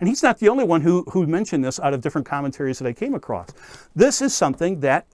And 0.00 0.08
he's 0.08 0.22
not 0.22 0.38
the 0.38 0.48
only 0.48 0.64
one 0.64 0.80
who, 0.80 1.02
who 1.10 1.26
mentioned 1.26 1.64
this 1.64 1.80
out 1.80 1.92
of 1.92 2.00
different 2.00 2.26
commentaries 2.26 2.78
that 2.78 2.86
I 2.86 2.92
came 2.92 3.14
across. 3.14 3.48
This 3.96 4.22
is 4.22 4.32
something 4.32 4.78
that 4.80 5.06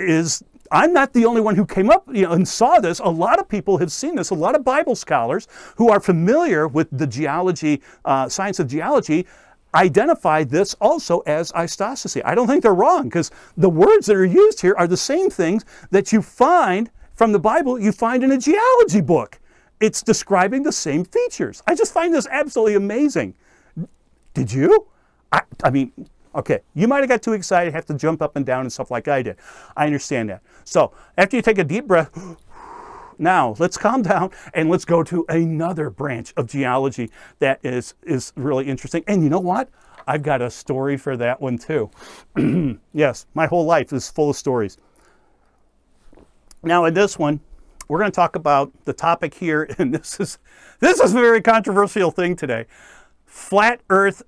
is, 0.00 0.42
I'm 0.70 0.92
not 0.92 1.12
the 1.12 1.24
only 1.24 1.40
one 1.40 1.54
who 1.54 1.66
came 1.66 1.90
up 1.90 2.06
you 2.12 2.22
know, 2.22 2.32
and 2.32 2.46
saw 2.46 2.78
this. 2.78 2.98
A 3.00 3.08
lot 3.08 3.38
of 3.38 3.48
people 3.48 3.78
have 3.78 3.92
seen 3.92 4.16
this. 4.16 4.30
A 4.30 4.34
lot 4.34 4.54
of 4.54 4.64
Bible 4.64 4.94
scholars 4.94 5.48
who 5.76 5.90
are 5.90 6.00
familiar 6.00 6.68
with 6.68 6.88
the 6.90 7.06
geology, 7.06 7.82
uh, 8.04 8.28
science 8.28 8.58
of 8.58 8.68
geology, 8.68 9.26
identify 9.74 10.42
this 10.44 10.74
also 10.74 11.20
as 11.20 11.52
isostasy. 11.52 12.22
I 12.24 12.34
don't 12.34 12.46
think 12.46 12.62
they're 12.62 12.74
wrong 12.74 13.04
because 13.04 13.30
the 13.56 13.68
words 13.68 14.06
that 14.06 14.16
are 14.16 14.24
used 14.24 14.60
here 14.60 14.74
are 14.78 14.86
the 14.86 14.96
same 14.96 15.30
things 15.30 15.64
that 15.90 16.12
you 16.12 16.22
find 16.22 16.90
from 17.14 17.32
the 17.32 17.38
Bible, 17.38 17.78
you 17.78 17.92
find 17.92 18.22
in 18.22 18.32
a 18.32 18.38
geology 18.38 19.00
book. 19.00 19.38
It's 19.80 20.02
describing 20.02 20.62
the 20.62 20.72
same 20.72 21.04
features. 21.04 21.62
I 21.66 21.74
just 21.74 21.92
find 21.92 22.14
this 22.14 22.26
absolutely 22.30 22.76
amazing. 22.76 23.34
Did 24.32 24.52
you? 24.52 24.86
I, 25.32 25.42
I 25.62 25.70
mean, 25.70 25.92
okay, 26.36 26.60
you 26.74 26.86
might 26.86 27.00
have 27.00 27.08
got 27.08 27.22
too 27.22 27.32
excited, 27.32 27.72
have 27.72 27.86
to 27.86 27.94
jump 27.94 28.22
up 28.22 28.36
and 28.36 28.46
down 28.46 28.60
and 28.60 28.72
stuff 28.72 28.90
like 28.90 29.08
I 29.08 29.22
did. 29.22 29.36
I 29.76 29.86
understand 29.86 30.30
that. 30.30 30.42
So 30.64 30.92
after 31.16 31.36
you 31.36 31.42
take 31.42 31.58
a 31.58 31.64
deep 31.64 31.86
breath, 31.86 32.16
now 33.18 33.56
let's 33.58 33.76
calm 33.76 34.02
down 34.02 34.30
and 34.54 34.70
let's 34.70 34.84
go 34.84 35.02
to 35.02 35.24
another 35.28 35.90
branch 35.90 36.32
of 36.36 36.46
geology 36.46 37.10
that 37.38 37.60
is, 37.64 37.94
is 38.02 38.32
really 38.36 38.66
interesting. 38.66 39.02
And 39.06 39.22
you 39.22 39.30
know 39.30 39.40
what? 39.40 39.70
I've 40.06 40.22
got 40.22 40.40
a 40.40 40.50
story 40.50 40.96
for 40.96 41.16
that 41.16 41.40
one 41.40 41.58
too. 41.58 41.90
yes, 42.92 43.26
my 43.34 43.46
whole 43.46 43.64
life 43.64 43.92
is 43.92 44.08
full 44.08 44.30
of 44.30 44.36
stories. 44.36 44.76
Now 46.62 46.84
in 46.84 46.94
this 46.94 47.18
one, 47.18 47.40
we're 47.88 47.98
going 47.98 48.10
to 48.10 48.14
talk 48.14 48.36
about 48.36 48.72
the 48.84 48.92
topic 48.92 49.34
here, 49.34 49.68
and 49.78 49.94
this 49.94 50.20
is 50.20 50.38
this 50.80 51.00
is 51.00 51.12
a 51.12 51.14
very 51.14 51.40
controversial 51.40 52.10
thing 52.10 52.36
today 52.36 52.66
flat 53.24 53.80
earth 53.90 54.22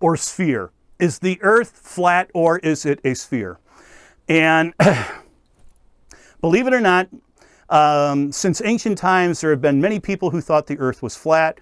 or 0.00 0.16
sphere. 0.16 0.70
Is 0.98 1.18
the 1.18 1.38
earth 1.42 1.70
flat 1.70 2.30
or 2.34 2.58
is 2.58 2.86
it 2.86 3.00
a 3.04 3.14
sphere? 3.14 3.58
And 4.28 4.74
believe 6.40 6.66
it 6.66 6.72
or 6.72 6.80
not, 6.80 7.08
um, 7.68 8.32
since 8.32 8.62
ancient 8.64 8.98
times, 8.98 9.40
there 9.40 9.50
have 9.50 9.60
been 9.60 9.80
many 9.80 9.98
people 9.98 10.30
who 10.30 10.40
thought 10.40 10.66
the 10.66 10.78
earth 10.78 11.02
was 11.02 11.16
flat. 11.16 11.58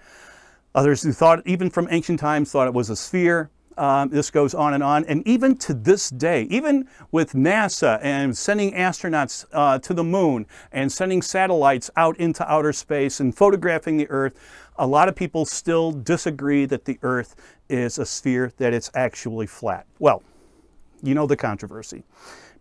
Others 0.75 1.03
who 1.03 1.11
thought, 1.11 1.45
even 1.45 1.69
from 1.69 1.87
ancient 1.91 2.19
times, 2.19 2.51
thought 2.51 2.67
it 2.67 2.73
was 2.73 2.89
a 2.89 2.95
sphere. 2.95 3.49
Um, 3.77 4.09
this 4.09 4.29
goes 4.29 4.53
on 4.53 4.73
and 4.73 4.83
on. 4.83 5.05
And 5.05 5.27
even 5.27 5.57
to 5.57 5.73
this 5.73 6.09
day, 6.09 6.43
even 6.43 6.87
with 7.11 7.33
NASA 7.33 7.99
and 8.01 8.37
sending 8.37 8.73
astronauts 8.73 9.45
uh, 9.51 9.79
to 9.79 9.93
the 9.93 10.03
moon 10.03 10.45
and 10.71 10.91
sending 10.91 11.21
satellites 11.21 11.89
out 11.95 12.17
into 12.17 12.49
outer 12.51 12.73
space 12.73 13.19
and 13.19 13.35
photographing 13.35 13.97
the 13.97 14.09
Earth, 14.09 14.39
a 14.77 14.87
lot 14.87 15.07
of 15.09 15.15
people 15.15 15.45
still 15.45 15.91
disagree 15.91 16.65
that 16.65 16.85
the 16.85 16.97
Earth 17.03 17.35
is 17.69 17.97
a 17.97 18.05
sphere, 18.05 18.51
that 18.57 18.73
it's 18.73 18.91
actually 18.95 19.47
flat. 19.47 19.85
Well, 19.99 20.23
you 21.01 21.13
know 21.13 21.27
the 21.27 21.37
controversy. 21.37 22.03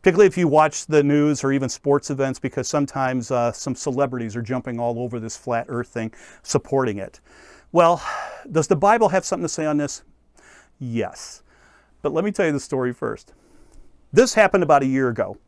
Particularly 0.03 0.27
if 0.27 0.37
you 0.37 0.49
watch 0.49 0.87
the 0.87 1.03
news 1.03 1.45
or 1.45 1.53
even 1.53 1.69
sports 1.69 2.11
events, 2.11 2.41
because 2.41 2.69
sometimes 2.69 3.31
uh, 3.31 3.53
some 3.53 3.77
celebrities 3.77 4.35
are 4.35 4.43
jumping 4.43 4.81
all 4.81 4.99
over 4.99 5.21
this 5.21 5.37
flat 5.37 5.67
Earth 5.69 5.89
thing, 5.89 6.13
supporting 6.43 6.99
it. 6.99 7.21
Well, 7.71 8.03
does 8.51 8.67
the 8.67 8.77
Bible 8.77 9.11
have 9.11 9.25
something 9.25 9.45
to 9.45 9.49
say 9.49 9.65
on 9.65 9.77
this? 9.77 10.03
Yes. 10.83 11.45
But 12.03 12.13
let 12.13 12.25
me 12.25 12.33
tell 12.33 12.47
you 12.47 12.51
the 12.51 12.59
story 12.59 12.93
first. 12.93 13.35
This 14.13 14.35
happened 14.35 14.65
about 14.65 14.83
a 14.83 14.87
year 14.87 15.09
ago. 15.09 15.39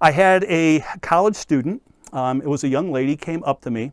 I 0.00 0.12
had 0.12 0.44
a 0.44 0.82
college 1.02 1.36
student, 1.36 1.82
um, 2.14 2.40
it 2.40 2.48
was 2.48 2.64
a 2.64 2.68
young 2.68 2.90
lady, 2.90 3.14
came 3.14 3.44
up 3.44 3.60
to 3.62 3.70
me 3.70 3.92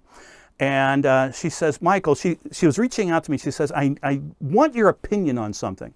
and 0.58 1.06
uh, 1.06 1.32
she 1.34 1.50
says, 1.50 1.82
Michael, 1.82 2.16
she, 2.16 2.38
she 2.54 2.66
was 2.66 2.80
reaching 2.80 3.12
out 3.12 3.26
to 3.26 3.32
me. 3.32 3.38
She 3.38 3.52
says, 3.52 3.74
I, 3.74 3.96
I 4.04 4.22
want 4.40 4.74
your 4.74 4.88
opinion 4.88 5.38
on 5.38 5.52
something. 5.52 5.94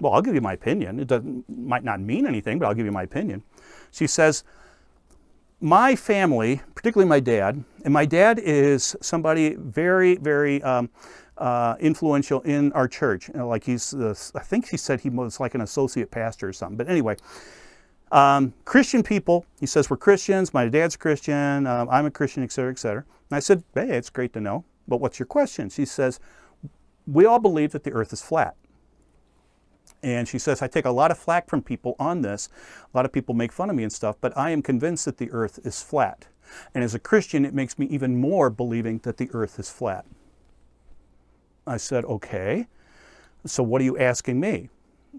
Well, 0.00 0.12
I'll 0.12 0.22
give 0.22 0.34
you 0.34 0.40
my 0.40 0.52
opinion. 0.52 0.98
It 0.98 1.06
doesn't, 1.06 1.48
might 1.48 1.84
not 1.84 2.00
mean 2.00 2.26
anything, 2.26 2.58
but 2.58 2.66
I'll 2.66 2.74
give 2.74 2.86
you 2.86 2.92
my 2.92 3.04
opinion. 3.04 3.44
She 3.92 4.08
says, 4.08 4.42
my 5.60 5.96
family, 5.96 6.60
particularly 6.74 7.08
my 7.08 7.20
dad, 7.20 7.64
and 7.84 7.94
my 7.94 8.04
dad 8.04 8.38
is 8.38 8.96
somebody 9.00 9.54
very, 9.54 10.16
very 10.16 10.62
um, 10.62 10.90
uh, 11.38 11.76
influential 11.80 12.40
in 12.42 12.72
our 12.72 12.88
church. 12.88 13.28
You 13.28 13.34
know, 13.34 13.48
like 13.48 13.64
he's, 13.64 13.94
uh, 13.94 14.14
I 14.34 14.40
think 14.40 14.68
he 14.68 14.76
said 14.76 15.00
he 15.00 15.10
was 15.10 15.40
like 15.40 15.54
an 15.54 15.60
associate 15.62 16.10
pastor 16.10 16.48
or 16.48 16.52
something. 16.52 16.76
But 16.76 16.88
anyway, 16.88 17.16
um, 18.12 18.52
Christian 18.64 19.02
people, 19.02 19.46
he 19.60 19.66
says, 19.66 19.88
we're 19.88 19.96
Christians. 19.96 20.52
My 20.52 20.68
dad's 20.68 20.96
Christian. 20.96 21.66
Um, 21.66 21.88
I'm 21.90 22.06
a 22.06 22.10
Christian, 22.10 22.42
et 22.42 22.52
cetera, 22.52 22.72
et 22.72 22.78
cetera. 22.78 23.04
And 23.30 23.36
I 23.36 23.40
said, 23.40 23.62
hey, 23.74 23.90
it's 23.90 24.10
great 24.10 24.32
to 24.32 24.40
know, 24.40 24.64
but 24.86 25.00
what's 25.00 25.18
your 25.18 25.26
question? 25.26 25.68
She 25.70 25.84
says, 25.84 26.18
we 27.06 27.24
all 27.24 27.38
believe 27.38 27.72
that 27.72 27.84
the 27.84 27.92
earth 27.92 28.12
is 28.12 28.22
flat. 28.22 28.54
And 30.02 30.28
she 30.28 30.38
says, 30.38 30.62
I 30.62 30.68
take 30.68 30.84
a 30.84 30.90
lot 30.90 31.10
of 31.10 31.18
flack 31.18 31.48
from 31.48 31.60
people 31.62 31.96
on 31.98 32.22
this. 32.22 32.48
A 32.92 32.96
lot 32.96 33.04
of 33.04 33.12
people 33.12 33.34
make 33.34 33.52
fun 33.52 33.68
of 33.68 33.76
me 33.76 33.82
and 33.82 33.92
stuff, 33.92 34.16
but 34.20 34.36
I 34.36 34.50
am 34.50 34.62
convinced 34.62 35.04
that 35.06 35.16
the 35.16 35.30
earth 35.32 35.58
is 35.64 35.82
flat. 35.82 36.28
And 36.74 36.84
as 36.84 36.94
a 36.94 36.98
Christian, 36.98 37.44
it 37.44 37.52
makes 37.52 37.78
me 37.78 37.86
even 37.86 38.20
more 38.20 38.48
believing 38.48 38.98
that 39.02 39.16
the 39.16 39.28
earth 39.32 39.58
is 39.58 39.70
flat. 39.70 40.06
I 41.68 41.76
said, 41.76 42.04
okay. 42.04 42.66
So 43.46 43.62
what 43.62 43.80
are 43.80 43.84
you 43.84 43.98
asking 43.98 44.40
me? 44.40 44.68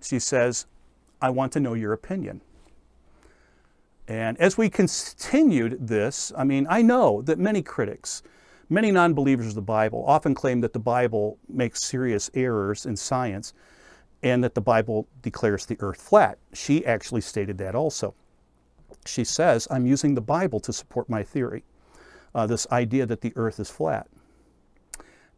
She 0.02 0.20
says, 0.20 0.66
I 1.22 1.30
want 1.30 1.52
to 1.54 1.60
know 1.60 1.74
your 1.74 1.94
opinion. 1.94 2.42
And 4.08 4.40
as 4.40 4.58
we 4.58 4.70
continued 4.70 5.88
this, 5.88 6.32
I 6.36 6.44
mean, 6.44 6.66
I 6.70 6.82
know 6.82 7.22
that 7.24 7.38
many 7.38 7.62
critics, 7.62 8.24
many 8.70 8.92
non 8.92 9.14
believers 9.14 9.48
of 9.48 9.56
the 9.56 9.62
Bible, 9.62 10.04
often 10.08 10.34
claim 10.34 10.62
that 10.62 10.74
the 10.74 10.80
Bible 10.80 11.38
makes 11.48 11.84
serious 11.84 12.32
errors 12.34 12.86
in 12.86 12.96
science 12.96 13.54
and 14.24 14.44
that 14.44 14.56
the 14.56 14.62
Bible 14.62 15.08
declares 15.22 15.66
the 15.66 15.78
earth 15.80 16.02
flat. 16.02 16.38
She 16.54 16.86
actually 16.86 17.22
stated 17.22 17.58
that 17.60 17.76
also. 17.76 18.16
She 19.06 19.24
says, 19.24 19.68
I'm 19.70 19.86
using 19.86 20.16
the 20.16 20.22
Bible 20.22 20.60
to 20.62 20.74
support 20.74 21.10
my 21.10 21.24
theory, 21.24 21.64
uh, 22.36 22.48
this 22.48 22.68
idea 22.72 23.06
that 23.06 23.22
the 23.22 23.32
earth 23.36 23.60
is 23.60 23.70
flat. 23.70 24.08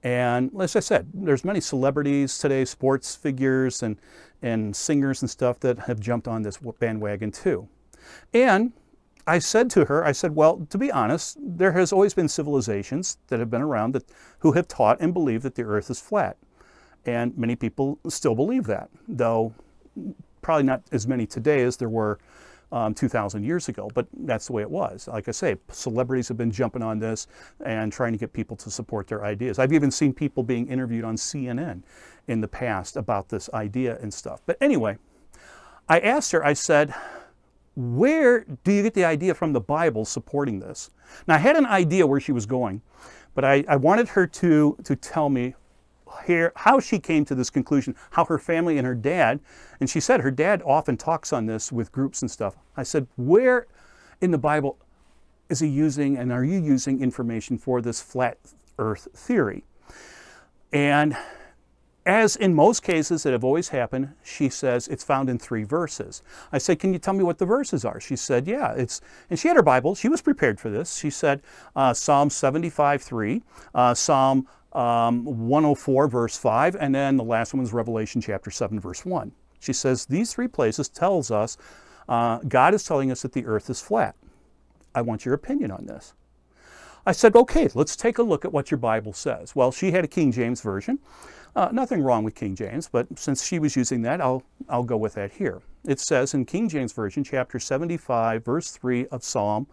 And 0.04 0.52
as 0.60 0.76
I 0.76 0.80
said, 0.80 1.08
there's 1.14 1.46
many 1.46 1.60
celebrities 1.60 2.38
today, 2.38 2.66
sports 2.66 3.16
figures 3.16 3.84
and, 3.84 3.98
and 4.42 4.76
singers 4.76 5.22
and 5.22 5.30
stuff 5.30 5.60
that 5.60 5.80
have 5.80 6.00
jumped 6.00 6.28
on 6.28 6.42
this 6.42 6.58
bandwagon 6.80 7.32
too. 7.32 7.68
And 8.34 8.74
I 9.28 9.38
said 9.40 9.70
to 9.72 9.86
her, 9.86 10.04
I 10.04 10.12
said, 10.12 10.36
well, 10.36 10.66
to 10.70 10.78
be 10.78 10.92
honest, 10.92 11.38
there 11.40 11.74
has 11.74 11.94
always 11.94 12.14
been 12.16 12.28
civilizations 12.28 13.18
that 13.28 13.40
have 13.40 13.52
been 13.52 13.62
around 13.62 13.94
that, 13.94 14.06
who 14.40 14.54
have 14.54 14.68
taught 14.68 15.00
and 15.00 15.14
believed 15.14 15.44
that 15.44 15.56
the 15.56 15.64
earth 15.64 15.92
is 15.92 16.02
flat. 16.02 16.38
And 17.06 17.38
many 17.38 17.56
people 17.56 18.00
still 18.08 18.36
believe 18.36 18.66
that, 18.66 18.90
though 19.08 19.54
probably 20.42 20.64
not 20.64 20.82
as 20.92 21.08
many 21.08 21.26
today 21.26 21.62
as 21.64 21.78
there 21.78 21.90
were 21.90 22.20
um, 22.72 22.94
2,000 22.94 23.44
years 23.44 23.68
ago, 23.70 23.90
but 23.94 24.08
that's 24.22 24.48
the 24.48 24.54
way 24.54 24.62
it 24.62 24.70
was. 24.70 25.08
Like 25.08 25.28
I 25.28 25.32
say, 25.32 25.58
celebrities 25.70 26.28
have 26.30 26.38
been 26.38 26.52
jumping 26.52 26.82
on 26.82 27.00
this 27.00 27.28
and 27.66 27.92
trying 27.92 28.14
to 28.14 28.18
get 28.18 28.34
people 28.34 28.56
to 28.58 28.72
support 28.72 29.08
their 29.08 29.26
ideas. 29.26 29.60
I've 29.60 29.74
even 29.74 29.92
seen 29.92 30.14
people 30.14 30.44
being 30.44 30.68
interviewed 30.68 31.04
on 31.04 31.16
CNN 31.16 31.84
in 32.28 32.42
the 32.42 32.48
past 32.48 32.96
about 32.96 33.30
this 33.30 33.50
idea 33.54 33.98
and 34.02 34.14
stuff. 34.14 34.42
But 34.46 34.58
anyway, 34.62 34.98
I 35.90 36.00
asked 36.00 36.32
her, 36.32 36.46
I 36.46 36.54
said, 36.54 36.94
where 37.76 38.46
do 38.64 38.72
you 38.72 38.84
get 38.84 38.94
the 38.94 39.06
idea 39.06 39.34
from 39.34 39.54
the 39.54 39.62
Bible 39.62 40.06
supporting 40.06 40.60
this? 40.60 40.92
Now, 41.28 41.36
I 41.36 41.40
had 41.40 41.56
an 41.56 41.66
idea 41.66 42.06
where 42.06 42.20
she 42.20 42.32
was 42.32 42.46
going, 42.46 42.82
but 43.34 43.46
I, 43.46 43.64
I 43.68 43.78
wanted 43.78 44.10
her 44.10 44.28
to, 44.28 44.78
to 44.84 44.96
tell 44.96 45.30
me 45.30 45.56
here 46.26 46.52
how 46.56 46.80
she 46.80 47.00
came 47.00 47.26
to 47.26 47.36
this 47.36 47.50
conclusion, 47.50 47.96
how 48.12 48.26
her 48.26 48.38
family 48.38 48.78
and 48.78 48.86
her 48.86 48.96
dad, 48.96 49.40
and 49.80 49.90
she 49.90 50.00
said 50.00 50.22
her 50.22 50.32
dad 50.32 50.62
often 50.66 50.98
talks 50.98 51.34
on 51.34 51.46
this 51.46 51.72
with 51.72 51.92
groups 51.92 52.22
and 52.22 52.30
stuff. 52.30 52.56
I 52.76 52.84
said, 52.84 53.08
where 53.18 53.68
in 54.22 54.32
the 54.32 54.38
Bible 54.38 54.78
is 55.50 55.60
he 55.60 55.68
using 55.68 56.18
and 56.18 56.32
are 56.32 56.44
you 56.44 56.60
using 56.60 57.02
information 57.02 57.58
for 57.58 57.82
this 57.82 58.02
flat 58.02 58.38
earth 58.78 59.08
theory? 59.14 59.64
And 60.72 61.18
as 62.06 62.36
in 62.36 62.56
most 62.56 62.82
cases 62.82 63.24
that 63.24 63.32
have 63.32 63.44
always 63.44 63.70
happened, 63.70 64.14
she 64.24 64.50
says 64.50 64.88
it's 64.88 65.04
found 65.04 65.30
in 65.30 65.38
three 65.38 65.64
verses. 65.64 66.24
I 66.52 66.58
said, 66.58 66.80
Can 66.80 66.94
you 66.94 67.00
tell 67.00 67.14
me 67.14 67.24
what 67.24 67.38
the 67.38 67.46
verses 67.46 67.86
are? 67.86 68.00
She 68.00 68.16
said, 68.16 68.48
Yeah, 68.48 68.74
it's, 68.74 69.02
and 69.30 69.38
she 69.38 69.48
had 69.48 69.58
her 69.58 69.64
Bible. 69.64 69.94
She 69.94 70.10
was 70.10 70.22
prepared 70.22 70.60
for 70.60 70.70
this. 70.70 70.96
She 70.96 71.10
said 71.10 71.42
uh, 71.76 71.94
Psalm 71.94 72.30
75 72.30 73.04
3, 73.04 73.44
uh, 73.76 73.94
Psalm 73.94 74.48
um, 74.74 75.26
104, 75.26 76.08
verse 76.08 76.38
5, 76.38 76.76
and 76.80 76.94
then 76.94 77.18
the 77.18 77.24
last 77.24 77.54
one 77.54 77.64
is 77.64 77.74
Revelation 77.74 78.22
chapter 78.22 78.52
7, 78.52 78.80
verse 78.80 79.06
1. 79.06 79.32
She 79.60 79.74
says, 79.74 80.06
These 80.06 80.34
three 80.34 80.48
places 80.48 80.90
tells 80.90 81.32
us 81.32 81.58
uh, 82.10 82.40
God 82.48 82.74
is 82.74 82.84
telling 82.84 83.12
us 83.12 83.22
that 83.22 83.34
the 83.34 83.46
earth 83.46 83.70
is 83.70 83.82
flat. 83.82 84.16
I 84.94 85.02
want 85.02 85.26
your 85.26 85.34
opinion 85.34 85.72
on 85.72 85.86
this. 85.86 86.14
I 87.06 87.14
said, 87.14 87.36
okay, 87.36 87.70
let's 87.74 87.96
take 87.96 88.18
a 88.18 88.24
look 88.24 88.46
at 88.46 88.54
what 88.54 88.70
your 88.70 88.78
Bible 88.78 89.14
says. 89.14 89.56
Well, 89.56 89.72
she 89.72 89.92
had 89.92 90.04
a 90.04 90.08
King 90.08 90.32
James 90.32 90.62
version. 90.62 91.00
Uh, 91.56 91.70
nothing 91.72 92.02
wrong 92.02 92.24
with 92.24 92.36
King 92.36 92.56
James, 92.56 92.88
but 92.88 93.08
since 93.18 93.44
she 93.44 93.60
was 93.60 93.76
using 93.76 94.04
that, 94.04 94.22
I'll, 94.22 94.44
I'll 94.70 94.84
go 94.84 94.98
with 94.98 95.16
that 95.16 95.34
here. 95.34 95.62
It 95.86 96.00
says 96.00 96.34
in 96.34 96.46
King 96.46 96.70
James 96.70 96.94
Version, 96.94 97.24
chapter 97.24 97.60
75, 97.60 98.46
verse 98.46 98.72
3 98.72 99.08
of 99.08 99.24
Psalm, 99.24 99.68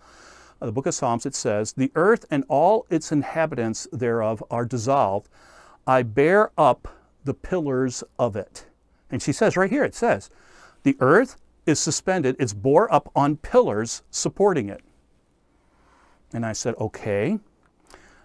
the 0.61 0.73
book 0.73 0.87
of 0.87 0.95
Psalms, 0.95 1.25
it 1.27 1.35
says, 1.35 1.73
The 1.73 1.93
earth 1.95 2.25
and 2.31 2.45
all 2.49 2.87
its 2.91 3.13
inhabitants 3.13 3.87
thereof 3.93 4.43
are 4.51 4.65
dissolved. 4.65 5.29
I 5.87 6.03
bear 6.03 6.51
up 6.59 6.89
the 7.25 7.35
pillars 7.35 8.03
of 8.19 8.37
it. 8.37 8.67
And 9.11 9.23
she 9.23 9.33
says 9.33 9.57
right 9.57 9.71
here, 9.71 9.85
it 9.85 9.95
says, 9.95 10.31
The 10.83 10.97
earth 11.01 11.37
is 11.67 11.79
suspended, 11.79 12.37
it's 12.39 12.53
bore 12.53 12.93
up 12.93 13.11
on 13.15 13.37
pillars 13.37 14.03
supporting 14.11 14.69
it. 14.69 14.83
And 16.33 16.45
I 16.45 16.53
said, 16.53 16.75
Okay. 16.81 17.39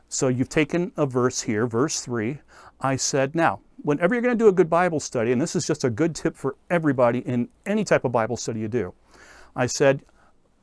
So 0.10 0.28
you've 0.28 0.50
taken 0.50 0.92
a 0.96 1.08
verse 1.08 1.42
here, 1.42 1.66
verse 1.66 2.02
3. 2.02 2.40
I 2.82 2.96
said, 2.98 3.34
Now, 3.34 3.62
whenever 3.82 4.14
you're 4.14 4.22
going 4.22 4.38
to 4.38 4.44
do 4.44 4.48
a 4.48 4.54
good 4.54 4.70
Bible 4.70 5.00
study, 5.00 5.32
and 5.32 5.42
this 5.42 5.56
is 5.56 5.66
just 5.66 5.84
a 5.84 5.90
good 5.90 6.16
tip 6.16 6.36
for 6.36 6.56
everybody 6.70 7.20
in 7.20 7.50
any 7.66 7.84
type 7.84 8.06
of 8.06 8.12
Bible 8.12 8.38
study 8.38 8.60
you 8.60 8.68
do, 8.68 8.94
I 9.56 9.66
said, 9.66 10.04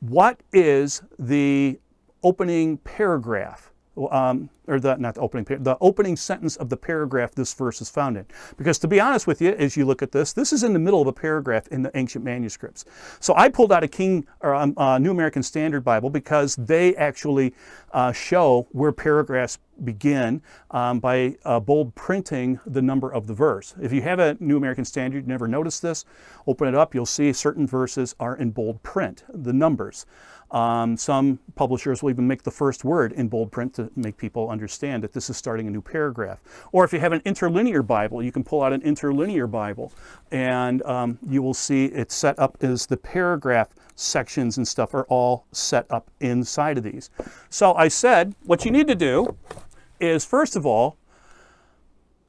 What 0.01 0.41
is 0.51 1.03
the 1.19 1.79
opening 2.23 2.79
paragraph? 2.79 3.71
Um, 3.97 4.51
or 4.71 4.79
the 4.79 4.97
not 4.97 5.17
the 5.17 5.21
opening 5.21 5.45
the 5.63 5.77
opening 5.81 6.17
sentence 6.17 6.57
of 6.57 6.69
the 6.69 6.77
paragraph 6.77 7.35
this 7.35 7.53
verse 7.53 7.81
is 7.81 7.91
found 7.91 8.17
in. 8.17 8.25
Because 8.57 8.79
to 8.79 8.89
be 8.89 9.01
honest 9.01 9.27
with 9.27 9.43
you, 9.43 9.51
as 9.51 9.77
you 9.77 9.85
look 9.85 10.01
at 10.01 10.13
this, 10.13 10.33
this 10.33 10.53
is 10.53 10.63
in 10.63 10.73
the 10.73 10.79
middle 10.79 11.03
of 11.03 11.09
a 11.09 11.13
paragraph 11.13 11.67
in 11.69 11.83
the 11.83 11.91
ancient 11.97 12.25
manuscripts. 12.25 12.85
So 13.19 13.35
I 13.37 13.49
pulled 13.49 13.73
out 13.73 13.83
a 13.83 13.89
King 13.89 14.27
or 14.41 14.55
um, 14.55 14.75
uh, 14.77 14.99
New 14.99 15.11
American 15.11 15.43
Standard 15.43 15.83
Bible 15.83 16.09
because 16.09 16.55
they 16.57 16.95
actually 16.97 17.53
uh, 17.93 18.13
show 18.13 18.69
where 18.71 18.93
paragraphs 18.93 19.59
begin 19.85 20.43
um, 20.71 21.01
by 21.01 21.37
uh, 21.45 21.59
bold 21.59 21.95
printing 21.95 22.61
the 22.67 22.83
number 22.83 23.13
of 23.13 23.27
the 23.27 23.35
verse. 23.35 23.75
If 23.81 23.93
you 23.93 24.03
have 24.03 24.19
a 24.19 24.37
New 24.39 24.57
American 24.57 24.85
Standard, 24.85 25.25
you 25.25 25.29
never 25.29 25.49
noticed 25.49 25.83
this, 25.83 26.05
open 26.47 26.69
it 26.69 26.75
up, 26.75 26.95
you'll 26.95 27.07
see 27.07 27.33
certain 27.33 27.67
verses 27.67 28.15
are 28.21 28.37
in 28.37 28.51
bold 28.51 28.83
print, 28.83 29.25
the 29.33 29.53
numbers. 29.53 30.07
Um, 30.51 30.97
some 30.97 31.39
publishers 31.55 32.03
will 32.03 32.11
even 32.11 32.27
make 32.27 32.43
the 32.43 32.51
first 32.51 32.85
word 32.85 33.13
in 33.13 33.29
bold 33.29 33.53
print 33.53 33.75
to 33.75 33.91
make 33.95 34.17
people 34.17 34.51
understand 34.51 35.03
that 35.05 35.13
this 35.13 35.31
is 35.31 35.37
starting 35.37 35.69
a 35.69 35.71
new 35.71 35.81
paragraph. 35.81 36.43
Or 36.73 36.85
if 36.85 36.93
you 36.93 37.01
have 37.01 37.13
an 37.13 37.23
interlinear 37.25 37.83
Bible, 37.83 38.23
you 38.23 38.33
can 38.33 38.43
pull 38.43 38.63
out 38.63 38.73
an 38.73 38.83
interlinear 38.83 39.47
Bible 39.47 39.93
and 40.31 40.83
um, 40.83 41.19
you 41.29 41.43
will 41.43 41.55
see 41.55 41.87
it's 41.87 42.15
set 42.15 42.39
up 42.39 42.57
as 42.63 42.87
the 42.87 42.97
paragraph 42.97 43.69
sections 43.95 44.57
and 44.57 44.67
stuff 44.67 44.95
are 44.95 45.05
all 45.05 45.45
set 45.53 45.87
up 45.91 46.11
inside 46.21 46.79
of 46.79 46.85
these. 46.85 47.11
So 47.49 47.75
I 47.75 47.89
said, 47.89 48.35
what 48.45 48.65
you 48.65 48.71
need 48.71 48.89
to 48.89 48.95
do 48.95 49.37
is, 50.01 50.25
first 50.25 50.57
of 50.57 50.65
all, 50.65 50.97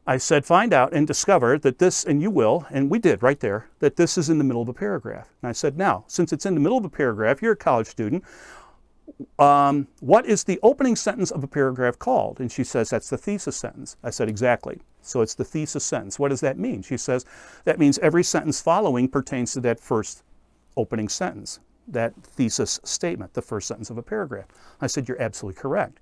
I 0.08 0.18
said, 0.18 0.46
find 0.46 0.74
out 0.74 0.94
and 0.94 1.06
discover 1.06 1.60
that 1.60 1.78
this, 1.78 2.04
and 2.04 2.22
you 2.22 2.32
will, 2.32 2.66
and 2.72 2.90
we 2.90 2.98
did 2.98 3.22
right 3.22 3.40
there, 3.40 3.68
that 3.80 3.98
this 3.98 4.18
is 4.18 4.30
in 4.30 4.40
the 4.40 4.44
middle 4.44 4.62
of 4.62 4.68
a 4.68 4.74
paragraph. 4.74 5.30
And 5.42 5.50
I 5.50 5.52
said, 5.52 5.78
now, 5.78 6.06
since 6.08 6.34
it's 6.34 6.46
in 6.46 6.56
the 6.56 6.60
middle 6.60 6.78
of 6.78 6.86
a 6.86 6.90
paragraph, 6.90 7.42
you're 7.42 7.54
a 7.54 7.58
college 7.58 7.88
student, 7.88 8.24
um, 9.38 9.88
what 10.00 10.26
is 10.26 10.44
the 10.44 10.60
opening 10.64 10.96
sentence 10.96 11.30
of 11.30 11.44
a 11.44 11.48
paragraph 11.48 12.00
called? 12.00 12.40
And 12.40 12.52
she 12.52 12.64
says, 12.64 12.90
that's 12.90 13.10
the 13.10 13.18
thesis 13.18 13.56
sentence. 13.56 13.96
I 14.04 14.10
said, 14.10 14.28
exactly. 14.28 14.82
So 15.02 15.22
it's 15.22 15.36
the 15.36 15.46
thesis 15.46 15.84
sentence. 15.84 16.18
What 16.18 16.30
does 16.30 16.42
that 16.42 16.58
mean? 16.58 16.82
She 16.82 16.98
says, 16.98 17.26
that 17.66 17.78
means 17.78 18.00
every 18.00 18.24
sentence 18.24 18.60
following 18.60 19.08
pertains 19.08 19.54
to 19.54 19.60
that 19.62 19.80
first 19.80 20.24
opening 20.76 21.10
sentence, 21.10 21.60
that 21.94 22.16
thesis 22.24 22.80
statement, 22.84 23.34
the 23.34 23.42
first 23.42 23.68
sentence 23.68 23.90
of 23.90 23.98
a 23.98 24.04
paragraph. 24.04 24.48
I 24.80 24.88
said, 24.88 25.08
you're 25.08 25.22
absolutely 25.22 25.60
correct. 25.60 26.00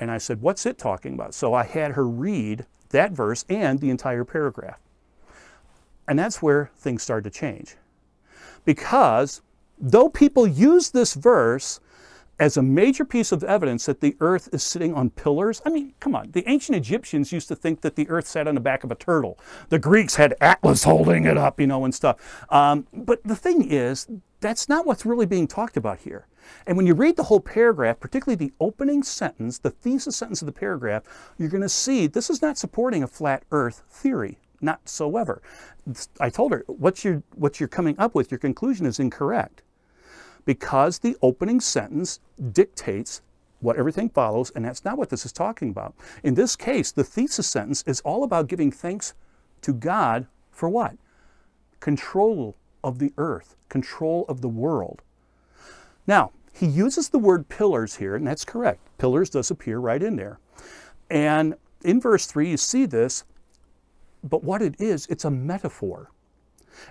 And 0.00 0.10
I 0.10 0.18
said, 0.18 0.40
what's 0.40 0.66
it 0.66 0.78
talking 0.78 1.14
about? 1.14 1.34
So 1.34 1.54
I 1.54 1.64
had 1.64 1.92
her 1.92 2.06
read 2.06 2.66
that 2.90 3.12
verse 3.12 3.44
and 3.48 3.80
the 3.80 3.90
entire 3.90 4.24
paragraph. 4.24 4.78
And 6.06 6.18
that's 6.18 6.40
where 6.40 6.70
things 6.76 7.02
started 7.02 7.32
to 7.32 7.38
change. 7.38 7.76
Because 8.64 9.42
though 9.78 10.08
people 10.08 10.46
use 10.46 10.90
this 10.90 11.14
verse 11.14 11.80
as 12.38 12.56
a 12.56 12.62
major 12.62 13.04
piece 13.04 13.32
of 13.32 13.42
evidence 13.42 13.86
that 13.86 14.00
the 14.00 14.16
earth 14.20 14.48
is 14.52 14.62
sitting 14.62 14.94
on 14.94 15.10
pillars. 15.10 15.60
I 15.66 15.70
mean, 15.70 15.94
come 15.98 16.14
on. 16.14 16.30
The 16.30 16.48
ancient 16.48 16.76
Egyptians 16.76 17.32
used 17.32 17.48
to 17.48 17.56
think 17.56 17.80
that 17.80 17.96
the 17.96 18.08
earth 18.08 18.26
sat 18.26 18.46
on 18.46 18.54
the 18.54 18.60
back 18.60 18.84
of 18.84 18.92
a 18.92 18.94
turtle. 18.94 19.38
The 19.70 19.78
Greeks 19.78 20.14
had 20.14 20.34
Atlas 20.40 20.84
holding 20.84 21.24
it 21.24 21.36
up, 21.36 21.60
you 21.60 21.66
know, 21.66 21.84
and 21.84 21.94
stuff. 21.94 22.44
Um, 22.50 22.86
but 22.92 23.22
the 23.24 23.36
thing 23.36 23.70
is, 23.70 24.06
that's 24.40 24.68
not 24.68 24.86
what's 24.86 25.04
really 25.04 25.26
being 25.26 25.48
talked 25.48 25.76
about 25.76 25.98
here. 26.00 26.26
And 26.66 26.76
when 26.76 26.86
you 26.86 26.94
read 26.94 27.16
the 27.16 27.24
whole 27.24 27.40
paragraph, 27.40 27.98
particularly 27.98 28.36
the 28.36 28.54
opening 28.60 29.02
sentence, 29.02 29.58
the 29.58 29.70
thesis 29.70 30.16
sentence 30.16 30.40
of 30.40 30.46
the 30.46 30.52
paragraph, 30.52 31.02
you're 31.38 31.48
going 31.48 31.62
to 31.62 31.68
see 31.68 32.06
this 32.06 32.30
is 32.30 32.40
not 32.40 32.56
supporting 32.56 33.02
a 33.02 33.08
flat 33.08 33.42
earth 33.50 33.82
theory, 33.90 34.38
not 34.60 34.88
so 34.88 35.16
ever. 35.16 35.42
I 36.20 36.30
told 36.30 36.52
her, 36.52 36.64
what 36.66 37.04
you're, 37.04 37.22
what 37.34 37.58
you're 37.58 37.68
coming 37.68 37.96
up 37.98 38.14
with, 38.14 38.30
your 38.30 38.38
conclusion 38.38 38.86
is 38.86 39.00
incorrect. 39.00 39.62
Because 40.48 41.00
the 41.00 41.14
opening 41.20 41.60
sentence 41.60 42.20
dictates 42.52 43.20
what 43.60 43.76
everything 43.76 44.08
follows, 44.08 44.50
and 44.54 44.64
that's 44.64 44.82
not 44.82 44.96
what 44.96 45.10
this 45.10 45.26
is 45.26 45.32
talking 45.32 45.68
about. 45.68 45.94
In 46.22 46.36
this 46.36 46.56
case, 46.56 46.90
the 46.90 47.04
thesis 47.04 47.46
sentence 47.46 47.84
is 47.86 48.00
all 48.00 48.24
about 48.24 48.48
giving 48.48 48.72
thanks 48.72 49.12
to 49.60 49.74
God 49.74 50.26
for 50.50 50.70
what? 50.70 50.96
Control 51.80 52.56
of 52.82 52.98
the 52.98 53.12
earth, 53.18 53.56
control 53.68 54.24
of 54.26 54.40
the 54.40 54.48
world. 54.48 55.02
Now, 56.06 56.32
he 56.54 56.64
uses 56.64 57.10
the 57.10 57.18
word 57.18 57.50
pillars 57.50 57.96
here, 57.96 58.16
and 58.16 58.26
that's 58.26 58.46
correct. 58.46 58.80
Pillars 58.96 59.28
does 59.28 59.50
appear 59.50 59.78
right 59.78 60.02
in 60.02 60.16
there. 60.16 60.38
And 61.10 61.56
in 61.84 62.00
verse 62.00 62.24
3, 62.24 62.48
you 62.48 62.56
see 62.56 62.86
this, 62.86 63.24
but 64.24 64.42
what 64.42 64.62
it 64.62 64.80
is, 64.80 65.06
it's 65.10 65.26
a 65.26 65.30
metaphor. 65.30 66.10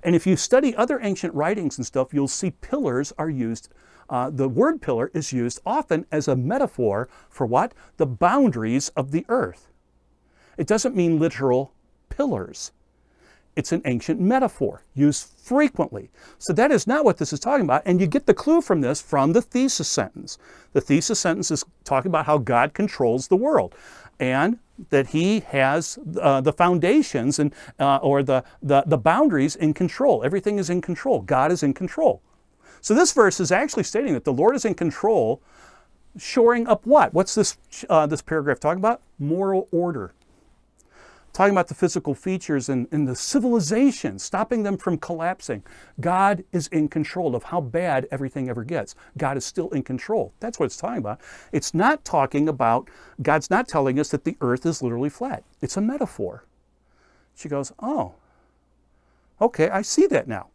And 0.04 0.15
if 0.15 0.28
you 0.28 0.36
study 0.36 0.76
other 0.76 1.00
ancient 1.02 1.34
writings 1.34 1.78
and 1.78 1.86
stuff, 1.86 2.13
you'll 2.13 2.28
see 2.28 2.52
pillars 2.52 3.13
are 3.17 3.30
used. 3.30 3.69
Uh, 4.10 4.30
the 4.30 4.47
word 4.47 4.82
pillar 4.82 5.12
is 5.13 5.34
used 5.34 5.60
often 5.65 6.06
as 6.12 6.28
a 6.28 6.36
metaphor 6.36 7.10
for 7.30 7.45
what? 7.45 7.73
The 7.97 8.06
boundaries 8.06 8.89
of 8.89 9.12
the 9.12 9.26
earth. 9.28 9.67
It 10.58 10.67
doesn't 10.67 10.95
mean 10.95 11.19
literal 11.19 11.73
pillars. 12.10 12.71
It's 13.56 13.71
an 13.71 13.82
ancient 13.86 14.19
metaphor 14.19 14.84
used 14.93 15.30
frequently. 15.39 16.12
So 16.38 16.54
that 16.54 16.71
is 16.71 16.86
not 16.86 17.04
what 17.04 17.17
this 17.17 17.34
is 17.34 17.39
talking 17.39 17.65
about. 17.65 17.82
And 17.86 18.00
you 18.00 18.06
get 18.06 18.28
the 18.28 18.34
clue 18.34 18.62
from 18.62 18.82
this 18.82 19.02
from 19.02 19.34
the 19.34 19.41
thesis 19.41 19.88
sentence. 19.88 20.38
The 20.73 20.82
thesis 20.82 21.19
sentence 21.19 21.50
is 21.50 21.65
talking 21.84 22.10
about 22.10 22.28
how 22.28 22.38
God 22.38 22.76
controls 22.76 23.28
the 23.28 23.36
world 23.36 23.73
and 24.19 24.60
that 24.90 25.08
he 25.08 25.42
has 25.42 25.98
uh, 26.22 26.42
the 26.42 26.54
foundations 26.54 27.40
and, 27.40 27.54
uh, 27.80 27.98
or 27.98 28.24
the, 28.24 28.44
the, 28.62 28.84
the 28.86 28.98
boundaries 28.98 29.56
in 29.56 29.74
control. 29.74 30.24
Everything 30.24 30.60
is 30.60 30.70
in 30.70 30.82
control. 30.82 31.22
God 31.22 31.52
is 31.52 31.63
in 31.63 31.74
control. 31.74 32.22
So 32.82 32.94
this 32.94 33.12
verse 33.12 33.40
is 33.40 33.52
actually 33.52 33.84
stating 33.84 34.13
that 34.13 34.24
the 34.24 34.34
Lord 34.34 34.56
is 34.56 34.66
in 34.66 34.76
control, 34.76 35.42
shoring 36.18 36.68
up 36.68 36.86
what? 36.86 37.13
What's 37.13 37.36
this, 37.36 37.58
uh, 37.90 38.06
this 38.06 38.22
paragraph 38.22 38.60
talking 38.60 38.80
about? 38.80 39.02
Moral 39.20 39.68
order 39.72 40.13
talking 41.38 41.54
about 41.54 41.67
the 41.67 41.76
physical 41.76 42.15
features 42.15 42.67
and, 42.67 42.88
and 42.91 43.08
the 43.08 43.15
civilization, 43.15 44.17
stopping 44.17 44.63
them 44.63 44.76
from 44.76 44.97
collapsing. 44.97 45.63
God 46.02 46.43
is 46.52 46.65
in 46.69 46.88
control 46.88 47.36
of 47.36 47.43
how 47.43 47.62
bad 47.62 48.08
everything 48.10 48.50
ever 48.50 48.63
gets. 48.63 48.95
God 49.19 49.38
is 49.38 49.45
still 49.45 49.69
in 49.69 49.84
control. 49.84 50.34
That's 50.39 50.60
what 50.60 50.65
it's 50.65 50.78
talking 50.78 50.97
about. 50.97 51.21
It's 51.52 51.76
not 51.76 52.04
talking 52.04 52.50
about, 52.50 52.89
God's 53.21 53.52
not 53.52 53.67
telling 53.67 54.00
us 54.00 54.10
that 54.10 54.23
the 54.23 54.36
earth 54.41 54.65
is 54.65 54.82
literally 54.82 55.12
flat. 55.12 55.43
It's 55.62 55.78
a 55.78 55.82
metaphor. 55.82 56.43
She 57.36 57.47
goes, 57.47 57.71
Oh, 57.80 58.15
okay, 59.39 59.69
I 59.69 59.84
see 59.84 60.08
that 60.08 60.28
now. 60.28 60.47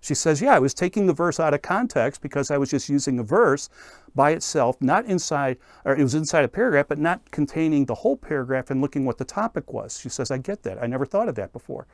She 0.00 0.14
says, 0.14 0.40
Yeah, 0.40 0.54
I 0.54 0.58
was 0.58 0.74
taking 0.74 1.06
the 1.06 1.12
verse 1.12 1.40
out 1.40 1.54
of 1.54 1.62
context 1.62 2.20
because 2.20 2.50
I 2.50 2.58
was 2.58 2.70
just 2.70 2.88
using 2.88 3.18
a 3.18 3.22
verse 3.22 3.68
by 4.14 4.30
itself, 4.30 4.76
not 4.80 5.04
inside, 5.06 5.58
or 5.84 5.96
it 5.96 6.02
was 6.02 6.14
inside 6.14 6.44
a 6.44 6.48
paragraph, 6.48 6.86
but 6.88 6.98
not 6.98 7.30
containing 7.30 7.86
the 7.86 7.96
whole 7.96 8.16
paragraph 8.16 8.70
and 8.70 8.80
looking 8.80 9.04
what 9.04 9.18
the 9.18 9.24
topic 9.24 9.72
was. 9.72 10.00
She 10.00 10.08
says, 10.08 10.30
I 10.30 10.38
get 10.38 10.62
that. 10.62 10.82
I 10.82 10.86
never 10.86 11.06
thought 11.06 11.28
of 11.28 11.34
that 11.36 11.52
before. 11.52 11.86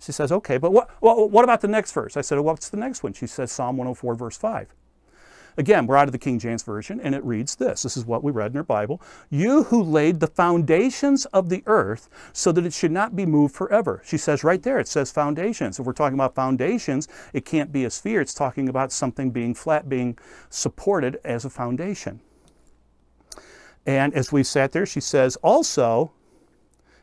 She 0.00 0.12
says, 0.12 0.30
Okay, 0.30 0.58
but 0.58 0.72
what, 0.72 0.88
what, 1.00 1.30
what 1.30 1.44
about 1.44 1.60
the 1.60 1.68
next 1.68 1.92
verse? 1.92 2.16
I 2.16 2.20
said, 2.20 2.36
well, 2.36 2.44
What's 2.44 2.68
the 2.68 2.76
next 2.76 3.02
one? 3.02 3.12
She 3.12 3.26
says, 3.26 3.50
Psalm 3.50 3.76
104, 3.76 4.14
verse 4.14 4.36
5. 4.36 4.74
Again, 5.58 5.88
we're 5.88 5.96
out 5.96 6.06
of 6.06 6.12
the 6.12 6.18
King 6.18 6.38
James 6.38 6.62
Version, 6.62 7.00
and 7.00 7.16
it 7.16 7.24
reads 7.24 7.56
this. 7.56 7.82
This 7.82 7.96
is 7.96 8.06
what 8.06 8.22
we 8.22 8.30
read 8.30 8.52
in 8.52 8.56
our 8.58 8.62
Bible. 8.62 9.02
You 9.28 9.64
who 9.64 9.82
laid 9.82 10.20
the 10.20 10.28
foundations 10.28 11.26
of 11.26 11.48
the 11.48 11.64
earth 11.66 12.08
so 12.32 12.52
that 12.52 12.64
it 12.64 12.72
should 12.72 12.92
not 12.92 13.16
be 13.16 13.26
moved 13.26 13.56
forever. 13.56 14.00
She 14.04 14.18
says 14.18 14.44
right 14.44 14.62
there, 14.62 14.78
it 14.78 14.86
says 14.86 15.10
foundations. 15.10 15.80
If 15.80 15.84
we're 15.84 15.94
talking 15.94 16.14
about 16.14 16.36
foundations, 16.36 17.08
it 17.32 17.44
can't 17.44 17.72
be 17.72 17.84
a 17.84 17.90
sphere. 17.90 18.20
It's 18.20 18.34
talking 18.34 18.68
about 18.68 18.92
something 18.92 19.32
being 19.32 19.52
flat, 19.52 19.88
being 19.88 20.16
supported 20.48 21.18
as 21.24 21.44
a 21.44 21.50
foundation. 21.50 22.20
And 23.84 24.14
as 24.14 24.30
we 24.30 24.44
sat 24.44 24.70
there, 24.70 24.86
she 24.86 25.00
says 25.00 25.34
also, 25.36 26.12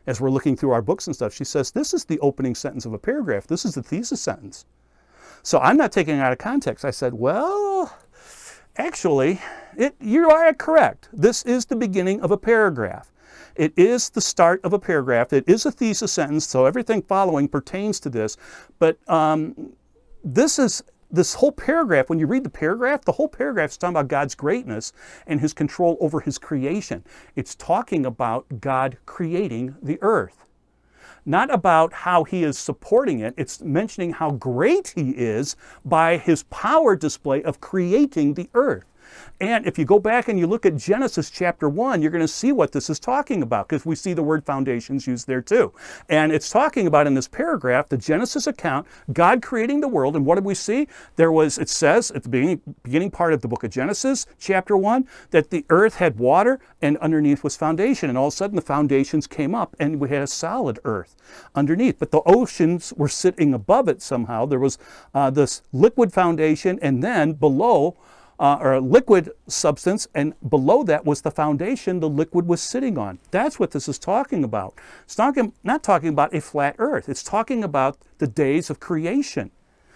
as 0.06 0.18
we're 0.18 0.30
looking 0.30 0.56
through 0.56 0.70
our 0.70 0.80
books 0.80 1.06
and 1.08 1.14
stuff, 1.14 1.34
she 1.34 1.44
says, 1.44 1.72
this 1.72 1.92
is 1.92 2.06
the 2.06 2.18
opening 2.20 2.54
sentence 2.54 2.86
of 2.86 2.94
a 2.94 2.98
paragraph. 2.98 3.46
This 3.46 3.66
is 3.66 3.74
the 3.74 3.82
thesis 3.82 4.22
sentence. 4.22 4.64
So 5.42 5.58
I'm 5.60 5.76
not 5.76 5.92
taking 5.92 6.16
it 6.16 6.20
out 6.20 6.32
of 6.32 6.38
context. 6.38 6.86
I 6.86 6.90
said, 6.90 7.12
well, 7.12 7.94
Actually, 8.78 9.40
it, 9.76 9.94
you 10.00 10.28
are 10.28 10.52
correct. 10.52 11.08
This 11.12 11.42
is 11.44 11.64
the 11.64 11.76
beginning 11.76 12.20
of 12.20 12.30
a 12.30 12.36
paragraph. 12.36 13.12
It 13.54 13.72
is 13.76 14.10
the 14.10 14.20
start 14.20 14.60
of 14.64 14.72
a 14.72 14.78
paragraph. 14.78 15.32
It 15.32 15.44
is 15.46 15.64
a 15.64 15.72
thesis 15.72 16.12
sentence, 16.12 16.46
so 16.46 16.66
everything 16.66 17.02
following 17.02 17.48
pertains 17.48 17.98
to 18.00 18.10
this. 18.10 18.36
But 18.78 18.98
um, 19.08 19.72
this 20.22 20.58
is 20.58 20.82
this 21.10 21.34
whole 21.34 21.52
paragraph, 21.52 22.10
when 22.10 22.18
you 22.18 22.26
read 22.26 22.44
the 22.44 22.50
paragraph, 22.50 23.04
the 23.04 23.12
whole 23.12 23.28
paragraph 23.28 23.70
is 23.70 23.76
talking 23.76 23.94
about 23.94 24.08
God's 24.08 24.34
greatness 24.34 24.92
and 25.26 25.40
his 25.40 25.54
control 25.54 25.96
over 26.00 26.20
his 26.20 26.36
creation. 26.36 27.04
It's 27.36 27.54
talking 27.54 28.04
about 28.04 28.60
God 28.60 28.98
creating 29.06 29.76
the 29.82 29.98
earth. 30.02 30.45
Not 31.28 31.52
about 31.52 31.92
how 31.92 32.22
he 32.22 32.44
is 32.44 32.56
supporting 32.56 33.18
it, 33.18 33.34
it's 33.36 33.60
mentioning 33.60 34.12
how 34.12 34.30
great 34.30 34.92
he 34.94 35.10
is 35.10 35.56
by 35.84 36.18
his 36.18 36.44
power 36.44 36.94
display 36.94 37.42
of 37.42 37.60
creating 37.60 38.34
the 38.34 38.48
earth. 38.54 38.84
And 39.40 39.66
if 39.66 39.78
you 39.78 39.84
go 39.84 39.98
back 39.98 40.28
and 40.28 40.38
you 40.38 40.46
look 40.46 40.64
at 40.64 40.76
Genesis 40.76 41.30
chapter 41.30 41.68
1, 41.68 42.00
you're 42.02 42.10
going 42.10 42.20
to 42.24 42.28
see 42.28 42.52
what 42.52 42.72
this 42.72 42.88
is 42.88 42.98
talking 42.98 43.42
about 43.42 43.68
because 43.68 43.84
we 43.84 43.94
see 43.94 44.12
the 44.12 44.22
word 44.22 44.44
foundations 44.44 45.06
used 45.06 45.26
there 45.26 45.42
too. 45.42 45.72
And 46.08 46.32
it's 46.32 46.50
talking 46.50 46.86
about 46.86 47.06
in 47.06 47.14
this 47.14 47.28
paragraph 47.28 47.88
the 47.88 47.96
Genesis 47.96 48.46
account, 48.46 48.86
God 49.12 49.42
creating 49.42 49.80
the 49.80 49.88
world. 49.88 50.16
And 50.16 50.24
what 50.24 50.36
did 50.36 50.44
we 50.44 50.54
see? 50.54 50.88
There 51.16 51.32
was, 51.32 51.58
it 51.58 51.68
says 51.68 52.10
at 52.10 52.22
the 52.22 52.28
beginning, 52.28 52.60
beginning 52.82 53.10
part 53.10 53.32
of 53.32 53.42
the 53.42 53.48
book 53.48 53.64
of 53.64 53.70
Genesis, 53.70 54.26
chapter 54.38 54.76
1, 54.76 55.06
that 55.30 55.50
the 55.50 55.64
earth 55.70 55.96
had 55.96 56.18
water 56.18 56.58
and 56.80 56.96
underneath 56.98 57.44
was 57.44 57.56
foundation. 57.56 58.08
And 58.08 58.18
all 58.18 58.28
of 58.28 58.32
a 58.32 58.36
sudden 58.36 58.56
the 58.56 58.62
foundations 58.62 59.26
came 59.26 59.54
up 59.54 59.76
and 59.78 60.00
we 60.00 60.08
had 60.08 60.22
a 60.22 60.26
solid 60.26 60.78
earth 60.84 61.16
underneath. 61.54 61.98
But 61.98 62.10
the 62.10 62.22
oceans 62.26 62.92
were 62.96 63.08
sitting 63.08 63.52
above 63.54 63.88
it 63.88 64.02
somehow. 64.02 64.46
There 64.46 64.58
was 64.58 64.78
uh, 65.14 65.30
this 65.30 65.62
liquid 65.72 66.12
foundation 66.12 66.78
and 66.82 67.02
then 67.02 67.34
below, 67.34 67.96
uh, 68.38 68.58
or 68.60 68.74
a 68.74 68.80
liquid 68.80 69.30
substance, 69.46 70.06
and 70.14 70.34
below 70.48 70.82
that 70.82 71.04
was 71.04 71.22
the 71.22 71.30
foundation 71.30 72.00
the 72.00 72.08
liquid 72.08 72.46
was 72.46 72.60
sitting 72.60 72.98
on. 72.98 73.18
That's 73.30 73.58
what 73.58 73.70
this 73.70 73.88
is 73.88 73.98
talking 73.98 74.44
about. 74.44 74.74
It's 75.04 75.14
talking, 75.14 75.52
not 75.64 75.82
talking 75.82 76.10
about 76.10 76.34
a 76.34 76.40
flat 76.40 76.76
earth, 76.78 77.08
it's 77.08 77.22
talking 77.22 77.64
about 77.64 77.98
the 78.18 78.26
days 78.26 78.68
of 78.70 78.80
creation 78.80 79.50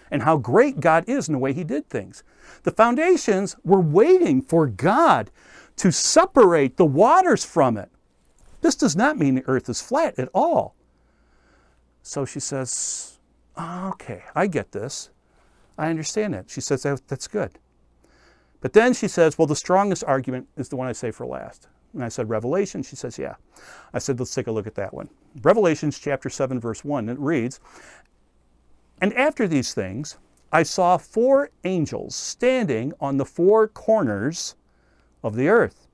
and 0.09 0.23
how 0.23 0.37
great 0.37 0.79
God 0.79 1.05
is 1.07 1.29
in 1.29 1.33
the 1.33 1.39
way 1.39 1.53
He 1.53 1.63
did 1.63 1.89
things. 1.89 2.23
The 2.63 2.71
foundations 2.71 3.55
were 3.63 3.79
waiting 3.79 4.41
for 4.41 4.67
God 4.67 5.31
to 5.77 5.91
separate 5.91 6.77
the 6.77 6.85
waters 6.85 7.45
from 7.45 7.77
it. 7.77 7.89
This 8.61 8.75
does 8.75 8.95
not 8.95 9.17
mean 9.17 9.35
the 9.35 9.47
earth 9.47 9.69
is 9.69 9.81
flat 9.81 10.19
at 10.19 10.29
all. 10.33 10.75
So 12.03 12.25
she 12.25 12.39
says, 12.39 13.19
Okay, 13.59 14.23
I 14.35 14.47
get 14.47 14.71
this. 14.71 15.09
I 15.77 15.89
understand 15.89 16.33
that. 16.33 16.49
She 16.49 16.61
says, 16.61 16.83
That's 16.83 17.27
good. 17.27 17.57
But 18.61 18.73
then 18.73 18.93
she 18.93 19.07
says, 19.07 19.37
well, 19.37 19.47
the 19.47 19.55
strongest 19.55 20.03
argument 20.05 20.47
is 20.55 20.69
the 20.69 20.75
one 20.75 20.87
I 20.87 20.91
say 20.93 21.11
for 21.11 21.25
last. 21.25 21.67
And 21.93 22.03
I 22.03 22.09
said, 22.09 22.29
Revelation? 22.29 22.83
She 22.83 22.95
says, 22.95 23.17
yeah. 23.17 23.35
I 23.93 23.99
said, 23.99 24.19
let's 24.19 24.33
take 24.33 24.47
a 24.47 24.51
look 24.51 24.67
at 24.67 24.75
that 24.75 24.93
one. 24.93 25.09
Revelations 25.41 25.99
chapter 25.99 26.29
7, 26.29 26.59
verse 26.59 26.85
1, 26.85 27.09
it 27.09 27.19
reads, 27.19 27.59
And 29.01 29.13
after 29.15 29.47
these 29.47 29.73
things, 29.73 30.17
I 30.51 30.63
saw 30.63 30.97
four 30.97 31.49
angels 31.63 32.15
standing 32.15 32.93
on 32.99 33.17
the 33.17 33.25
four 33.25 33.67
corners 33.67 34.55
of 35.23 35.35
the 35.35 35.49
earth, 35.49 35.87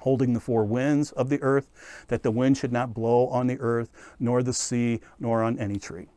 holding 0.00 0.32
the 0.32 0.40
four 0.40 0.64
winds 0.64 1.12
of 1.12 1.28
the 1.28 1.42
earth, 1.42 1.68
that 2.08 2.22
the 2.22 2.30
wind 2.30 2.56
should 2.56 2.72
not 2.72 2.94
blow 2.94 3.26
on 3.28 3.46
the 3.46 3.58
earth, 3.58 3.90
nor 4.20 4.42
the 4.42 4.52
sea, 4.52 5.00
nor 5.18 5.42
on 5.42 5.58
any 5.58 5.78
tree. 5.78 6.08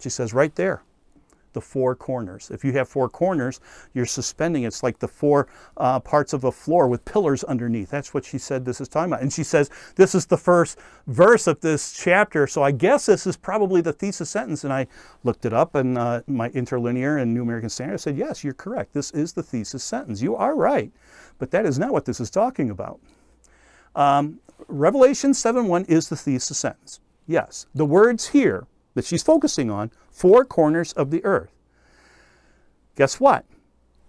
She 0.00 0.08
says, 0.08 0.32
right 0.32 0.54
there 0.54 0.82
the 1.52 1.60
four 1.60 1.94
corners. 1.94 2.50
If 2.50 2.64
you 2.64 2.72
have 2.72 2.88
four 2.88 3.08
corners, 3.08 3.60
you're 3.94 4.06
suspending. 4.06 4.64
It's 4.64 4.82
like 4.82 4.98
the 4.98 5.08
four 5.08 5.48
uh, 5.76 6.00
parts 6.00 6.32
of 6.32 6.44
a 6.44 6.52
floor 6.52 6.88
with 6.88 7.04
pillars 7.04 7.44
underneath. 7.44 7.90
That's 7.90 8.14
what 8.14 8.24
she 8.24 8.38
said 8.38 8.64
this 8.64 8.80
is 8.80 8.88
talking 8.88 9.12
about. 9.12 9.22
And 9.22 9.32
she 9.32 9.44
says 9.44 9.70
this 9.96 10.14
is 10.14 10.26
the 10.26 10.36
first 10.36 10.78
verse 11.06 11.46
of 11.46 11.60
this 11.60 11.92
chapter. 11.92 12.46
So 12.46 12.62
I 12.62 12.70
guess 12.70 13.06
this 13.06 13.26
is 13.26 13.36
probably 13.36 13.80
the 13.80 13.92
thesis 13.92 14.30
sentence. 14.30 14.64
And 14.64 14.72
I 14.72 14.86
looked 15.24 15.44
it 15.44 15.52
up 15.52 15.76
in 15.76 15.96
uh, 15.96 16.22
my 16.26 16.48
interlinear 16.50 17.18
and 17.18 17.32
New 17.32 17.42
American 17.42 17.70
Standard. 17.70 17.98
Said, 17.98 18.16
yes, 18.16 18.42
you're 18.42 18.54
correct. 18.54 18.92
This 18.92 19.10
is 19.12 19.32
the 19.32 19.42
thesis 19.42 19.84
sentence. 19.84 20.22
You 20.22 20.36
are 20.36 20.56
right. 20.56 20.92
But 21.38 21.50
that 21.50 21.66
is 21.66 21.78
not 21.78 21.92
what 21.92 22.04
this 22.04 22.20
is 22.20 22.30
talking 22.30 22.70
about. 22.70 23.00
Um, 23.94 24.40
Revelation 24.68 25.32
7.1 25.32 25.88
is 25.88 26.08
the 26.08 26.16
thesis 26.16 26.56
sentence. 26.56 27.00
Yes, 27.26 27.66
the 27.74 27.84
words 27.84 28.28
here 28.28 28.66
that 28.94 29.04
she's 29.04 29.22
focusing 29.22 29.70
on 29.70 29.90
four 30.10 30.44
corners 30.44 30.92
of 30.92 31.10
the 31.10 31.24
earth. 31.24 31.50
Guess 32.96 33.20
what? 33.20 33.44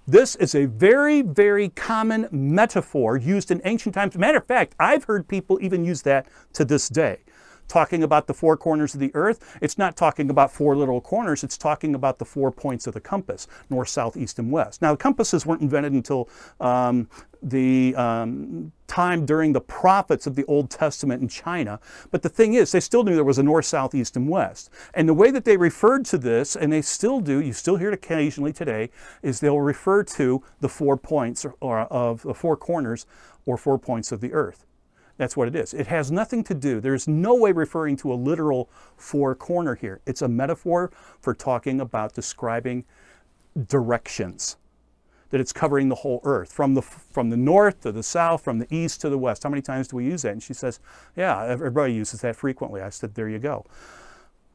This 0.05 0.35
is 0.35 0.53
a 0.53 0.65
very, 0.65 1.21
very 1.21 1.69
common 1.69 2.27
metaphor 2.29 3.15
used 3.15 3.51
in 3.51 3.61
ancient 3.63 3.95
times. 3.95 4.17
Matter 4.17 4.39
of 4.39 4.45
fact, 4.45 4.75
I've 4.77 5.05
heard 5.05 5.27
people 5.27 5.59
even 5.61 5.85
use 5.85 6.01
that 6.01 6.27
to 6.53 6.65
this 6.65 6.89
day 6.89 7.19
talking 7.67 8.03
about 8.03 8.27
the 8.27 8.33
four 8.33 8.57
corners 8.57 8.93
of 8.93 8.99
the 8.99 9.11
earth, 9.13 9.57
it's 9.61 9.77
not 9.77 9.95
talking 9.95 10.29
about 10.29 10.51
four 10.51 10.75
little 10.75 11.01
corners, 11.01 11.43
it's 11.43 11.57
talking 11.57 11.95
about 11.95 12.19
the 12.19 12.25
four 12.25 12.51
points 12.51 12.87
of 12.87 12.93
the 12.93 13.01
compass 13.01 13.47
north, 13.69 13.89
south, 13.89 14.17
east, 14.17 14.39
and 14.39 14.51
west. 14.51 14.81
Now, 14.81 14.95
compasses 14.95 15.45
weren't 15.45 15.61
invented 15.61 15.93
until 15.93 16.29
um, 16.59 17.07
the 17.41 17.95
um, 17.95 18.71
time 18.87 19.25
during 19.25 19.53
the 19.53 19.61
prophets 19.61 20.27
of 20.27 20.35
the 20.35 20.45
Old 20.45 20.69
Testament 20.69 21.21
in 21.21 21.27
China. 21.27 21.79
But 22.11 22.21
the 22.21 22.29
thing 22.29 22.53
is, 22.53 22.71
they 22.71 22.79
still 22.79 23.03
knew 23.03 23.15
there 23.15 23.23
was 23.23 23.39
a 23.39 23.43
north, 23.43 23.65
south, 23.65 23.95
east, 23.95 24.15
and 24.15 24.29
west. 24.29 24.69
And 24.93 25.09
the 25.09 25.13
way 25.13 25.31
that 25.31 25.45
they 25.45 25.57
referred 25.57 26.05
to 26.05 26.17
this, 26.17 26.55
and 26.55 26.71
they 26.71 26.81
still 26.81 27.19
do, 27.19 27.41
you 27.41 27.53
still 27.53 27.77
hear 27.77 27.89
it 27.89 27.93
occasionally 27.93 28.53
today, 28.53 28.89
is 29.21 29.39
they'll 29.39 29.59
refer 29.59 30.03
to 30.03 30.43
the 30.59 30.69
four 30.69 30.95
points 30.95 31.43
or, 31.43 31.55
or 31.59 31.79
of 31.81 32.21
the 32.21 32.33
four 32.33 32.55
corners 32.55 33.05
or 33.45 33.57
four 33.57 33.77
points 33.77 34.11
of 34.11 34.21
the 34.21 34.31
earth. 34.31 34.65
That's 35.17 35.37
what 35.37 35.47
it 35.47 35.55
is. 35.55 35.73
It 35.73 35.87
has 35.87 36.11
nothing 36.11 36.43
to 36.45 36.53
do, 36.53 36.79
there's 36.79 37.07
no 37.07 37.35
way 37.35 37.51
referring 37.51 37.97
to 37.97 38.11
a 38.13 38.15
literal 38.15 38.69
four 38.97 39.35
corner 39.35 39.75
here. 39.75 40.01
It's 40.05 40.21
a 40.21 40.27
metaphor 40.27 40.91
for 41.19 41.33
talking 41.33 41.79
about 41.79 42.13
describing 42.13 42.85
directions. 43.67 44.57
That 45.29 45.41
it's 45.41 45.53
covering 45.53 45.89
the 45.89 45.95
whole 45.95 46.21
earth 46.23 46.53
from 46.53 46.75
the, 46.75 46.83
from 46.83 47.31
the 47.31 47.37
north 47.37 47.81
to 47.81 47.91
the 47.91 48.03
south, 48.03 48.43
from 48.43 48.59
the 48.59 48.67
east 48.73 49.01
to 49.01 49.09
the 49.09 49.17
west. 49.17 49.43
How 49.43 49.49
many 49.49 49.63
times 49.63 49.87
do 49.87 49.95
we 49.95 50.05
use 50.05 50.21
that? 50.21 50.31
And 50.31 50.43
she 50.43 50.53
says, 50.53 50.79
Yeah, 51.15 51.43
everybody 51.43 51.93
uses 51.93 52.21
that 52.21 52.35
frequently. 52.35 52.81
I 52.81 52.89
said, 52.89 53.15
There 53.15 53.27
you 53.27 53.39
go. 53.39 53.65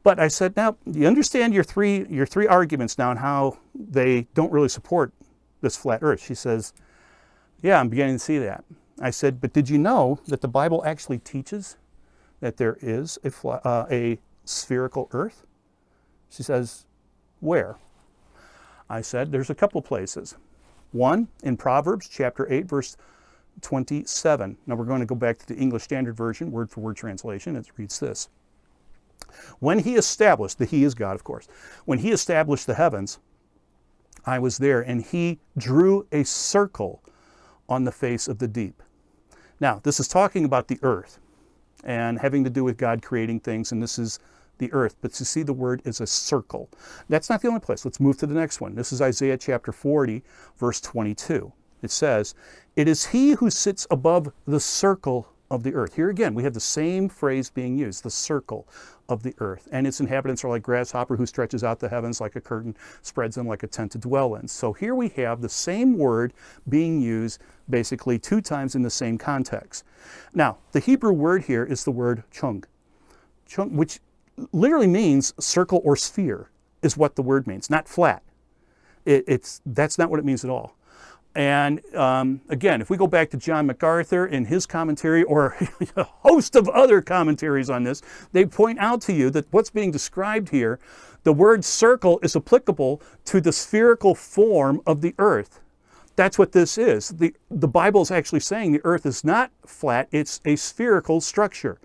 But 0.03 0.19
I 0.19 0.29
said, 0.29 0.55
Now, 0.55 0.77
you 0.85 1.05
understand 1.05 1.53
your 1.53 1.65
three, 1.65 2.05
your 2.07 2.25
three 2.25 2.47
arguments 2.47 2.97
now 2.97 3.11
and 3.11 3.19
how 3.19 3.57
they 3.75 4.27
don't 4.33 4.53
really 4.53 4.69
support 4.69 5.11
this 5.59 5.75
flat 5.75 5.99
earth. 6.01 6.23
She 6.23 6.35
says, 6.35 6.73
Yeah, 7.61 7.77
I'm 7.77 7.89
beginning 7.89 8.15
to 8.15 8.19
see 8.19 8.37
that. 8.39 8.63
I 9.01 9.09
said, 9.11 9.39
but 9.39 9.53
did 9.53 9.69
you 9.69 9.77
know 9.77 10.19
that 10.27 10.41
the 10.41 10.47
Bible 10.47 10.83
actually 10.85 11.19
teaches 11.19 11.77
that 12.41 12.57
there 12.57 12.77
is 12.81 13.17
a, 13.23 13.47
uh, 13.47 13.87
a 13.89 14.19
spherical 14.45 15.09
earth? 15.11 15.45
She 16.29 16.43
says, 16.43 16.85
where? 17.39 17.77
I 18.89 19.01
said, 19.01 19.31
there's 19.31 19.49
a 19.49 19.55
couple 19.55 19.81
places. 19.81 20.35
One, 20.91 21.27
in 21.43 21.57
Proverbs 21.57 22.07
chapter 22.07 22.51
8, 22.51 22.65
verse 22.65 22.97
27. 23.61 24.57
Now 24.65 24.75
we're 24.75 24.85
going 24.85 25.01
to 25.01 25.05
go 25.05 25.15
back 25.15 25.37
to 25.39 25.47
the 25.47 25.55
English 25.55 25.83
Standard 25.83 26.15
Version, 26.15 26.51
word 26.51 26.69
for 26.69 26.81
word 26.81 26.97
translation. 26.97 27.55
It 27.55 27.67
reads 27.77 27.99
this 27.99 28.29
When 29.59 29.79
he 29.79 29.95
established, 29.95 30.57
the 30.57 30.65
he 30.65 30.83
is 30.83 30.95
God, 30.95 31.15
of 31.15 31.23
course, 31.23 31.47
when 31.85 31.99
he 31.99 32.11
established 32.11 32.67
the 32.67 32.73
heavens, 32.73 33.19
I 34.25 34.39
was 34.39 34.57
there, 34.57 34.81
and 34.81 35.03
he 35.03 35.39
drew 35.57 36.07
a 36.11 36.23
circle 36.23 37.03
on 37.67 37.83
the 37.83 37.91
face 37.91 38.27
of 38.27 38.39
the 38.39 38.47
deep. 38.47 38.81
Now, 39.59 39.79
this 39.83 39.99
is 39.99 40.07
talking 40.07 40.45
about 40.45 40.67
the 40.67 40.79
earth 40.81 41.19
and 41.83 42.19
having 42.19 42.43
to 42.43 42.49
do 42.49 42.63
with 42.63 42.77
God 42.77 43.01
creating 43.01 43.41
things, 43.41 43.71
and 43.71 43.81
this 43.81 43.99
is 43.99 44.19
the 44.57 44.71
earth. 44.73 44.95
But 45.01 45.13
to 45.13 45.25
see 45.25 45.43
the 45.43 45.53
word 45.53 45.81
is 45.85 46.01
a 46.01 46.07
circle. 46.07 46.69
That's 47.07 47.29
not 47.29 47.41
the 47.41 47.47
only 47.47 47.59
place. 47.59 47.85
Let's 47.85 47.99
move 47.99 48.17
to 48.17 48.27
the 48.27 48.33
next 48.33 48.61
one. 48.61 48.75
This 48.75 48.93
is 48.93 49.01
Isaiah 49.01 49.37
chapter 49.37 49.71
40, 49.71 50.23
verse 50.57 50.81
22. 50.81 51.51
It 51.81 51.91
says, 51.91 52.35
It 52.75 52.87
is 52.87 53.07
he 53.07 53.31
who 53.31 53.49
sits 53.49 53.87
above 53.89 54.31
the 54.45 54.59
circle 54.59 55.29
of 55.51 55.63
the 55.63 55.73
earth. 55.73 55.95
Here 55.95 56.09
again, 56.09 56.33
we 56.33 56.43
have 56.43 56.53
the 56.53 56.59
same 56.59 57.09
phrase 57.09 57.49
being 57.49 57.77
used, 57.77 58.03
the 58.03 58.09
circle 58.09 58.67
of 59.07 59.23
the 59.23 59.33
earth. 59.39 59.67
And 59.71 59.87
its 59.87 59.99
inhabitants 59.99 60.43
are 60.43 60.49
like 60.49 60.61
grasshopper 60.61 61.15
who 61.15 61.25
stretches 61.25 61.63
out 61.63 61.79
the 61.79 61.89
heavens 61.89 62.21
like 62.21 62.35
a 62.35 62.41
curtain, 62.41 62.75
spreads 63.01 63.35
them 63.35 63.47
like 63.47 63.63
a 63.63 63.67
tent 63.67 63.91
to 63.93 63.97
dwell 63.97 64.35
in. 64.35 64.47
So 64.47 64.73
here 64.73 64.93
we 64.93 65.09
have 65.09 65.41
the 65.41 65.49
same 65.49 65.97
word 65.97 66.33
being 66.67 67.01
used 67.01 67.41
basically 67.69 68.19
two 68.19 68.41
times 68.41 68.75
in 68.75 68.83
the 68.83 68.89
same 68.89 69.17
context. 69.17 69.83
Now, 70.33 70.57
the 70.71 70.79
Hebrew 70.79 71.13
word 71.13 71.43
here 71.43 71.63
is 71.63 71.83
the 71.83 71.91
word 71.91 72.23
chung, 72.31 72.63
chung 73.47 73.75
which 73.75 73.99
literally 74.51 74.87
means 74.87 75.33
circle 75.43 75.81
or 75.83 75.95
sphere, 75.95 76.49
is 76.81 76.95
what 76.95 77.15
the 77.15 77.21
word 77.21 77.47
means, 77.47 77.69
not 77.69 77.87
flat. 77.87 78.23
It, 79.05 79.23
it's, 79.27 79.61
that's 79.65 79.97
not 79.97 80.09
what 80.09 80.19
it 80.19 80.25
means 80.25 80.43
at 80.43 80.49
all. 80.49 80.75
And 81.35 81.81
um, 81.95 82.41
again, 82.49 82.81
if 82.81 82.89
we 82.89 82.97
go 82.97 83.07
back 83.07 83.29
to 83.31 83.37
John 83.37 83.67
MacArthur 83.67 84.25
in 84.25 84.45
his 84.45 84.65
commentary 84.65 85.23
or 85.23 85.55
a 85.95 86.03
host 86.03 86.55
of 86.55 86.67
other 86.69 87.01
commentaries 87.01 87.69
on 87.69 87.83
this, 87.83 88.01
they 88.31 88.45
point 88.45 88.79
out 88.79 89.01
to 89.01 89.13
you 89.13 89.29
that 89.31 89.45
what's 89.51 89.69
being 89.69 89.91
described 89.91 90.49
here, 90.49 90.79
the 91.23 91.33
word 91.33 91.63
circle 91.63 92.19
is 92.23 92.35
applicable 92.35 93.01
to 93.25 93.39
the 93.39 93.51
spherical 93.51 94.15
form 94.15 94.81
of 94.87 95.01
the 95.01 95.13
earth. 95.19 95.59
that's 96.15 96.37
what 96.37 96.51
this 96.51 96.77
is. 96.77 97.09
The, 97.09 97.33
the 97.49 97.67
Bible 97.67 98.01
is 98.01 98.11
actually 98.11 98.41
saying 98.41 98.71
the 98.73 98.81
earth 98.83 99.05
is 99.05 99.23
not 99.23 99.51
flat, 99.65 100.09
it's 100.11 100.41
a 100.43 100.55
spherical 100.55 101.21
structure. 101.21 101.79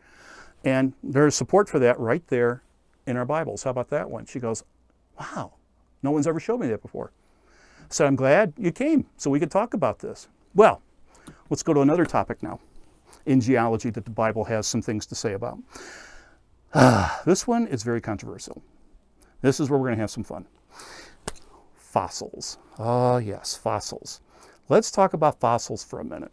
And 0.64 0.95
there's 1.03 1.34
support 1.36 1.68
for 1.68 1.78
that 1.78 2.01
right 2.01 2.26
there 2.28 2.62
in 3.07 3.16
our 3.16 3.24
Bibles. 3.26 3.62
How 3.62 3.70
about 3.70 3.90
that 3.90 4.11
one? 4.11 4.26
She 4.26 4.40
goes, 4.40 4.64
Wow, 5.20 5.53
no 6.03 6.11
one's 6.11 6.26
ever 6.26 6.40
showed 6.40 6.59
me 6.59 6.68
that 6.68 6.82
before. 6.82 7.12
So 7.95 8.05
I'm 8.05 8.16
glad 8.16 8.55
you 8.59 8.72
came 8.72 9.07
so 9.16 9.30
we 9.30 9.38
could 9.38 9.53
talk 9.53 9.72
about 9.72 10.01
this. 10.01 10.26
Well, 10.53 10.82
let's 11.49 11.62
go 11.62 11.72
to 11.72 11.80
another 11.80 12.05
topic 12.05 12.42
now 12.42 12.59
in 13.24 13.40
geology 13.40 13.88
that 13.90 14.05
the 14.05 14.11
Bible 14.11 14.42
has 14.47 14.66
some 14.66 14.82
things 14.82 15.07
to 15.07 15.14
say 15.14 15.32
about. 15.32 15.61
Uh, 16.72 17.09
this 17.24 17.47
one 17.47 17.68
is 17.68 17.84
very 17.84 18.01
controversial. 18.01 18.64
This 19.42 19.61
is 19.61 19.70
where 19.70 19.78
we're 19.78 19.86
going 19.86 19.99
to 19.99 20.01
have 20.01 20.11
some 20.11 20.24
fun. 20.24 20.45
Fossils. 21.76 22.59
Oh, 22.80 23.18
yes, 23.18 23.55
fossils. 23.55 24.20
Let's 24.68 24.90
talk 24.90 25.14
about 25.14 25.38
fossils 25.38 25.84
for 25.84 26.01
a 26.01 26.05
minute. 26.05 26.32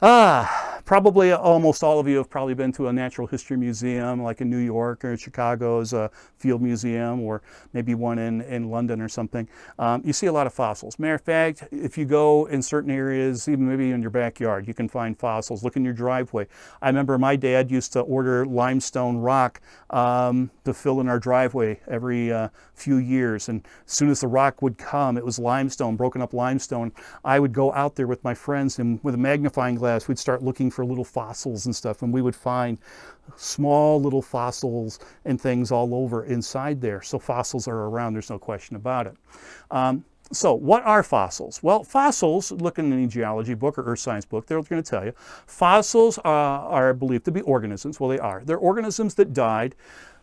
Ah, 0.00 0.65
probably 0.84 1.32
almost 1.32 1.82
all 1.82 1.98
of 1.98 2.08
you 2.08 2.16
have 2.18 2.30
probably 2.30 2.54
been 2.54 2.72
to 2.72 2.88
a 2.88 2.92
natural 2.92 3.26
history 3.26 3.56
museum 3.56 4.22
like 4.22 4.40
in 4.40 4.50
New 4.50 4.58
York 4.58 5.04
or 5.04 5.16
Chicago's 5.16 5.92
uh, 5.94 6.08
Field 6.36 6.62
Museum 6.62 7.20
or 7.22 7.42
maybe 7.72 7.94
one 7.94 8.18
in, 8.18 8.42
in 8.42 8.70
London 8.70 9.00
or 9.00 9.08
something. 9.08 9.48
Um, 9.78 10.02
you 10.04 10.12
see 10.12 10.26
a 10.26 10.32
lot 10.32 10.46
of 10.46 10.54
fossils. 10.54 10.98
Matter 10.98 11.14
of 11.14 11.22
fact, 11.22 11.64
if 11.70 11.96
you 11.96 12.04
go 12.04 12.46
in 12.46 12.62
certain 12.62 12.90
areas, 12.90 13.48
even 13.48 13.68
maybe 13.68 13.90
in 13.90 14.02
your 14.02 14.10
backyard, 14.10 14.66
you 14.66 14.74
can 14.74 14.88
find 14.88 15.18
fossils. 15.18 15.64
Look 15.64 15.76
in 15.76 15.84
your 15.84 15.94
driveway. 15.94 16.46
I 16.82 16.88
remember 16.88 17.18
my 17.18 17.36
dad 17.36 17.70
used 17.70 17.92
to 17.94 18.00
order 18.00 18.46
limestone 18.46 19.16
rock 19.18 19.60
um, 19.90 20.50
to 20.64 20.74
fill 20.74 21.00
in 21.00 21.08
our 21.08 21.18
driveway 21.18 21.80
every 21.88 22.32
uh, 22.32 22.48
few 22.74 22.96
years. 22.96 23.48
And 23.48 23.66
as 23.86 23.92
soon 23.92 24.10
as 24.10 24.20
the 24.20 24.28
rock 24.28 24.62
would 24.62 24.78
come, 24.78 25.16
it 25.16 25.24
was 25.24 25.38
limestone, 25.38 25.96
broken 25.96 26.22
up 26.22 26.32
limestone. 26.32 26.92
I 27.24 27.38
would 27.38 27.52
go 27.52 27.72
out 27.72 27.96
there 27.96 28.06
with 28.06 28.22
my 28.24 28.34
friends 28.34 28.78
and 28.78 29.00
with 29.02 29.14
a 29.14 29.18
magnifying 29.18 29.76
glass, 29.76 30.08
we'd 30.08 30.18
start 30.18 30.42
looking 30.42 30.65
for 30.70 30.84
little 30.84 31.04
fossils 31.04 31.66
and 31.66 31.74
stuff. 31.74 32.02
And 32.02 32.12
we 32.12 32.22
would 32.22 32.36
find 32.36 32.78
small 33.36 34.00
little 34.00 34.22
fossils 34.22 34.98
and 35.24 35.40
things 35.40 35.70
all 35.70 35.94
over 35.94 36.24
inside 36.24 36.80
there. 36.80 37.02
So 37.02 37.18
fossils 37.18 37.68
are 37.68 37.86
around, 37.88 38.14
there's 38.14 38.30
no 38.30 38.38
question 38.38 38.76
about 38.76 39.06
it. 39.06 39.16
Um, 39.70 40.04
so, 40.32 40.54
what 40.54 40.82
are 40.82 41.04
fossils? 41.04 41.62
Well, 41.62 41.84
fossils, 41.84 42.50
look 42.50 42.78
in 42.78 42.92
any 42.92 43.06
geology 43.06 43.54
book 43.54 43.78
or 43.78 43.84
earth 43.84 44.00
science 44.00 44.24
book, 44.24 44.46
they're 44.46 44.60
going 44.60 44.82
to 44.82 44.90
tell 44.90 45.04
you 45.04 45.12
fossils 45.46 46.18
uh, 46.18 46.22
are 46.24 46.92
believed 46.94 47.24
to 47.26 47.30
be 47.30 47.42
organisms. 47.42 48.00
Well, 48.00 48.10
they 48.10 48.18
are. 48.18 48.42
They're 48.44 48.58
organisms 48.58 49.14
that 49.14 49.32
died, 49.32 49.76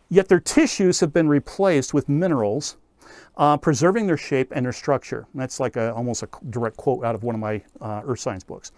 yet 0.09 0.27
their 0.27 0.41
tissues 0.41 0.99
have 0.99 1.13
been 1.13 1.29
replaced 1.29 1.93
with 1.93 2.09
minerals, 2.09 2.75
uh, 3.37 3.55
preserving 3.57 4.07
their 4.07 4.17
shape 4.17 4.51
and 4.53 4.65
their 4.65 4.73
structure. 4.73 5.25
That's 5.33 5.59
like 5.59 5.77
a, 5.77 5.93
almost 5.93 6.21
a 6.23 6.29
direct 6.49 6.75
quote 6.75 7.05
out 7.05 7.15
of 7.15 7.23
one 7.23 7.35
of 7.35 7.41
my 7.41 7.61
uh, 7.79 8.01
earth 8.05 8.19
science 8.19 8.43
books. 8.43 8.73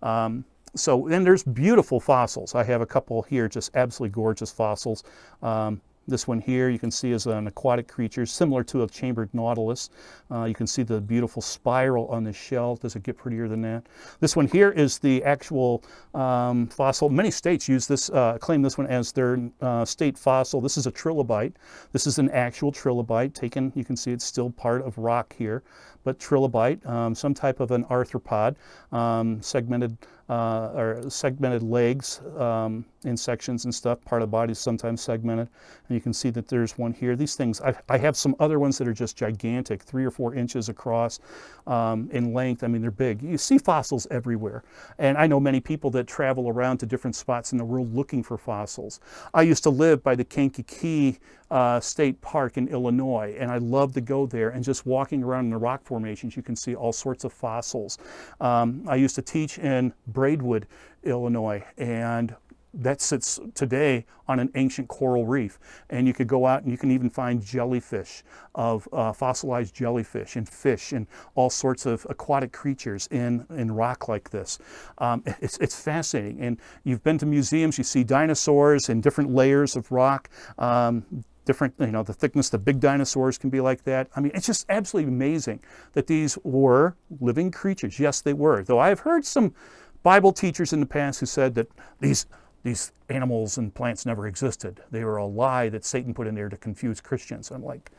Um, 0.00 0.44
so 0.74 1.06
then 1.08 1.24
there's 1.24 1.42
beautiful 1.42 2.00
fossils. 2.00 2.54
I 2.54 2.64
have 2.64 2.80
a 2.80 2.86
couple 2.86 3.22
here, 3.22 3.48
just 3.48 3.74
absolutely 3.74 4.14
gorgeous 4.14 4.50
fossils. 4.50 5.04
Um, 5.42 5.80
this 6.08 6.26
one 6.26 6.40
here 6.40 6.70
you 6.70 6.78
can 6.78 6.90
see 6.90 7.12
is 7.12 7.26
an 7.26 7.46
aquatic 7.46 7.86
creature 7.86 8.24
similar 8.24 8.64
to 8.64 8.82
a 8.82 8.88
chambered 8.88 9.28
nautilus. 9.34 9.90
Uh, 10.30 10.44
you 10.44 10.54
can 10.54 10.66
see 10.66 10.82
the 10.82 11.00
beautiful 11.02 11.42
spiral 11.42 12.08
on 12.08 12.24
the 12.24 12.32
shell. 12.32 12.76
Does 12.76 12.96
it 12.96 13.02
get 13.02 13.18
prettier 13.18 13.46
than 13.46 13.60
that? 13.62 13.84
This 14.18 14.34
one 14.34 14.46
here 14.48 14.70
is 14.70 14.98
the 14.98 15.22
actual 15.22 15.84
um, 16.14 16.66
fossil. 16.68 17.10
Many 17.10 17.30
states 17.30 17.68
use 17.68 17.86
this, 17.86 18.08
uh, 18.08 18.38
claim 18.38 18.62
this 18.62 18.78
one 18.78 18.86
as 18.86 19.12
their 19.12 19.38
uh, 19.60 19.84
state 19.84 20.16
fossil. 20.16 20.62
This 20.62 20.78
is 20.78 20.86
a 20.86 20.92
trilobite. 20.92 21.52
This 21.92 22.06
is 22.06 22.18
an 22.18 22.30
actual 22.30 22.72
trilobite 22.72 23.34
taken. 23.34 23.70
You 23.74 23.84
can 23.84 23.96
see 23.96 24.10
it's 24.10 24.24
still 24.24 24.48
part 24.50 24.80
of 24.82 24.96
rock 24.96 25.34
here, 25.36 25.62
but 26.04 26.18
trilobite, 26.18 26.84
um, 26.86 27.14
some 27.14 27.34
type 27.34 27.60
of 27.60 27.70
an 27.70 27.84
arthropod, 27.84 28.56
um, 28.92 29.42
segmented 29.42 29.98
uh, 30.28 30.72
or 30.74 31.02
segmented 31.08 31.62
legs 31.62 32.20
um, 32.36 32.84
in 33.04 33.16
sections 33.16 33.64
and 33.64 33.74
stuff. 33.74 34.04
Part 34.04 34.22
of 34.22 34.28
the 34.28 34.30
body 34.30 34.52
is 34.52 34.58
sometimes 34.58 35.00
segmented. 35.00 35.48
And 35.88 35.94
you 35.94 36.00
can 36.00 36.12
see 36.12 36.30
that 36.30 36.48
there's 36.48 36.76
one 36.76 36.92
here. 36.92 37.16
These 37.16 37.34
things, 37.34 37.60
I, 37.60 37.74
I 37.88 37.96
have 37.98 38.16
some 38.16 38.36
other 38.38 38.58
ones 38.58 38.76
that 38.78 38.86
are 38.86 38.92
just 38.92 39.16
gigantic, 39.16 39.82
three 39.82 40.04
or 40.04 40.10
four 40.10 40.34
inches 40.34 40.68
across 40.68 41.20
um, 41.66 42.08
in 42.12 42.34
length. 42.34 42.62
I 42.62 42.66
mean, 42.66 42.82
they're 42.82 42.90
big. 42.90 43.22
You 43.22 43.38
see 43.38 43.58
fossils 43.58 44.06
everywhere. 44.10 44.64
And 44.98 45.16
I 45.16 45.26
know 45.26 45.40
many 45.40 45.60
people 45.60 45.90
that 45.92 46.06
travel 46.06 46.48
around 46.48 46.78
to 46.78 46.86
different 46.86 47.16
spots 47.16 47.52
in 47.52 47.58
the 47.58 47.64
world 47.64 47.94
looking 47.94 48.22
for 48.22 48.36
fossils. 48.36 49.00
I 49.32 49.42
used 49.42 49.62
to 49.62 49.70
live 49.70 50.02
by 50.02 50.14
the 50.14 50.24
Kankakee 50.24 51.18
uh, 51.50 51.80
State 51.80 52.20
Park 52.20 52.56
in 52.56 52.68
Illinois, 52.68 53.36
and 53.38 53.50
I 53.50 53.58
love 53.58 53.94
to 53.94 54.00
go 54.00 54.26
there 54.26 54.50
and 54.50 54.62
just 54.62 54.86
walking 54.86 55.22
around 55.22 55.46
in 55.46 55.50
the 55.50 55.58
rock 55.58 55.82
formations, 55.84 56.36
you 56.36 56.42
can 56.42 56.56
see 56.56 56.74
all 56.74 56.92
sorts 56.92 57.24
of 57.24 57.32
fossils. 57.32 57.98
Um, 58.40 58.84
I 58.86 58.96
used 58.96 59.14
to 59.16 59.22
teach 59.22 59.58
in 59.58 59.92
Braidwood, 60.06 60.66
Illinois, 61.04 61.64
and 61.76 62.34
that 62.74 63.00
sits 63.00 63.40
today 63.54 64.04
on 64.28 64.38
an 64.38 64.50
ancient 64.54 64.88
coral 64.88 65.26
reef. 65.26 65.58
And 65.90 66.06
you 66.06 66.12
could 66.12 66.26
go 66.28 66.46
out 66.46 66.62
and 66.62 66.70
you 66.70 66.76
can 66.76 66.90
even 66.90 67.08
find 67.08 67.42
jellyfish 67.42 68.22
of 68.54 68.86
uh, 68.92 69.12
fossilized 69.12 69.74
jellyfish 69.74 70.36
and 70.36 70.48
fish 70.48 70.92
and 70.92 71.06
all 71.34 71.50
sorts 71.50 71.86
of 71.86 72.06
aquatic 72.10 72.52
creatures 72.52 73.08
in, 73.10 73.46
in 73.50 73.72
rock 73.72 74.08
like 74.08 74.30
this. 74.30 74.58
Um, 74.98 75.22
it's, 75.40 75.56
it's 75.58 75.80
fascinating. 75.80 76.40
And 76.40 76.58
you've 76.84 77.02
been 77.02 77.18
to 77.18 77.26
museums, 77.26 77.78
you 77.78 77.84
see 77.84 78.04
dinosaurs 78.04 78.88
in 78.88 79.00
different 79.00 79.30
layers 79.32 79.74
of 79.74 79.90
rock. 79.90 80.28
Um, 80.58 81.24
different, 81.48 81.72
you 81.80 81.86
know, 81.86 82.02
the 82.02 82.12
thickness 82.12 82.50
the 82.50 82.58
big 82.58 82.78
dinosaurs 82.78 83.38
can 83.38 83.48
be 83.48 83.58
like 83.58 83.82
that. 83.84 84.10
I 84.14 84.20
mean, 84.20 84.32
it's 84.34 84.46
just 84.46 84.66
absolutely 84.68 85.10
amazing 85.10 85.60
that 85.94 86.06
these 86.06 86.36
were 86.44 86.94
living 87.20 87.50
creatures. 87.50 87.98
Yes, 87.98 88.20
they 88.20 88.34
were. 88.34 88.62
Though 88.62 88.78
I've 88.78 89.00
heard 89.00 89.24
some 89.24 89.54
Bible 90.02 90.30
teachers 90.30 90.74
in 90.74 90.80
the 90.80 90.86
past 90.86 91.20
who 91.20 91.26
said 91.26 91.54
that 91.54 91.68
these 92.00 92.26
these 92.64 92.92
animals 93.08 93.56
and 93.56 93.74
plants 93.74 94.04
never 94.04 94.26
existed. 94.26 94.82
They 94.90 95.04
were 95.04 95.16
a 95.16 95.24
lie 95.24 95.70
that 95.70 95.86
Satan 95.86 96.12
put 96.12 96.26
in 96.26 96.34
there 96.34 96.50
to 96.50 96.56
confuse 96.58 97.00
Christians. 97.00 97.50
I'm 97.50 97.64
like, 97.64 97.90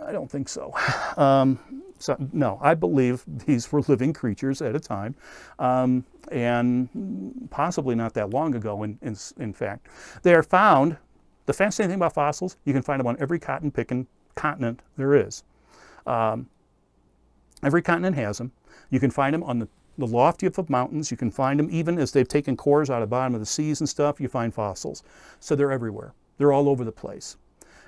I 0.00 0.12
don't 0.12 0.30
think 0.30 0.48
so. 0.48 0.72
Um, 1.16 1.58
so 1.98 2.16
no, 2.32 2.60
I 2.62 2.74
believe 2.74 3.24
these 3.26 3.72
were 3.72 3.80
living 3.88 4.12
creatures 4.12 4.62
at 4.62 4.76
a 4.76 4.80
time, 4.80 5.16
um, 5.58 6.04
and 6.30 7.48
possibly 7.50 7.96
not 7.96 8.14
that 8.14 8.30
long 8.30 8.54
ago. 8.54 8.84
In, 8.84 8.96
in, 9.02 9.16
in 9.38 9.52
fact, 9.52 9.88
they 10.22 10.32
are 10.34 10.44
found. 10.44 10.96
The 11.48 11.54
fascinating 11.54 11.92
thing 11.92 11.98
about 11.98 12.12
fossils, 12.12 12.58
you 12.66 12.74
can 12.74 12.82
find 12.82 13.00
them 13.00 13.06
on 13.06 13.16
every 13.18 13.38
cotton 13.38 13.70
picking 13.70 14.06
continent 14.34 14.82
there 14.98 15.14
is. 15.14 15.44
Um, 16.06 16.46
every 17.62 17.80
continent 17.80 18.16
has 18.16 18.36
them. 18.36 18.52
You 18.90 19.00
can 19.00 19.10
find 19.10 19.32
them 19.32 19.42
on 19.42 19.58
the 19.58 19.68
the 19.96 20.06
loftiest 20.06 20.58
of 20.58 20.68
mountains. 20.68 21.10
You 21.10 21.16
can 21.16 21.30
find 21.30 21.58
them 21.58 21.70
even 21.72 21.98
as 21.98 22.12
they've 22.12 22.28
taken 22.28 22.54
cores 22.54 22.90
out 22.90 23.02
of 23.02 23.08
the 23.08 23.10
bottom 23.10 23.32
of 23.34 23.40
the 23.40 23.46
seas 23.46 23.80
and 23.80 23.88
stuff, 23.88 24.20
you 24.20 24.28
find 24.28 24.52
fossils. 24.52 25.02
So 25.40 25.56
they're 25.56 25.72
everywhere. 25.72 26.12
They're 26.36 26.52
all 26.52 26.68
over 26.68 26.84
the 26.84 26.92
place. 26.92 27.38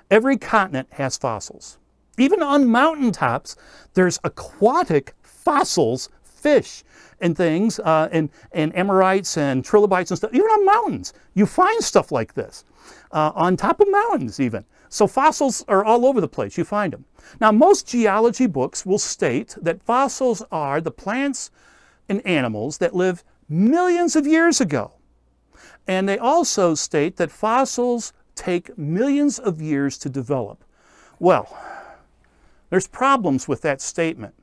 Every 0.09 0.37
continent 0.37 0.87
has 0.93 1.15
fossils. 1.15 1.77
Even 2.17 2.41
on 2.41 2.65
mountaintops, 2.65 3.55
there's 3.93 4.19
aquatic 4.23 5.13
fossils, 5.21 6.09
fish 6.41 6.83
and 7.19 7.37
things, 7.37 7.79
uh, 7.79 8.09
and, 8.11 8.29
and 8.51 8.75
ammonites 8.75 9.37
and 9.37 9.63
trilobites 9.63 10.11
and 10.11 10.17
stuff. 10.17 10.33
Even 10.33 10.47
on 10.47 10.65
mountains, 10.65 11.13
you 11.33 11.45
find 11.45 11.83
stuff 11.83 12.11
like 12.11 12.33
this. 12.33 12.65
Uh, 13.11 13.31
on 13.35 13.55
top 13.55 13.79
of 13.79 13.87
mountains, 13.91 14.39
even. 14.39 14.65
So 14.89 15.05
fossils 15.07 15.63
are 15.67 15.85
all 15.85 16.05
over 16.05 16.19
the 16.19 16.27
place. 16.27 16.57
You 16.57 16.63
find 16.63 16.91
them. 16.91 17.05
Now, 17.39 17.51
most 17.51 17.87
geology 17.87 18.47
books 18.47 18.85
will 18.85 18.99
state 18.99 19.55
that 19.61 19.83
fossils 19.83 20.41
are 20.51 20.81
the 20.81 20.91
plants 20.91 21.51
and 22.09 22.25
animals 22.25 22.79
that 22.79 22.95
lived 22.95 23.23
millions 23.47 24.15
of 24.15 24.25
years 24.25 24.59
ago. 24.59 24.93
And 25.87 26.09
they 26.09 26.17
also 26.17 26.75
state 26.75 27.17
that 27.17 27.31
fossils 27.31 28.13
take 28.35 28.77
millions 28.77 29.39
of 29.39 29.61
years 29.61 29.97
to 29.99 30.09
develop. 30.09 30.63
Well, 31.19 31.55
there's 32.69 32.87
problems 32.87 33.47
with 33.47 33.61
that 33.61 33.81
statement. 33.81 34.33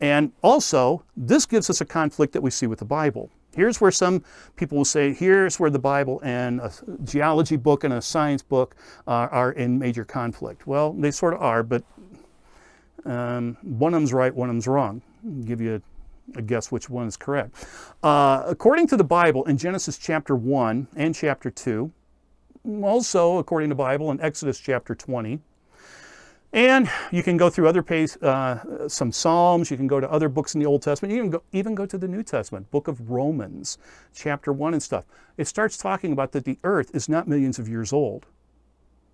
And 0.00 0.32
also, 0.42 1.04
this 1.16 1.46
gives 1.46 1.70
us 1.70 1.80
a 1.80 1.84
conflict 1.84 2.32
that 2.32 2.42
we 2.42 2.50
see 2.50 2.66
with 2.66 2.80
the 2.80 2.84
Bible. 2.84 3.30
Here's 3.54 3.80
where 3.80 3.92
some 3.92 4.24
people 4.56 4.78
will 4.78 4.84
say, 4.84 5.12
here's 5.12 5.60
where 5.60 5.70
the 5.70 5.78
Bible 5.78 6.20
and 6.24 6.60
a 6.60 6.72
geology 7.04 7.56
book 7.56 7.84
and 7.84 7.94
a 7.94 8.02
science 8.02 8.42
book 8.42 8.74
uh, 9.06 9.28
are 9.30 9.52
in 9.52 9.78
major 9.78 10.04
conflict. 10.04 10.66
Well, 10.66 10.92
they 10.92 11.10
sort 11.10 11.34
of 11.34 11.40
are, 11.40 11.62
but 11.62 11.84
um, 13.04 13.56
one 13.62 13.94
of 13.94 14.00
them's 14.00 14.12
right, 14.12 14.34
one 14.34 14.48
of 14.48 14.54
them's 14.54 14.66
wrong. 14.66 15.02
I'll 15.24 15.44
give 15.44 15.60
you 15.60 15.80
a 16.34 16.42
guess 16.42 16.72
which 16.72 16.88
one 16.88 17.06
is 17.06 17.16
correct. 17.16 17.66
Uh, 18.02 18.42
according 18.46 18.86
to 18.88 18.96
the 18.96 19.04
Bible, 19.04 19.44
in 19.44 19.56
Genesis 19.56 19.98
chapter 19.98 20.34
1 20.34 20.88
and 20.96 21.14
chapter 21.14 21.50
2, 21.50 21.92
also 22.82 23.38
according 23.38 23.68
to 23.68 23.74
the 23.74 23.78
Bible 23.78 24.10
in 24.10 24.20
Exodus 24.20 24.58
chapter 24.58 24.94
20, 24.94 25.40
and 26.54 26.88
you 27.10 27.24
can 27.24 27.36
go 27.36 27.50
through 27.50 27.68
other 27.68 27.82
pages, 27.82 28.16
uh, 28.18 28.88
some 28.88 29.10
Psalms, 29.10 29.72
you 29.72 29.76
can 29.76 29.88
go 29.88 29.98
to 29.98 30.10
other 30.10 30.28
books 30.28 30.54
in 30.54 30.60
the 30.60 30.66
Old 30.66 30.82
Testament, 30.82 31.12
you 31.12 31.20
can 31.20 31.30
go, 31.30 31.42
even 31.52 31.74
go 31.74 31.84
to 31.84 31.98
the 31.98 32.06
New 32.06 32.22
Testament, 32.22 32.70
book 32.70 32.86
of 32.86 33.10
Romans, 33.10 33.76
chapter 34.14 34.52
1 34.52 34.72
and 34.72 34.82
stuff. 34.82 35.04
It 35.36 35.48
starts 35.48 35.76
talking 35.76 36.12
about 36.12 36.30
that 36.30 36.44
the 36.44 36.58
earth 36.62 36.92
is 36.94 37.08
not 37.08 37.26
millions 37.26 37.58
of 37.58 37.68
years 37.68 37.92
old. 37.92 38.26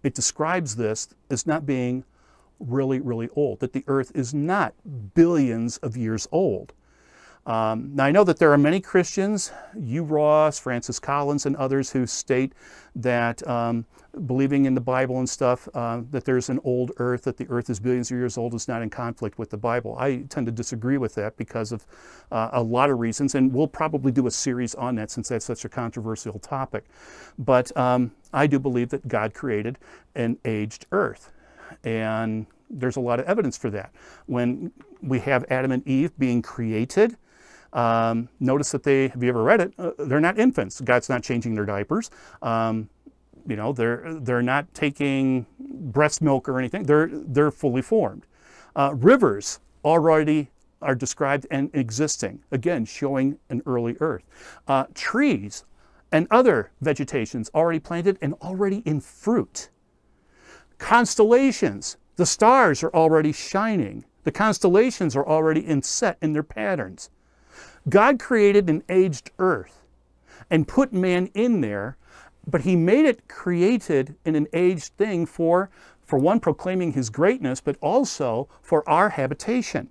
It 0.02 0.14
describes 0.14 0.76
this 0.76 1.08
as 1.30 1.46
not 1.46 1.64
being 1.64 2.04
really, 2.58 3.00
really 3.00 3.30
old, 3.34 3.60
that 3.60 3.72
the 3.72 3.84
earth 3.86 4.12
is 4.14 4.34
not 4.34 4.74
billions 5.14 5.78
of 5.78 5.96
years 5.96 6.28
old. 6.30 6.74
Um, 7.46 7.94
now, 7.94 8.04
I 8.04 8.10
know 8.10 8.24
that 8.24 8.38
there 8.38 8.52
are 8.52 8.58
many 8.58 8.80
Christians, 8.80 9.50
Hugh 9.74 10.04
Ross, 10.04 10.58
Francis 10.58 10.98
Collins, 10.98 11.46
and 11.46 11.56
others 11.56 11.90
who 11.90 12.06
state 12.06 12.52
that 12.96 13.46
um, 13.46 13.84
believing 14.26 14.64
in 14.64 14.74
the 14.74 14.80
Bible 14.80 15.18
and 15.18 15.28
stuff, 15.28 15.68
uh, 15.74 16.02
that 16.10 16.24
there's 16.24 16.48
an 16.48 16.58
old 16.64 16.92
earth, 16.96 17.22
that 17.22 17.36
the 17.36 17.46
earth 17.48 17.70
is 17.70 17.78
billions 17.78 18.10
of 18.10 18.16
years 18.16 18.36
old, 18.36 18.54
is 18.54 18.68
not 18.68 18.82
in 18.82 18.90
conflict 18.90 19.38
with 19.38 19.50
the 19.50 19.56
Bible. 19.56 19.96
I 19.98 20.24
tend 20.28 20.46
to 20.46 20.52
disagree 20.52 20.98
with 20.98 21.14
that 21.14 21.36
because 21.36 21.72
of 21.72 21.86
uh, 22.32 22.50
a 22.52 22.62
lot 22.62 22.90
of 22.90 22.98
reasons, 22.98 23.34
and 23.34 23.52
we'll 23.52 23.68
probably 23.68 24.12
do 24.12 24.26
a 24.26 24.30
series 24.30 24.74
on 24.74 24.94
that 24.96 25.10
since 25.10 25.28
that's 25.28 25.44
such 25.44 25.64
a 25.64 25.68
controversial 25.68 26.38
topic. 26.38 26.84
But 27.38 27.76
um, 27.76 28.12
I 28.32 28.46
do 28.46 28.58
believe 28.58 28.88
that 28.90 29.06
God 29.08 29.34
created 29.34 29.78
an 30.14 30.38
aged 30.44 30.86
earth. 30.92 31.32
And 31.84 32.46
there's 32.68 32.96
a 32.96 33.00
lot 33.00 33.20
of 33.20 33.26
evidence 33.26 33.56
for 33.56 33.70
that. 33.70 33.92
When 34.26 34.72
we 35.02 35.18
have 35.20 35.44
Adam 35.50 35.72
and 35.72 35.86
Eve 35.86 36.16
being 36.18 36.42
created, 36.42 37.16
um, 37.72 38.28
notice 38.40 38.70
that 38.72 38.82
they, 38.82 39.08
have 39.08 39.22
you 39.22 39.28
ever 39.28 39.42
read 39.42 39.60
it? 39.60 39.72
Uh, 39.78 39.92
they're 39.98 40.20
not 40.20 40.38
infants. 40.38 40.80
God's 40.80 41.08
not 41.08 41.22
changing 41.22 41.54
their 41.54 41.64
diapers. 41.66 42.10
Um, 42.42 42.88
you 43.46 43.56
know, 43.56 43.72
they're, 43.72 44.18
they're 44.20 44.42
not 44.42 44.72
taking 44.74 45.46
breast 45.58 46.22
milk 46.22 46.48
or 46.48 46.58
anything. 46.58 46.84
They're, 46.84 47.08
they're 47.10 47.50
fully 47.50 47.82
formed. 47.82 48.26
Uh, 48.76 48.94
rivers 48.94 49.60
already 49.84 50.50
are 50.82 50.94
described 50.94 51.46
and 51.50 51.70
existing, 51.74 52.42
again, 52.50 52.84
showing 52.84 53.38
an 53.48 53.62
early 53.66 53.96
earth. 54.00 54.24
Uh, 54.66 54.86
trees 54.94 55.64
and 56.12 56.26
other 56.30 56.70
vegetations 56.80 57.50
already 57.54 57.78
planted 57.78 58.18
and 58.20 58.34
already 58.34 58.78
in 58.84 59.00
fruit. 59.00 59.68
Constellations, 60.78 61.96
the 62.16 62.26
stars 62.26 62.82
are 62.82 62.92
already 62.94 63.32
shining. 63.32 64.04
The 64.24 64.32
constellations 64.32 65.14
are 65.14 65.26
already 65.26 65.66
in 65.66 65.82
set 65.82 66.16
in 66.20 66.32
their 66.32 66.42
patterns. 66.42 67.10
God 67.88 68.18
created 68.18 68.68
an 68.68 68.82
aged 68.88 69.30
earth 69.38 69.82
and 70.50 70.66
put 70.68 70.92
man 70.92 71.26
in 71.34 71.60
there, 71.60 71.96
but 72.46 72.62
he 72.62 72.76
made 72.76 73.06
it 73.06 73.28
created 73.28 74.16
in 74.24 74.34
an 74.34 74.48
aged 74.52 74.92
thing 74.96 75.26
for, 75.26 75.70
for 76.02 76.18
one, 76.18 76.40
proclaiming 76.40 76.92
his 76.92 77.10
greatness, 77.10 77.60
but 77.60 77.76
also 77.80 78.48
for 78.62 78.88
our 78.88 79.10
habitation. 79.10 79.90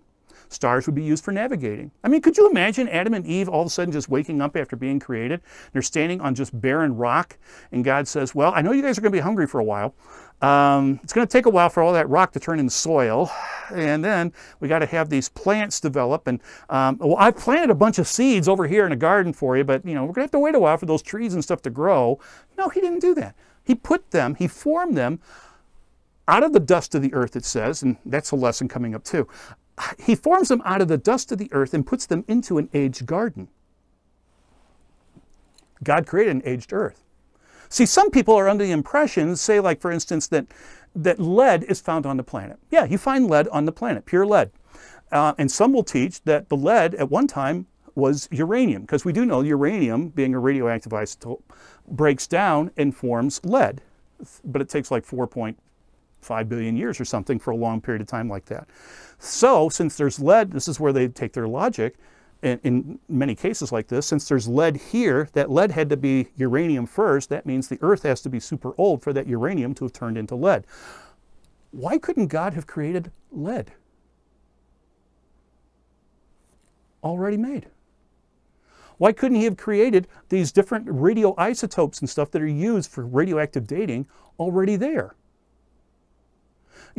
Stars 0.50 0.88
would 0.88 0.95
be 0.95 1.04
used 1.04 1.24
for 1.24 1.32
navigating. 1.32 1.91
I 2.04 2.08
mean, 2.08 2.22
could 2.22 2.36
you 2.36 2.50
imagine 2.50 2.89
Adam 2.89 3.14
and 3.14 3.26
Eve 3.26 3.47
all 3.47 3.62
of 3.62 3.68
a 3.68 3.70
sudden 3.70 3.91
just 3.91 4.10
waking 4.10 4.41
up 4.41 4.58
after 4.58 4.76
being 4.76 5.00
created? 5.00 5.41
They're 5.74 5.84
standing 5.84 6.20
on 6.22 6.34
just 6.34 6.60
barren 6.60 6.95
rock, 6.95 7.38
and 7.72 7.86
God 7.86 8.08
says, 8.08 8.34
Well, 8.34 8.52
I 8.56 8.62
know 8.62 8.72
you 8.72 8.82
guys 8.82 8.97
are 8.97 9.02
going 9.02 9.12
to 9.12 9.18
be 9.18 9.22
hungry 9.22 9.45
for 9.45 9.60
a 9.60 9.64
while. 9.64 9.93
Um, 10.41 11.00
it's 11.04 11.14
going 11.14 11.28
to 11.28 11.32
take 11.32 11.45
a 11.45 11.50
while 11.50 11.70
for 11.70 11.84
all 11.84 11.93
that 11.93 12.10
rock 12.10 12.32
to 12.32 12.39
turn 12.39 12.60
into 12.60 12.72
soil, 12.72 13.30
and 13.74 14.04
then 14.04 14.34
we 14.60 14.68
got 14.68 14.80
to 14.80 14.86
have 14.88 15.10
these 15.10 15.30
plants 15.30 15.80
develop. 15.80 16.28
And 16.28 16.39
um, 16.70 16.97
well, 17.00 17.18
I've 17.18 17.38
planted 17.38 17.70
a 17.70 17.76
bunch 17.76 18.00
of 18.00 18.08
seeds 18.08 18.47
over 18.47 18.66
here 18.66 18.86
in 18.88 18.91
a 18.91 18.97
garden 18.97 19.34
for 19.34 19.56
you, 19.56 19.64
but 19.64 19.86
you 19.86 19.93
know 19.93 20.02
we're 20.02 20.14
going 20.14 20.16
to 20.16 20.22
have 20.22 20.32
to 20.32 20.39
wait 20.39 20.56
a 20.56 20.60
while 20.60 20.78
for 20.78 20.88
those 20.88 21.04
trees 21.04 21.36
and 21.36 21.43
stuff 21.43 21.62
to 21.64 21.70
grow. 21.70 22.20
No, 22.58 22.70
he 22.70 22.82
didn't 22.82 23.00
do 23.00 23.14
that. 23.16 23.36
He 23.64 23.76
put 23.76 24.10
them, 24.12 24.34
he 24.34 24.47
formed 24.47 24.97
them 24.97 25.20
out 26.28 26.43
of 26.43 26.54
the 26.54 26.60
dust 26.60 26.95
of 26.95 27.02
the 27.02 27.14
earth. 27.14 27.36
It 27.36 27.45
says, 27.45 27.84
and 27.84 27.97
that's 28.06 28.32
a 28.32 28.36
lesson 28.36 28.68
coming 28.68 28.95
up 28.95 29.04
too 29.04 29.28
he 29.98 30.16
forms 30.16 30.50
them 30.50 30.62
out 30.66 30.82
of 30.82 30.88
the 30.88 30.98
dust 30.98 31.32
of 31.32 31.38
the 31.38 31.50
earth 31.52 31.74
and 31.74 31.86
puts 31.86 32.06
them 32.06 32.26
into 32.28 32.58
an 32.58 32.70
aged 32.74 33.06
garden. 33.06 33.48
God 35.84 36.06
created 36.06 36.36
an 36.36 36.42
aged 36.46 36.74
earth. 36.74 37.04
See, 37.70 37.86
some 37.86 38.10
people 38.10 38.36
are 38.36 38.50
under 38.50 38.66
the 38.66 38.72
impression, 38.72 39.36
say, 39.36 39.60
like 39.60 39.80
for 39.80 39.92
instance, 39.92 40.28
that, 40.28 40.48
that 40.96 41.20
lead 41.20 41.64
is 41.66 41.80
found 41.80 42.06
on 42.06 42.18
the 42.18 42.24
planet. 42.24 42.58
Yeah, 42.72 42.86
you 42.86 42.98
find 42.98 43.28
lead 43.28 43.48
on 43.50 43.66
the 43.66 43.72
planet, 43.72 44.06
pure 44.06 44.26
lead. 44.26 44.52
Uh, 45.12 45.34
and 45.38 45.52
some 45.52 45.72
will 45.72 45.84
teach 45.84 46.22
that 46.24 46.50
the 46.50 46.58
lead 46.58 46.96
at 46.96 47.10
one 47.10 47.28
time 47.28 47.68
was 47.96 48.28
uranium, 48.32 48.82
because 48.82 49.06
we 49.06 49.14
do 49.14 49.26
know 49.26 49.42
uranium, 49.42 50.10
being 50.10 50.34
a 50.34 50.40
radioactive 50.40 50.92
isotope, 50.92 51.42
breaks 51.88 52.28
down 52.28 52.72
and 52.78 52.96
forms 52.96 53.40
lead. 53.44 53.82
But 54.44 54.62
it 54.62 54.70
takes 54.70 54.92
like 54.92 55.06
4.5 56.22 56.50
billion 56.50 56.78
years 56.78 57.00
or 57.00 57.06
something 57.06 57.40
for 57.40 57.52
a 57.52 57.56
long 57.56 57.82
period 57.82 58.02
of 58.02 58.08
time 58.08 58.30
like 58.30 58.46
that. 58.46 58.68
So, 59.20 59.70
since 59.70 59.96
there's 59.96 60.20
lead, 60.20 60.52
this 60.52 60.68
is 60.68 60.80
where 60.80 60.94
they 60.94 61.08
take 61.08 61.34
their 61.34 61.48
logic. 61.48 61.96
In, 62.42 62.60
in, 62.64 63.00
many 63.10 63.36
cases 63.36 63.72
like 63.72 63.88
this, 63.88 64.06
since 64.06 64.30
there's 64.30 64.48
lead 64.48 64.78
here, 64.78 65.28
that 65.34 65.52
lead 65.52 65.72
had 65.72 65.90
to 65.90 65.98
be 65.98 66.30
uranium 66.38 66.86
first. 66.86 67.30
That 67.30 67.46
means 67.46 67.68
the 67.68 67.80
Earth 67.82 68.04
has 68.04 68.22
to 68.22 68.30
be 68.30 68.40
super 68.40 68.74
old 68.78 69.04
for 69.04 69.12
that 69.12 69.28
uranium 69.28 69.74
to 69.76 69.86
have 69.86 69.92
turned 69.92 70.18
into 70.18 70.36
lead. 70.36 70.66
Why 71.72 71.98
couldn't 71.98 72.28
God 72.28 72.54
have 72.54 72.66
created 72.66 73.12
lead? 73.32 73.74
Already 77.04 77.38
made. 77.38 77.68
Why 78.98 79.14
couldn't 79.14 79.38
he 79.38 79.46
have 79.46 79.58
created 79.58 80.08
these 80.28 80.52
different 80.52 80.86
radioisotopes 80.86 82.02
and 82.02 82.10
stuff 82.10 82.32
that 82.32 82.42
are 82.42 82.48
used 82.48 82.92
for 82.92 83.06
radioactive 83.06 83.66
dating 83.66 84.08
already 84.38 84.76
there? 84.76 85.16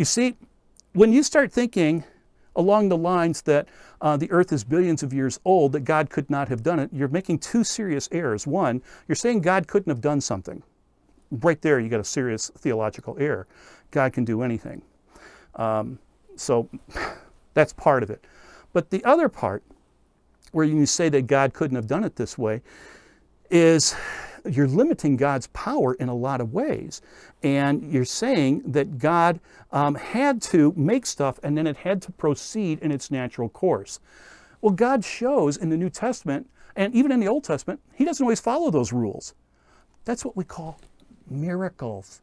You 0.01 0.07
see, 0.07 0.34
when 0.94 1.12
you 1.12 1.22
start 1.22 1.53
thinking 1.53 2.05
along 2.57 2.88
the 2.88 2.96
lines 2.96 3.42
that 3.42 3.68
uh, 4.01 4.16
the 4.16 4.30
earth 4.30 4.51
is 4.51 4.64
billions 4.64 5.03
of 5.03 5.12
years 5.12 5.38
old, 5.44 5.72
that 5.72 5.80
God 5.80 6.09
could 6.09 6.30
not 6.30 6.48
have 6.48 6.62
done 6.62 6.78
it, 6.78 6.88
you're 6.90 7.07
making 7.07 7.40
two 7.40 7.62
serious 7.64 8.09
errors. 8.11 8.46
One, 8.46 8.80
you're 9.09 9.14
saying 9.14 9.42
God 9.42 9.68
couldn't 9.68 9.90
have 9.90 10.01
done 10.01 10.22
something. 10.22 10.62
Right 11.30 11.61
there, 11.61 11.78
you 11.78 11.90
got 11.90 12.01
a 12.01 12.05
serious 12.05 12.51
theological 12.57 13.14
error. 13.20 13.46
God 13.90 14.14
can 14.14 14.24
do 14.24 14.40
anything. 14.40 14.80
Um, 15.57 15.98
so 16.34 16.70
that's 17.53 17.74
part 17.74 18.03
of 18.03 18.09
it. 18.09 18.24
But 18.72 18.88
the 18.88 19.05
other 19.05 19.28
part, 19.28 19.62
where 20.53 20.64
you 20.64 20.86
say 20.86 21.11
that 21.11 21.26
God 21.26 21.53
couldn't 21.53 21.76
have 21.76 21.86
done 21.86 22.05
it 22.05 22.16
this 22.16 22.38
way, 22.38 22.62
is 23.51 23.94
you're 24.49 24.68
limiting 24.68 25.16
God's 25.16 25.47
power 25.49 25.95
in 25.95 26.09
a 26.09 26.14
lot 26.14 26.41
of 26.41 26.53
ways. 26.53 27.03
And 27.43 27.93
you're 27.93 28.05
saying 28.05 28.62
that 28.66 28.99
God 28.99 29.41
um, 29.72 29.95
had 29.95 30.43
to 30.43 30.72
make 30.76 31.07
stuff 31.07 31.41
and 31.43 31.57
then 31.57 31.66
it 31.66 31.78
had 31.78 32.03
to 32.03 32.12
proceed 32.12 32.78
in 32.80 32.93
its 32.93 33.11
natural 33.11 33.49
course. 33.49 34.01
Well, 34.61 34.72
God 34.72 35.05
shows 35.05 35.57
in 35.57 35.70
the 35.70 35.76
New 35.76 35.91
Testament 35.91 36.49
and 36.76 36.95
even 36.95 37.12
in 37.12 37.20
the 37.20 37.28
Old 37.28 37.45
Testament, 37.45 37.80
He 37.95 38.05
doesn't 38.05 38.22
always 38.22 38.41
follow 38.41 38.70
those 38.70 38.93
rules. 38.93 39.34
That's 40.05 40.24
what 40.24 40.36
we 40.36 40.45
call 40.45 40.80
miracles. 41.28 42.20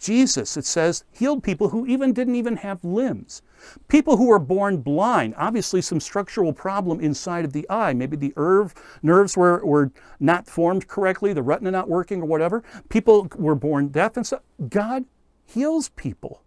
Jesus, 0.00 0.56
it 0.56 0.64
says, 0.64 1.04
healed 1.12 1.42
people 1.42 1.68
who 1.68 1.86
even 1.86 2.14
didn't 2.14 2.34
even 2.34 2.56
have 2.56 2.82
limbs. 2.82 3.42
People 3.88 4.16
who 4.16 4.28
were 4.28 4.38
born 4.38 4.78
blind, 4.78 5.34
obviously 5.36 5.82
some 5.82 6.00
structural 6.00 6.54
problem 6.54 7.00
inside 7.00 7.44
of 7.44 7.52
the 7.52 7.68
eye. 7.68 7.92
Maybe 7.92 8.16
the 8.16 8.32
nerve, 8.34 8.74
nerves 9.02 9.36
were, 9.36 9.64
were 9.64 9.92
not 10.18 10.46
formed 10.46 10.88
correctly, 10.88 11.34
the 11.34 11.42
retina 11.42 11.70
not 11.70 11.88
working 11.88 12.22
or 12.22 12.26
whatever. 12.26 12.64
People 12.88 13.28
were 13.36 13.54
born 13.54 13.88
deaf 13.88 14.16
and 14.16 14.26
so 14.26 14.40
God 14.70 15.04
heals 15.44 15.90
people. 15.90 16.42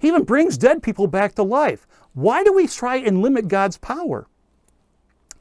He 0.00 0.08
even 0.08 0.24
brings 0.24 0.58
dead 0.58 0.82
people 0.82 1.06
back 1.06 1.36
to 1.36 1.44
life. 1.44 1.86
Why 2.14 2.42
do 2.42 2.52
we 2.52 2.66
try 2.66 2.96
and 2.96 3.22
limit 3.22 3.46
God's 3.46 3.78
power? 3.78 4.26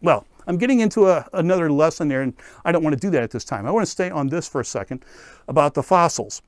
Well, 0.01 0.27
I'm 0.45 0.57
getting 0.57 0.81
into 0.81 1.07
a, 1.07 1.27
another 1.33 1.71
lesson 1.71 2.07
there, 2.07 2.21
and 2.21 2.33
I 2.63 2.71
don't 2.71 2.83
want 2.83 2.93
to 2.93 2.99
do 2.99 3.09
that 3.11 3.23
at 3.23 3.31
this 3.31 3.45
time. 3.45 3.65
I 3.65 3.71
want 3.71 3.85
to 3.85 3.91
stay 3.91 4.09
on 4.09 4.27
this 4.27 4.47
for 4.47 4.61
a 4.61 4.65
second 4.65 5.03
about 5.47 5.73
the 5.73 5.83
fossils. 5.83 6.41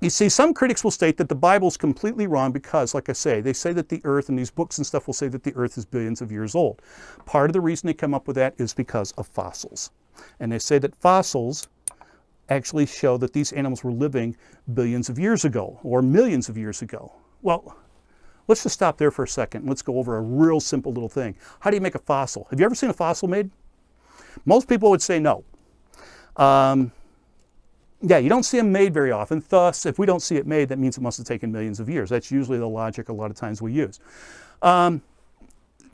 You 0.00 0.10
see, 0.10 0.28
some 0.28 0.52
critics 0.52 0.84
will 0.84 0.90
state 0.90 1.16
that 1.16 1.28
the 1.28 1.34
Bible 1.34 1.68
is 1.68 1.76
completely 1.76 2.26
wrong 2.26 2.52
because, 2.52 2.94
like 2.94 3.08
I 3.08 3.12
say, 3.12 3.40
they 3.40 3.52
say 3.52 3.72
that 3.72 3.88
the 3.88 4.00
earth 4.04 4.28
and 4.28 4.38
these 4.38 4.50
books 4.50 4.76
and 4.76 4.86
stuff 4.86 5.06
will 5.06 5.14
say 5.14 5.28
that 5.28 5.44
the 5.44 5.54
earth 5.54 5.78
is 5.78 5.84
billions 5.84 6.20
of 6.20 6.30
years 6.30 6.54
old. 6.54 6.82
Part 7.24 7.48
of 7.48 7.54
the 7.54 7.60
reason 7.60 7.86
they 7.86 7.94
come 7.94 8.12
up 8.12 8.26
with 8.26 8.36
that 8.36 8.54
is 8.58 8.74
because 8.74 9.12
of 9.12 9.26
fossils. 9.26 9.90
And 10.40 10.52
they 10.52 10.58
say 10.58 10.78
that 10.78 10.94
fossils 10.96 11.68
actually 12.48 12.86
show 12.86 13.16
that 13.16 13.32
these 13.32 13.52
animals 13.52 13.82
were 13.82 13.92
living 13.92 14.36
billions 14.74 15.08
of 15.08 15.18
years 15.18 15.44
ago 15.44 15.78
or 15.82 16.02
millions 16.02 16.48
of 16.48 16.58
years 16.58 16.82
ago. 16.82 17.12
Well, 17.42 17.76
let's 18.48 18.62
just 18.62 18.74
stop 18.74 18.98
there 18.98 19.10
for 19.10 19.24
a 19.24 19.28
second. 19.28 19.66
Let's 19.66 19.82
go 19.82 19.98
over 19.98 20.16
a 20.16 20.20
real 20.20 20.60
simple 20.60 20.92
little 20.92 21.08
thing. 21.08 21.34
How 21.60 21.70
do 21.70 21.76
you 21.76 21.80
make 21.80 21.94
a 21.94 22.00
fossil? 22.00 22.46
Have 22.50 22.60
you 22.60 22.66
ever 22.66 22.74
seen 22.74 22.90
a 22.90 22.94
fossil 22.94 23.28
made? 23.28 23.50
Most 24.44 24.68
people 24.68 24.90
would 24.90 25.02
say 25.02 25.18
no. 25.18 25.44
Um, 26.36 26.92
yeah, 28.06 28.18
you 28.18 28.28
don't 28.28 28.42
see 28.42 28.58
them 28.58 28.70
made 28.70 28.92
very 28.92 29.10
often. 29.10 29.42
Thus, 29.48 29.86
if 29.86 29.98
we 29.98 30.06
don't 30.06 30.20
see 30.20 30.36
it 30.36 30.46
made, 30.46 30.68
that 30.68 30.78
means 30.78 30.96
it 30.96 31.00
must 31.00 31.18
have 31.18 31.26
taken 31.26 31.50
millions 31.50 31.80
of 31.80 31.88
years. 31.88 32.10
That's 32.10 32.30
usually 32.30 32.58
the 32.58 32.68
logic 32.68 33.08
a 33.08 33.12
lot 33.12 33.30
of 33.30 33.36
times 33.36 33.62
we 33.62 33.72
use. 33.72 34.00
Um, 34.62 35.02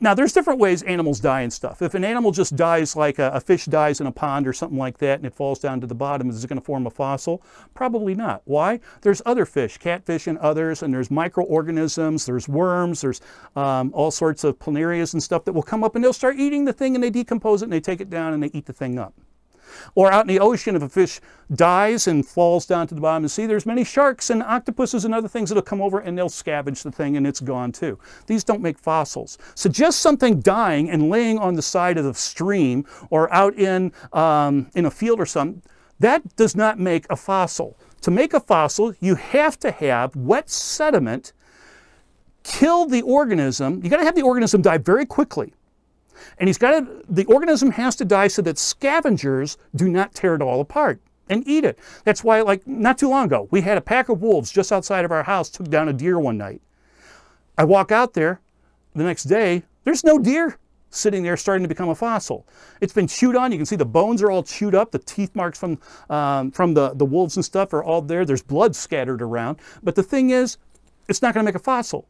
now, 0.03 0.15
there's 0.15 0.33
different 0.33 0.59
ways 0.59 0.81
animals 0.81 1.19
die 1.19 1.41
and 1.41 1.53
stuff. 1.53 1.83
If 1.83 1.93
an 1.93 2.03
animal 2.03 2.31
just 2.31 2.55
dies 2.55 2.95
like 2.95 3.19
a, 3.19 3.29
a, 3.35 3.39
fish 3.39 3.65
dies 3.65 4.01
in 4.01 4.07
a 4.07 4.11
pond 4.11 4.47
or 4.47 4.53
something 4.53 4.79
like 4.79 4.97
that 4.97 5.19
and 5.19 5.27
it 5.27 5.33
falls 5.35 5.59
down 5.59 5.79
to 5.79 5.85
the 5.85 5.93
bottom, 5.93 6.27
is 6.27 6.43
it 6.43 6.47
going 6.47 6.59
to 6.59 6.65
form 6.65 6.87
a 6.87 6.89
fossil? 6.89 7.43
Probably 7.75 8.15
not. 8.15 8.41
Why? 8.45 8.79
There's 9.01 9.21
other 9.27 9.45
fish, 9.45 9.77
catfish 9.77 10.25
and 10.25 10.39
others, 10.39 10.81
and 10.81 10.91
there's 10.91 11.11
microorganisms, 11.11 12.25
there's 12.25 12.49
worms, 12.49 13.01
there's 13.01 13.21
um, 13.55 13.91
all 13.93 14.09
sorts 14.09 14.43
of 14.43 14.57
planarias 14.57 15.13
and 15.13 15.21
stuff 15.21 15.45
that 15.45 15.53
will 15.53 15.61
come 15.61 15.83
up 15.83 15.93
and 15.93 16.03
they'll 16.03 16.13
start 16.13 16.35
eating 16.35 16.65
the 16.65 16.73
thing 16.73 16.95
and 16.95 17.03
they 17.03 17.11
decompose 17.11 17.61
it 17.61 17.65
and 17.65 17.73
they 17.73 17.79
take 17.79 18.01
it 18.01 18.09
down 18.09 18.33
and 18.33 18.41
they 18.41 18.49
eat 18.53 18.65
the 18.65 18.73
thing 18.73 18.97
up. 18.97 19.13
Or 19.95 20.11
out 20.11 20.21
in 20.21 20.27
the 20.27 20.39
ocean, 20.39 20.75
if 20.75 20.81
a 20.81 20.89
fish 20.89 21.19
dies 21.53 22.07
and 22.07 22.25
falls 22.25 22.65
down 22.65 22.87
to 22.87 22.95
the 22.95 23.01
bottom 23.01 23.23
of 23.23 23.29
the 23.29 23.33
sea, 23.33 23.45
there's 23.45 23.65
many 23.65 23.83
sharks 23.83 24.29
and 24.29 24.41
octopuses 24.43 25.05
and 25.05 25.13
other 25.13 25.27
things 25.27 25.49
that'll 25.49 25.61
come 25.61 25.81
over 25.81 25.99
and 25.99 26.17
they'll 26.17 26.29
scavenge 26.29 26.83
the 26.83 26.91
thing 26.91 27.17
and 27.17 27.27
it's 27.27 27.39
gone 27.39 27.71
too. 27.71 27.99
These 28.27 28.43
don't 28.43 28.61
make 28.61 28.77
fossils. 28.77 29.37
So 29.55 29.69
just 29.69 29.99
something 29.99 30.39
dying 30.39 30.89
and 30.89 31.09
laying 31.09 31.37
on 31.37 31.55
the 31.55 31.61
side 31.61 31.97
of 31.97 32.05
the 32.05 32.13
stream 32.13 32.85
or 33.09 33.31
out 33.33 33.55
in, 33.57 33.91
um, 34.13 34.69
in 34.75 34.85
a 34.85 34.91
field 34.91 35.19
or 35.19 35.25
something, 35.25 35.61
that 35.99 36.35
does 36.35 36.55
not 36.55 36.79
make 36.79 37.05
a 37.09 37.15
fossil. 37.15 37.77
To 38.01 38.11
make 38.11 38.33
a 38.33 38.39
fossil, 38.39 38.93
you 38.99 39.15
have 39.15 39.59
to 39.59 39.71
have 39.71 40.15
wet 40.15 40.49
sediment 40.49 41.33
kill 42.43 42.87
the 42.87 43.03
organism. 43.03 43.81
You 43.83 43.89
got 43.89 43.97
to 43.97 44.03
have 44.03 44.15
the 44.15 44.23
organism 44.23 44.61
die 44.61 44.79
very 44.79 45.05
quickly. 45.05 45.53
And 46.37 46.47
he's 46.47 46.57
got 46.57 46.71
to, 46.71 47.03
the 47.09 47.25
organism 47.25 47.71
has 47.71 47.95
to 47.97 48.05
die 48.05 48.27
so 48.27 48.41
that 48.43 48.57
scavengers 48.57 49.57
do 49.75 49.89
not 49.89 50.13
tear 50.13 50.35
it 50.35 50.41
all 50.41 50.61
apart 50.61 51.01
and 51.29 51.47
eat 51.47 51.63
it. 51.63 51.79
That's 52.03 52.23
why, 52.23 52.41
like, 52.41 52.65
not 52.67 52.97
too 52.97 53.09
long 53.09 53.25
ago, 53.25 53.47
we 53.51 53.61
had 53.61 53.77
a 53.77 53.81
pack 53.81 54.09
of 54.09 54.21
wolves 54.21 54.51
just 54.51 54.71
outside 54.71 55.05
of 55.05 55.11
our 55.11 55.23
house, 55.23 55.49
took 55.49 55.69
down 55.69 55.87
a 55.87 55.93
deer 55.93 56.19
one 56.19 56.37
night. 56.37 56.61
I 57.57 57.63
walk 57.63 57.91
out 57.91 58.13
there 58.13 58.41
the 58.95 59.03
next 59.03 59.25
day, 59.25 59.63
there's 59.83 60.03
no 60.03 60.19
deer 60.19 60.57
sitting 60.89 61.23
there 61.23 61.37
starting 61.37 61.63
to 61.63 61.69
become 61.69 61.89
a 61.89 61.95
fossil. 61.95 62.45
It's 62.81 62.93
been 62.93 63.07
chewed 63.07 63.35
on. 63.35 63.51
You 63.51 63.57
can 63.57 63.65
see 63.65 63.77
the 63.77 63.85
bones 63.85 64.21
are 64.21 64.29
all 64.29 64.43
chewed 64.43 64.75
up. 64.75 64.91
The 64.91 64.99
teeth 64.99 65.33
marks 65.35 65.57
from, 65.57 65.79
um, 66.09 66.51
from 66.51 66.73
the, 66.73 66.93
the 66.93 67.05
wolves 67.05 67.37
and 67.37 67.45
stuff 67.45 67.73
are 67.73 67.83
all 67.83 68.01
there. 68.01 68.25
There's 68.25 68.43
blood 68.43 68.75
scattered 68.75 69.21
around. 69.21 69.59
But 69.81 69.95
the 69.95 70.03
thing 70.03 70.31
is, 70.31 70.57
it's 71.07 71.21
not 71.21 71.33
going 71.33 71.45
to 71.45 71.49
make 71.49 71.55
a 71.55 71.63
fossil. 71.63 72.07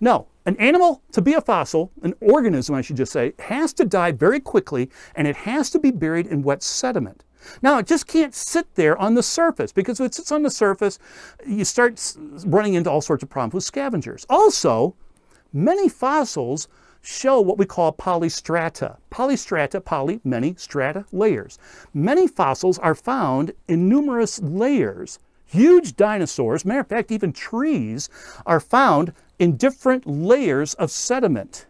No, 0.00 0.28
an 0.46 0.56
animal, 0.56 1.02
to 1.12 1.20
be 1.20 1.34
a 1.34 1.40
fossil, 1.40 1.90
an 2.02 2.14
organism, 2.20 2.74
I 2.74 2.82
should 2.82 2.96
just 2.96 3.12
say, 3.12 3.34
has 3.38 3.72
to 3.74 3.84
die 3.84 4.12
very 4.12 4.40
quickly 4.40 4.90
and 5.14 5.26
it 5.26 5.36
has 5.36 5.70
to 5.70 5.78
be 5.78 5.90
buried 5.90 6.26
in 6.26 6.42
wet 6.42 6.62
sediment. 6.62 7.24
Now, 7.62 7.78
it 7.78 7.86
just 7.86 8.06
can't 8.06 8.34
sit 8.34 8.74
there 8.74 8.96
on 8.98 9.14
the 9.14 9.22
surface 9.22 9.72
because 9.72 10.00
if 10.00 10.06
it 10.06 10.14
sits 10.14 10.32
on 10.32 10.42
the 10.42 10.50
surface, 10.50 10.98
you 11.46 11.64
start 11.64 12.16
running 12.46 12.74
into 12.74 12.90
all 12.90 13.00
sorts 13.00 13.22
of 13.22 13.30
problems 13.30 13.54
with 13.54 13.64
scavengers. 13.64 14.26
Also, 14.28 14.94
many 15.52 15.88
fossils 15.88 16.68
show 17.00 17.40
what 17.40 17.58
we 17.58 17.64
call 17.64 17.92
polystrata. 17.92 18.98
Polystrata, 19.10 19.84
poly, 19.84 20.20
many, 20.24 20.54
strata, 20.56 21.04
layers. 21.12 21.58
Many 21.94 22.26
fossils 22.26 22.78
are 22.78 22.94
found 22.94 23.52
in 23.68 23.88
numerous 23.88 24.40
layers. 24.42 25.18
Huge 25.48 25.96
dinosaurs, 25.96 26.66
matter 26.66 26.80
of 26.80 26.88
fact, 26.88 27.10
even 27.10 27.32
trees, 27.32 28.10
are 28.44 28.60
found 28.60 29.14
in 29.38 29.56
different 29.56 30.06
layers 30.06 30.74
of 30.74 30.90
sediment. 30.90 31.66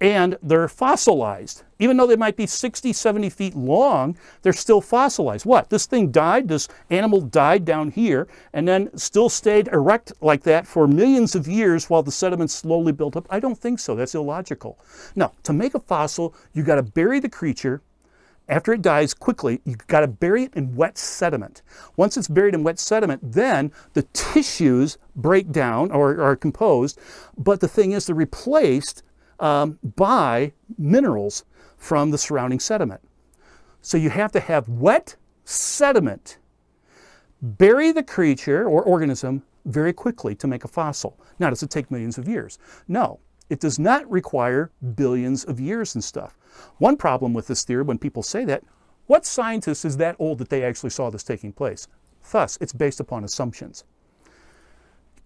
And 0.00 0.36
they're 0.40 0.68
fossilized. 0.68 1.64
Even 1.80 1.96
though 1.96 2.06
they 2.06 2.16
might 2.16 2.36
be 2.36 2.46
60, 2.46 2.92
70 2.92 3.28
feet 3.30 3.56
long, 3.56 4.16
they're 4.42 4.52
still 4.52 4.80
fossilized. 4.80 5.44
What? 5.44 5.68
This 5.68 5.86
thing 5.86 6.12
died, 6.12 6.46
this 6.46 6.68
animal 6.90 7.20
died 7.20 7.64
down 7.64 7.90
here, 7.90 8.28
and 8.52 8.66
then 8.66 8.96
still 8.96 9.28
stayed 9.28 9.68
erect 9.68 10.12
like 10.20 10.42
that 10.44 10.66
for 10.66 10.86
millions 10.86 11.34
of 11.34 11.48
years 11.48 11.90
while 11.90 12.04
the 12.04 12.12
sediment 12.12 12.52
slowly 12.52 12.92
built 12.92 13.16
up? 13.16 13.26
I 13.30 13.40
don't 13.40 13.58
think 13.58 13.80
so. 13.80 13.96
That's 13.96 14.14
illogical. 14.14 14.78
No, 15.16 15.32
to 15.42 15.52
make 15.52 15.74
a 15.74 15.80
fossil, 15.80 16.34
you 16.52 16.62
got 16.62 16.76
to 16.76 16.82
bury 16.82 17.18
the 17.18 17.28
creature 17.28 17.82
after 18.52 18.74
it 18.74 18.82
dies 18.82 19.14
quickly, 19.14 19.60
you've 19.64 19.86
got 19.86 20.00
to 20.00 20.06
bury 20.06 20.44
it 20.44 20.54
in 20.54 20.76
wet 20.76 20.98
sediment. 20.98 21.62
Once 21.96 22.18
it's 22.18 22.28
buried 22.28 22.54
in 22.54 22.62
wet 22.62 22.78
sediment, 22.78 23.20
then 23.32 23.72
the 23.94 24.02
tissues 24.12 24.98
break 25.16 25.50
down 25.50 25.90
or 25.90 26.20
are 26.20 26.36
composed, 26.36 27.00
but 27.38 27.60
the 27.60 27.68
thing 27.68 27.92
is, 27.92 28.06
they're 28.06 28.14
replaced 28.14 29.02
um, 29.40 29.78
by 29.96 30.52
minerals 30.76 31.44
from 31.78 32.10
the 32.10 32.18
surrounding 32.18 32.60
sediment. 32.60 33.00
So 33.80 33.96
you 33.96 34.10
have 34.10 34.30
to 34.32 34.40
have 34.40 34.68
wet 34.68 35.16
sediment 35.44 36.38
bury 37.40 37.90
the 37.90 38.02
creature 38.02 38.68
or 38.68 38.82
organism 38.82 39.42
very 39.64 39.92
quickly 39.92 40.34
to 40.36 40.46
make 40.46 40.62
a 40.64 40.68
fossil. 40.68 41.18
Now, 41.38 41.50
does 41.50 41.62
it 41.62 41.70
take 41.70 41.90
millions 41.90 42.18
of 42.18 42.28
years? 42.28 42.58
No. 42.86 43.18
It 43.50 43.60
does 43.60 43.78
not 43.78 44.10
require 44.10 44.70
billions 44.94 45.44
of 45.44 45.60
years 45.60 45.94
and 45.94 46.02
stuff. 46.02 46.38
One 46.78 46.96
problem 46.96 47.34
with 47.34 47.46
this 47.46 47.64
theory 47.64 47.82
when 47.82 47.98
people 47.98 48.22
say 48.22 48.44
that, 48.46 48.64
what 49.06 49.26
scientist 49.26 49.84
is 49.84 49.96
that 49.96 50.16
old 50.18 50.38
that 50.38 50.48
they 50.48 50.64
actually 50.64 50.90
saw 50.90 51.10
this 51.10 51.22
taking 51.24 51.52
place? 51.52 51.88
Thus, 52.30 52.56
it's 52.60 52.72
based 52.72 53.00
upon 53.00 53.24
assumptions. 53.24 53.84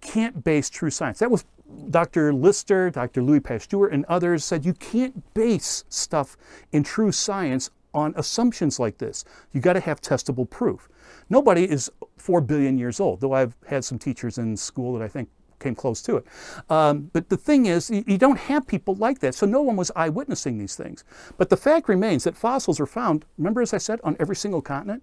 Can't 0.00 0.42
base 0.44 0.70
true 0.70 0.90
science. 0.90 1.18
That 1.18 1.30
was 1.30 1.44
Dr. 1.90 2.32
Lister, 2.32 2.90
Dr. 2.90 3.22
Louis 3.22 3.40
Pasteur, 3.40 3.86
and 3.88 4.04
others 4.06 4.44
said 4.44 4.64
you 4.64 4.72
can't 4.72 5.34
base 5.34 5.84
stuff 5.88 6.36
in 6.72 6.82
true 6.82 7.12
science 7.12 7.70
on 7.92 8.12
assumptions 8.16 8.78
like 8.78 8.98
this. 8.98 9.24
You 9.52 9.60
got 9.60 9.72
to 9.72 9.80
have 9.80 10.00
testable 10.00 10.48
proof. 10.48 10.88
Nobody 11.30 11.68
is 11.68 11.90
4 12.18 12.40
billion 12.40 12.78
years 12.78 13.00
old, 13.00 13.20
though 13.20 13.32
I've 13.32 13.56
had 13.66 13.84
some 13.84 13.98
teachers 13.98 14.38
in 14.38 14.56
school 14.56 14.92
that 14.94 15.02
I 15.02 15.08
think 15.08 15.28
came 15.58 15.74
close 15.74 16.02
to 16.02 16.16
it. 16.16 16.26
Um, 16.68 17.10
but 17.12 17.28
the 17.28 17.36
thing 17.36 17.66
is, 17.66 17.90
you, 17.90 18.18
don't 18.18 18.38
have 18.38 18.66
people 18.66 18.94
like 18.94 19.20
that, 19.20 19.34
so 19.34 19.46
no 19.46 19.62
one 19.62 19.76
was 19.76 19.90
eyewitnessing 19.96 20.58
these 20.58 20.76
things. 20.76 21.04
But 21.36 21.50
the 21.50 21.56
fact 21.56 21.88
remains 21.88 22.24
that 22.24 22.36
fossils 22.36 22.80
are 22.80 22.86
found, 22.86 23.24
remember 23.38 23.62
as 23.62 23.72
I 23.72 23.78
said, 23.78 24.00
on 24.04 24.16
every 24.18 24.36
single 24.36 24.62
continent? 24.62 25.02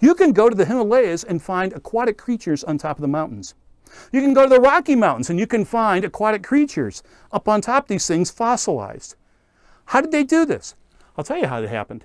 You 0.00 0.14
can 0.14 0.32
go 0.32 0.48
to 0.48 0.56
the 0.56 0.64
Himalayas 0.64 1.24
and 1.24 1.42
find 1.42 1.72
aquatic 1.72 2.18
creatures 2.18 2.64
on 2.64 2.78
top 2.78 2.96
of 2.96 3.02
the 3.02 3.08
mountains. 3.08 3.54
You 4.12 4.20
can 4.20 4.34
go 4.34 4.44
to 4.44 4.48
the 4.48 4.60
Rocky 4.60 4.96
Mountains 4.96 5.30
and 5.30 5.38
you 5.38 5.46
can 5.46 5.64
find 5.64 6.04
aquatic 6.04 6.42
creatures 6.42 7.02
up 7.32 7.48
on 7.48 7.60
top 7.60 7.84
of 7.84 7.88
these 7.88 8.06
things 8.06 8.30
fossilized. 8.30 9.14
How 9.86 10.00
did 10.00 10.10
they 10.10 10.24
do 10.24 10.44
this? 10.44 10.74
I'll 11.16 11.24
tell 11.24 11.38
you 11.38 11.46
how 11.46 11.62
it 11.62 11.68
happened. 11.68 12.04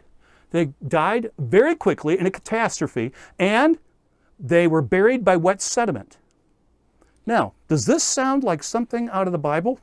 They 0.52 0.74
died 0.88 1.32
very 1.38 1.76
quickly 1.76 2.20
in 2.20 2.26
a 2.26 2.32
catastrophe 2.32 3.12
and 3.38 3.78
they 4.40 4.68
were 4.68 4.82
buried 4.82 5.26
by 5.26 5.36
wet 5.36 5.62
sediment. 5.62 6.18
Now, 7.30 7.54
does 7.68 7.86
this 7.86 8.04
sound 8.04 8.44
like 8.44 8.64
something 8.64 9.08
out 9.10 9.28
of 9.28 9.32
the 9.32 9.38
Bible? 9.38 9.80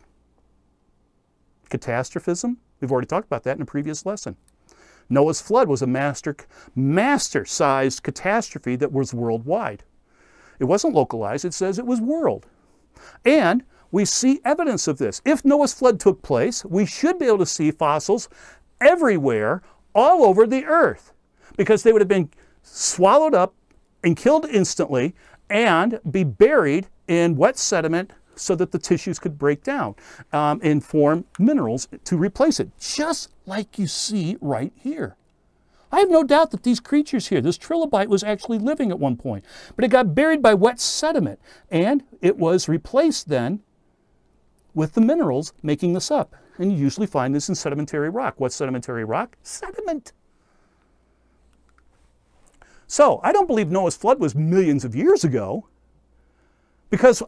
Catastrophism? 1.71 2.59
We've 2.81 2.91
already 2.91 3.07
talked 3.07 3.29
about 3.29 3.45
that 3.45 3.55
in 3.55 3.63
a 3.63 3.67
previous 3.67 4.05
lesson. 4.05 4.35
Noah's 5.09 5.41
flood 5.41 5.69
was 5.69 5.81
a 5.81 5.87
master, 5.87 6.35
master-sized 6.75 8.03
catastrophe 8.03 8.75
that 8.75 8.91
was 8.91 9.15
worldwide. 9.15 9.85
It 10.59 10.65
wasn't 10.65 10.97
localized, 10.97 11.45
it 11.45 11.55
says 11.55 11.79
it 11.79 11.87
was 11.87 12.01
world. 12.01 12.47
And 13.25 13.63
we 13.93 14.05
see 14.07 14.41
evidence 14.45 14.89
of 14.89 14.99
this. 14.99 15.23
If 15.25 15.45
Noah's 15.45 15.73
flood 15.73 16.01
took 16.01 16.23
place, 16.23 16.65
we 16.65 16.85
should 16.85 17.17
be 17.17 17.27
able 17.27 17.39
to 17.39 17.47
see 17.47 17.71
fossils 17.71 18.29
everywhere, 18.81 19.63
all 19.95 20.25
over 20.25 20.49
the 20.49 20.65
earth, 20.65 21.13
because 21.57 21.85
they 21.85 21.93
would 21.93 22.03
have 22.03 22.09
been 22.09 22.31
swallowed 22.65 23.35
up 23.35 23.55
and 24.03 24.17
killed 24.17 24.47
instantly 24.47 25.15
and 25.49 26.01
be 26.11 26.25
buried 26.25 26.89
in 27.09 27.37
wet 27.37 27.59
sediment 27.59 28.13
so 28.35 28.55
that 28.55 28.71
the 28.71 28.79
tissues 28.79 29.19
could 29.19 29.39
break 29.39 29.63
down 29.63 29.95
um, 30.33 30.61
and 30.63 30.85
form 30.85 31.25
minerals 31.39 31.89
to 32.05 32.17
replace 32.17 32.61
it, 32.61 32.71
just 32.79 33.31
like 33.47 33.79
you 33.79 33.87
see 33.87 34.37
right 34.41 34.73
here. 34.77 35.17
I 35.91 36.01
have 36.01 36.11
no 36.11 36.25
doubt 36.25 36.51
that 36.51 36.63
these 36.63 36.81
creatures 36.81 37.29
here, 37.29 37.41
this 37.41 37.57
trilobite 37.57 38.09
was 38.09 38.23
actually 38.23 38.59
living 38.59 38.91
at 38.91 38.99
one 38.99 39.17
point, 39.17 39.45
but 39.75 39.85
it 39.85 39.89
got 39.89 40.15
buried 40.15 40.43
by 40.43 40.53
wet 40.53 40.81
sediment 40.81 41.41
and 41.71 42.03
it 42.21 42.37
was 42.37 42.69
replaced 42.69 43.29
then 43.29 43.61
with 44.75 44.95
the 44.95 45.01
minerals 45.01 45.53
making 45.63 45.95
this 45.95 46.11
up. 46.11 46.35
And 46.59 46.73
you 46.73 46.79
usually 46.79 47.07
find 47.07 47.35
this 47.35 47.49
in 47.49 47.55
sedimentary 47.55 48.11
rock. 48.11 48.35
What's 48.39 48.57
sedimentary 48.57 49.05
rock? 49.05 49.37
Sediment. 49.43 50.13
So 52.87 53.21
I 53.23 53.33
don't 53.33 53.47
believe 53.47 53.71
Noah's 53.71 53.97
flood 53.97 54.21
was 54.21 54.35
millions 54.35 54.85
of 54.85 54.95
years 54.95 55.25
ago. 55.25 55.69
Because 56.91 57.23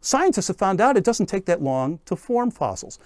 scientists 0.00 0.48
have 0.48 0.56
found 0.56 0.80
out 0.80 0.96
it 0.96 1.04
doesn't 1.04 1.26
take 1.26 1.46
that 1.46 1.62
long 1.62 2.00
to 2.06 2.16
form 2.16 2.50
fossils. 2.50 2.98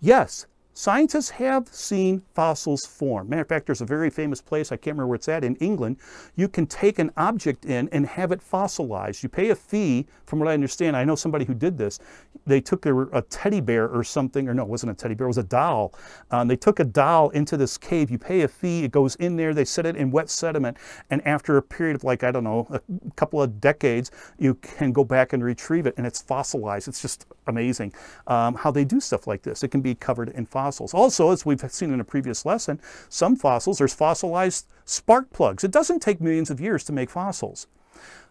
Yes, 0.00 0.46
Scientists 0.76 1.30
have 1.30 1.68
seen 1.68 2.20
fossils 2.34 2.84
form. 2.84 3.28
Matter 3.28 3.42
of 3.42 3.48
fact, 3.48 3.66
there's 3.66 3.80
a 3.80 3.86
very 3.86 4.10
famous 4.10 4.40
place, 4.40 4.72
I 4.72 4.76
can't 4.76 4.96
remember 4.96 5.06
where 5.06 5.14
it's 5.14 5.28
at, 5.28 5.44
in 5.44 5.54
England. 5.56 5.98
You 6.34 6.48
can 6.48 6.66
take 6.66 6.98
an 6.98 7.12
object 7.16 7.64
in 7.64 7.88
and 7.90 8.04
have 8.04 8.32
it 8.32 8.42
fossilized. 8.42 9.22
You 9.22 9.28
pay 9.28 9.50
a 9.50 9.54
fee, 9.54 10.08
from 10.26 10.40
what 10.40 10.48
I 10.48 10.54
understand. 10.54 10.96
I 10.96 11.04
know 11.04 11.14
somebody 11.14 11.44
who 11.44 11.54
did 11.54 11.78
this. 11.78 12.00
They 12.44 12.60
took 12.60 12.86
a, 12.86 13.02
a 13.12 13.22
teddy 13.22 13.60
bear 13.60 13.88
or 13.88 14.02
something, 14.02 14.48
or 14.48 14.54
no, 14.54 14.64
it 14.64 14.68
wasn't 14.68 14.90
a 14.90 14.94
teddy 14.94 15.14
bear, 15.14 15.26
it 15.26 15.28
was 15.28 15.38
a 15.38 15.44
doll. 15.44 15.94
Um, 16.32 16.48
they 16.48 16.56
took 16.56 16.80
a 16.80 16.84
doll 16.84 17.30
into 17.30 17.56
this 17.56 17.78
cave. 17.78 18.10
You 18.10 18.18
pay 18.18 18.40
a 18.40 18.48
fee, 18.48 18.82
it 18.82 18.90
goes 18.90 19.14
in 19.16 19.36
there, 19.36 19.54
they 19.54 19.64
set 19.64 19.86
it 19.86 19.94
in 19.94 20.10
wet 20.10 20.28
sediment, 20.28 20.76
and 21.08 21.24
after 21.24 21.56
a 21.56 21.62
period 21.62 21.94
of 21.94 22.02
like, 22.02 22.24
I 22.24 22.32
don't 22.32 22.42
know, 22.42 22.66
a 22.72 22.80
couple 23.14 23.40
of 23.40 23.60
decades, 23.60 24.10
you 24.40 24.54
can 24.54 24.90
go 24.90 25.04
back 25.04 25.34
and 25.34 25.44
retrieve 25.44 25.86
it, 25.86 25.94
and 25.96 26.04
it's 26.04 26.20
fossilized. 26.20 26.88
It's 26.88 27.00
just 27.00 27.26
amazing 27.46 27.92
um, 28.26 28.56
how 28.56 28.72
they 28.72 28.84
do 28.84 28.98
stuff 28.98 29.28
like 29.28 29.42
this. 29.42 29.62
It 29.62 29.68
can 29.68 29.80
be 29.80 29.94
covered 29.94 30.30
in 30.30 30.46
fossils 30.46 30.63
fossils. 30.64 30.94
Also, 30.94 31.30
as 31.30 31.44
we've 31.44 31.60
seen 31.70 31.92
in 31.92 32.00
a 32.00 32.04
previous 32.04 32.46
lesson, 32.46 32.80
some 33.08 33.36
fossils, 33.36 33.78
there's 33.78 33.94
fossilized 33.94 34.66
spark 34.86 35.30
plugs. 35.30 35.62
It 35.62 35.70
doesn't 35.70 36.00
take 36.00 36.20
millions 36.20 36.50
of 36.50 36.60
years 36.60 36.84
to 36.84 36.92
make 36.92 37.10
fossils. 37.10 37.66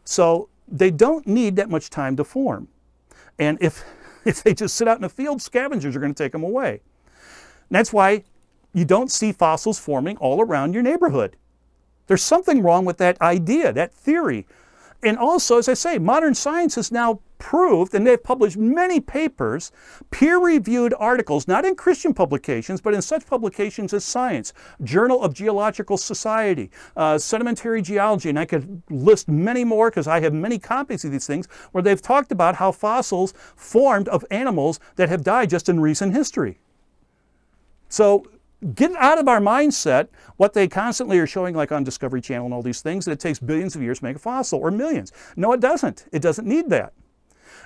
So 0.03 0.49
they 0.67 0.89
don't 0.89 1.27
need 1.27 1.55
that 1.57 1.69
much 1.69 1.89
time 1.89 2.15
to 2.15 2.23
form. 2.23 2.67
And 3.37 3.57
if, 3.61 3.83
if 4.25 4.41
they 4.41 4.53
just 4.53 4.75
sit 4.75 4.87
out 4.87 4.97
in 4.97 5.03
a 5.03 5.09
field, 5.09 5.41
scavengers 5.41 5.95
are 5.95 5.99
going 5.99 6.13
to 6.13 6.23
take 6.23 6.31
them 6.31 6.43
away. 6.43 6.81
And 7.69 7.77
that's 7.77 7.93
why 7.93 8.23
you 8.73 8.85
don't 8.85 9.11
see 9.11 9.31
fossils 9.31 9.77
forming 9.77 10.17
all 10.17 10.41
around 10.41 10.73
your 10.73 10.83
neighborhood. 10.83 11.37
There's 12.07 12.23
something 12.23 12.63
wrong 12.63 12.83
with 12.83 12.97
that 12.97 13.21
idea, 13.21 13.71
that 13.73 13.93
theory. 13.93 14.47
And 15.03 15.17
also, 15.17 15.59
as 15.59 15.69
I 15.69 15.75
say, 15.75 15.99
modern 15.99 16.33
science 16.33 16.75
has 16.75 16.91
now 16.91 17.19
proved, 17.43 17.93
and 17.93 18.07
they've 18.07 18.23
published 18.23 18.55
many 18.55 19.01
papers, 19.01 19.73
peer 20.11 20.39
reviewed 20.39 20.93
articles, 20.97 21.45
not 21.45 21.65
in 21.65 21.75
Christian 21.75 22.13
publications, 22.13 22.79
but 22.79 22.93
in 22.93 23.01
such 23.01 23.27
publications 23.27 23.93
as 23.93 24.05
Science, 24.05 24.53
Journal 24.81 25.21
of 25.21 25.33
Geological 25.33 25.97
Society, 25.97 26.71
uh, 26.95 27.17
Sedimentary 27.17 27.81
Geology, 27.81 28.29
and 28.29 28.39
I 28.39 28.45
could 28.45 28.81
list 28.89 29.27
many 29.27 29.65
more 29.65 29.89
because 29.89 30.07
I 30.07 30.21
have 30.21 30.33
many 30.33 30.57
copies 30.57 31.03
of 31.03 31.11
these 31.11 31.27
things 31.27 31.47
where 31.73 31.81
they've 31.81 32.01
talked 32.01 32.31
about 32.31 32.55
how 32.55 32.71
fossils 32.71 33.33
formed 33.57 34.07
of 34.07 34.23
animals 34.31 34.79
that 34.95 35.09
have 35.09 35.21
died 35.21 35.49
just 35.49 35.67
in 35.67 35.81
recent 35.81 36.13
history. 36.13 36.59
So 37.89 38.23
get 38.73 38.93
out 38.93 39.17
of 39.17 39.27
our 39.27 39.41
mindset 39.41 40.07
what 40.37 40.53
they 40.53 40.69
constantly 40.69 41.19
are 41.19 41.27
showing 41.27 41.55
like 41.55 41.73
on 41.73 41.83
Discovery 41.83 42.21
Channel 42.21 42.45
and 42.45 42.53
all 42.53 42.61
these 42.61 42.81
things 42.81 43.03
that 43.03 43.11
it 43.11 43.19
takes 43.19 43.39
billions 43.39 43.75
of 43.75 43.81
years 43.81 43.99
to 43.99 44.05
make 44.05 44.15
a 44.15 44.19
fossil 44.19 44.59
or 44.59 44.71
millions. 44.71 45.11
No, 45.35 45.51
it 45.51 45.59
doesn't. 45.59 46.05
It 46.13 46.21
doesn't 46.21 46.47
need 46.47 46.69
that. 46.69 46.93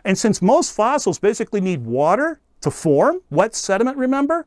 And 0.04 0.18
since 0.18 0.42
most 0.42 0.74
fossils 0.74 1.20
basically 1.20 1.62
need 1.62 1.86
water 1.86 2.40
to 2.62 2.72
form, 2.72 3.22
wet 3.30 3.56
sediment, 3.56 3.98
remember? 3.98 4.46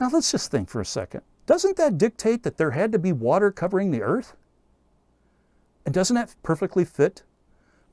Now 0.00 0.10
let's 0.12 0.30
just 0.30 0.50
think 0.50 0.68
for 0.68 0.80
a 0.80 0.86
second. 0.86 1.22
Doesn't 1.46 1.76
that 1.76 1.98
dictate 1.98 2.42
that 2.42 2.56
there 2.56 2.72
had 2.72 2.92
to 2.92 2.98
be 2.98 3.12
water 3.12 3.50
covering 3.50 3.90
the 3.90 4.02
earth? 4.02 4.34
And 5.84 5.94
doesn't 5.94 6.14
that 6.14 6.34
perfectly 6.42 6.84
fit 6.84 7.22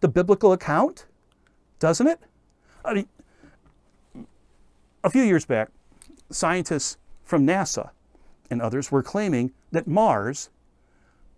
the 0.02 0.08
biblical 0.08 0.52
account? 0.52 1.06
Doesn't 1.80 2.08
it? 2.08 2.20
I 2.84 2.94
mean, 2.94 3.08
a 5.04 5.10
few 5.10 5.24
years 5.24 5.46
back, 5.46 5.70
scientists 6.30 6.98
from 7.24 7.48
NASA 7.48 7.92
and 8.52 8.62
others 8.62 8.92
were 8.92 9.02
claiming 9.02 9.52
that 9.72 9.88
Mars 9.88 10.50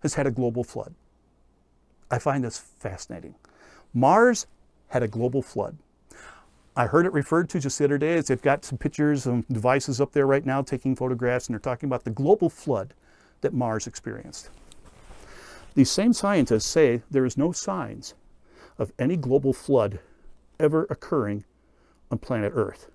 has 0.02 0.14
had 0.14 0.26
a 0.26 0.30
global 0.30 0.64
flood. 0.64 0.94
I 2.10 2.18
find 2.18 2.44
this 2.44 2.58
fascinating. 2.58 3.34
Mars 3.94 4.46
had 4.88 5.02
a 5.02 5.08
global 5.08 5.42
flood. 5.42 5.78
I 6.76 6.86
heard 6.86 7.06
it 7.06 7.12
referred 7.12 7.48
to 7.50 7.60
just 7.60 7.78
the 7.78 7.84
other 7.84 7.98
day 7.98 8.14
as 8.14 8.28
they've 8.28 8.40
got 8.40 8.64
some 8.64 8.78
pictures 8.78 9.26
and 9.26 9.46
devices 9.48 10.00
up 10.00 10.12
there 10.12 10.26
right 10.26 10.46
now 10.46 10.62
taking 10.62 10.94
photographs, 10.94 11.46
and 11.46 11.54
they're 11.54 11.60
talking 11.60 11.88
about 11.88 12.04
the 12.04 12.10
global 12.10 12.48
flood 12.48 12.94
that 13.40 13.52
Mars 13.52 13.86
experienced. 13.86 14.50
These 15.74 15.90
same 15.90 16.12
scientists 16.12 16.66
say 16.66 17.02
there 17.10 17.24
is 17.24 17.36
no 17.36 17.52
signs 17.52 18.14
of 18.78 18.92
any 18.98 19.16
global 19.16 19.52
flood 19.52 20.00
ever 20.60 20.86
occurring 20.88 21.44
on 22.10 22.18
planet 22.18 22.52
Earth. 22.54 22.90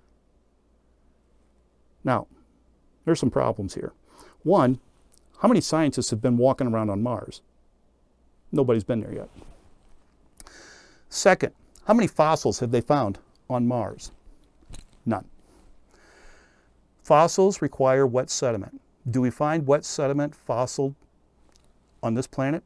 Now, 2.02 2.26
there's 3.04 3.20
some 3.20 3.30
problems 3.30 3.74
here. 3.74 3.92
One, 4.42 4.78
how 5.40 5.48
many 5.48 5.60
scientists 5.60 6.10
have 6.10 6.22
been 6.22 6.36
walking 6.36 6.66
around 6.66 6.90
on 6.90 7.02
Mars? 7.02 7.42
Nobody's 8.50 8.84
been 8.84 9.00
there 9.00 9.12
yet. 9.12 9.28
Second, 11.08 11.52
how 11.86 11.94
many 11.94 12.06
fossils 12.06 12.60
have 12.60 12.70
they 12.70 12.80
found 12.80 13.18
on 13.48 13.66
Mars? 13.66 14.10
None. 15.04 15.26
Fossils 17.02 17.60
require 17.60 18.06
wet 18.06 18.30
sediment. 18.30 18.80
Do 19.10 19.20
we 19.20 19.30
find 19.30 19.66
wet 19.66 19.84
sediment 19.84 20.34
fossil 20.34 20.94
on 22.02 22.14
this 22.14 22.26
planet? 22.26 22.62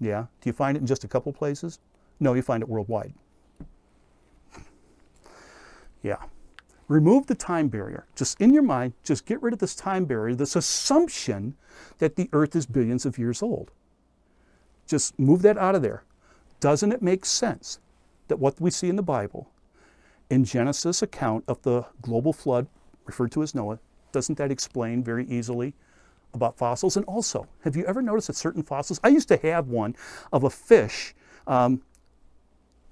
Yeah. 0.00 0.26
Do 0.40 0.48
you 0.48 0.52
find 0.52 0.76
it 0.76 0.80
in 0.80 0.86
just 0.86 1.04
a 1.04 1.08
couple 1.08 1.32
places? 1.32 1.78
No, 2.18 2.34
you 2.34 2.42
find 2.42 2.62
it 2.62 2.68
worldwide. 2.68 3.14
Yeah. 6.02 6.18
Remove 6.86 7.28
the 7.28 7.34
time 7.34 7.68
barrier. 7.68 8.04
Just 8.14 8.38
in 8.38 8.52
your 8.52 8.62
mind, 8.62 8.92
just 9.02 9.24
get 9.24 9.40
rid 9.40 9.54
of 9.54 9.58
this 9.58 9.74
time 9.74 10.04
barrier, 10.04 10.34
this 10.34 10.54
assumption 10.54 11.54
that 11.96 12.16
the 12.16 12.28
earth 12.34 12.54
is 12.54 12.66
billions 12.66 13.06
of 13.06 13.16
years 13.16 13.42
old. 13.42 13.70
Just 14.86 15.18
move 15.18 15.40
that 15.42 15.56
out 15.56 15.74
of 15.74 15.80
there. 15.80 16.04
Doesn't 16.60 16.92
it 16.92 17.00
make 17.00 17.24
sense 17.24 17.78
that 18.28 18.38
what 18.38 18.60
we 18.60 18.70
see 18.70 18.88
in 18.88 18.96
the 18.96 19.02
Bible, 19.02 19.50
in 20.30 20.44
Genesis 20.44 21.02
account 21.02 21.44
of 21.46 21.62
the 21.62 21.84
global 22.00 22.32
flood 22.32 22.66
referred 23.04 23.32
to 23.32 23.42
as 23.42 23.54
Noah, 23.54 23.78
doesn't 24.12 24.38
that 24.38 24.50
explain 24.50 25.02
very 25.02 25.26
easily 25.26 25.74
about 26.32 26.56
fossils? 26.56 26.96
And 26.96 27.04
also, 27.06 27.46
have 27.62 27.76
you 27.76 27.84
ever 27.84 28.02
noticed 28.02 28.28
that 28.28 28.36
certain 28.36 28.62
fossils? 28.62 29.00
I 29.04 29.08
used 29.08 29.28
to 29.28 29.36
have 29.38 29.68
one 29.68 29.94
of 30.32 30.44
a 30.44 30.50
fish 30.50 31.14
um, 31.46 31.82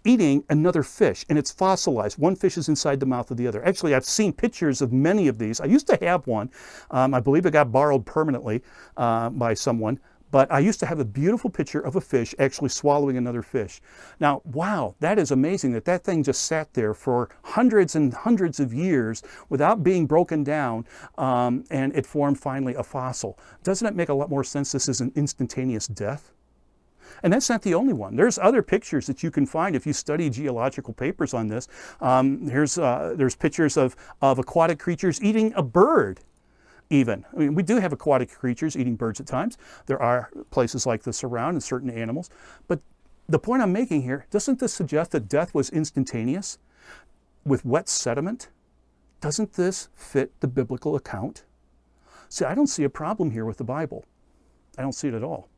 eating 0.04 0.44
another 0.48 0.82
fish 0.82 1.24
and 1.28 1.38
it's 1.38 1.50
fossilized. 1.50 2.18
One 2.18 2.36
fish 2.36 2.56
is 2.56 2.68
inside 2.68 3.00
the 3.00 3.06
mouth 3.06 3.30
of 3.30 3.36
the 3.36 3.46
other. 3.46 3.64
Actually, 3.64 3.94
I've 3.94 4.04
seen 4.04 4.32
pictures 4.32 4.82
of 4.82 4.92
many 4.92 5.28
of 5.28 5.38
these. 5.38 5.60
I 5.60 5.66
used 5.66 5.86
to 5.88 5.98
have 6.02 6.26
one. 6.26 6.50
Um, 6.90 7.14
I 7.14 7.20
believe 7.20 7.46
it 7.46 7.52
got 7.52 7.72
borrowed 7.72 8.04
permanently 8.04 8.62
uh, 8.96 9.30
by 9.30 9.54
someone. 9.54 10.00
But 10.32 10.50
I 10.50 10.58
used 10.58 10.80
to 10.80 10.86
have 10.86 10.98
a 10.98 11.04
beautiful 11.04 11.50
picture 11.50 11.78
of 11.78 11.94
a 11.94 12.00
fish 12.00 12.34
actually 12.38 12.70
swallowing 12.70 13.18
another 13.18 13.42
fish. 13.42 13.80
Now, 14.18 14.40
wow, 14.44 14.96
that 14.98 15.18
is 15.18 15.30
amazing 15.30 15.72
that 15.72 15.84
that 15.84 16.04
thing 16.04 16.22
just 16.22 16.46
sat 16.46 16.72
there 16.72 16.94
for 16.94 17.28
hundreds 17.44 17.94
and 17.94 18.12
hundreds 18.12 18.58
of 18.58 18.72
years 18.72 19.22
without 19.50 19.84
being 19.84 20.06
broken 20.06 20.42
down 20.42 20.86
um, 21.18 21.64
and 21.70 21.94
it 21.94 22.06
formed 22.06 22.40
finally 22.40 22.74
a 22.74 22.82
fossil. 22.82 23.38
Doesn't 23.62 23.86
it 23.86 23.94
make 23.94 24.08
a 24.08 24.14
lot 24.14 24.30
more 24.30 24.42
sense 24.42 24.72
this 24.72 24.88
is 24.88 25.02
an 25.02 25.12
instantaneous 25.14 25.86
death? 25.86 26.32
And 27.22 27.30
that's 27.30 27.50
not 27.50 27.60
the 27.60 27.74
only 27.74 27.92
one. 27.92 28.16
There's 28.16 28.38
other 28.38 28.62
pictures 28.62 29.06
that 29.06 29.22
you 29.22 29.30
can 29.30 29.44
find 29.44 29.76
if 29.76 29.86
you 29.86 29.92
study 29.92 30.30
geological 30.30 30.94
papers 30.94 31.34
on 31.34 31.48
this. 31.48 31.68
Um, 32.00 32.48
here's, 32.48 32.78
uh, 32.78 33.14
there's 33.16 33.34
pictures 33.34 33.76
of, 33.76 33.96
of 34.22 34.38
aquatic 34.38 34.78
creatures 34.78 35.22
eating 35.22 35.52
a 35.54 35.62
bird 35.62 36.20
even. 36.92 37.24
I 37.32 37.36
mean, 37.36 37.54
we 37.54 37.62
do 37.62 37.78
have 37.78 37.92
aquatic 37.92 38.30
creatures 38.30 38.76
eating 38.76 38.96
birds 38.96 39.18
at 39.20 39.26
times. 39.26 39.56
There 39.86 40.00
are 40.00 40.30
places 40.50 40.86
like 40.86 41.02
this 41.02 41.24
around 41.24 41.54
and 41.54 41.62
certain 41.62 41.90
animals. 41.90 42.30
But 42.68 42.80
the 43.28 43.38
point 43.38 43.62
I'm 43.62 43.72
making 43.72 44.02
here, 44.02 44.26
doesn't 44.30 44.60
this 44.60 44.74
suggest 44.74 45.12
that 45.12 45.28
death 45.28 45.54
was 45.54 45.70
instantaneous 45.70 46.58
with 47.44 47.64
wet 47.64 47.88
sediment? 47.88 48.50
Doesn't 49.20 49.54
this 49.54 49.88
fit 49.94 50.38
the 50.40 50.48
biblical 50.48 50.94
account? 50.94 51.44
See, 52.28 52.44
I 52.44 52.54
don't 52.54 52.66
see 52.66 52.84
a 52.84 52.90
problem 52.90 53.30
here 53.30 53.44
with 53.44 53.56
the 53.56 53.64
Bible. 53.64 54.04
I 54.76 54.82
don't 54.82 54.92
see 54.92 55.08
it 55.08 55.14
at 55.14 55.22
all. 55.22 55.48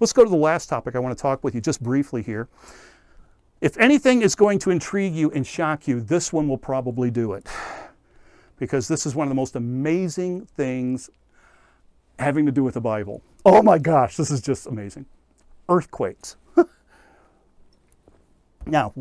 Let's 0.00 0.12
go 0.12 0.24
to 0.24 0.30
the 0.30 0.36
last 0.36 0.68
topic 0.68 0.94
I 0.94 0.98
want 0.98 1.16
to 1.16 1.20
talk 1.20 1.42
with 1.44 1.54
you 1.54 1.60
just 1.60 1.82
briefly 1.82 2.22
here. 2.22 2.48
If 3.60 3.76
anything 3.78 4.22
is 4.22 4.34
going 4.34 4.58
to 4.60 4.70
intrigue 4.70 5.14
you 5.14 5.30
and 5.32 5.46
shock 5.46 5.86
you, 5.86 6.00
this 6.00 6.32
one 6.32 6.48
will 6.48 6.58
probably 6.58 7.10
do 7.10 7.32
it. 7.34 7.46
Because 8.60 8.86
this 8.86 9.06
is 9.06 9.16
one 9.16 9.26
of 9.26 9.30
the 9.30 9.34
most 9.34 9.56
amazing 9.56 10.46
things 10.46 11.10
having 12.20 12.46
to 12.46 12.52
do 12.52 12.62
with 12.62 12.74
the 12.74 12.80
Bible. 12.80 13.20
Oh 13.44 13.62
my 13.62 13.78
gosh, 13.78 14.16
this 14.16 14.30
is 14.30 14.40
just 14.40 14.68
amazing. 14.68 15.06
Earthquakes. 15.68 16.36
now, 18.66 18.94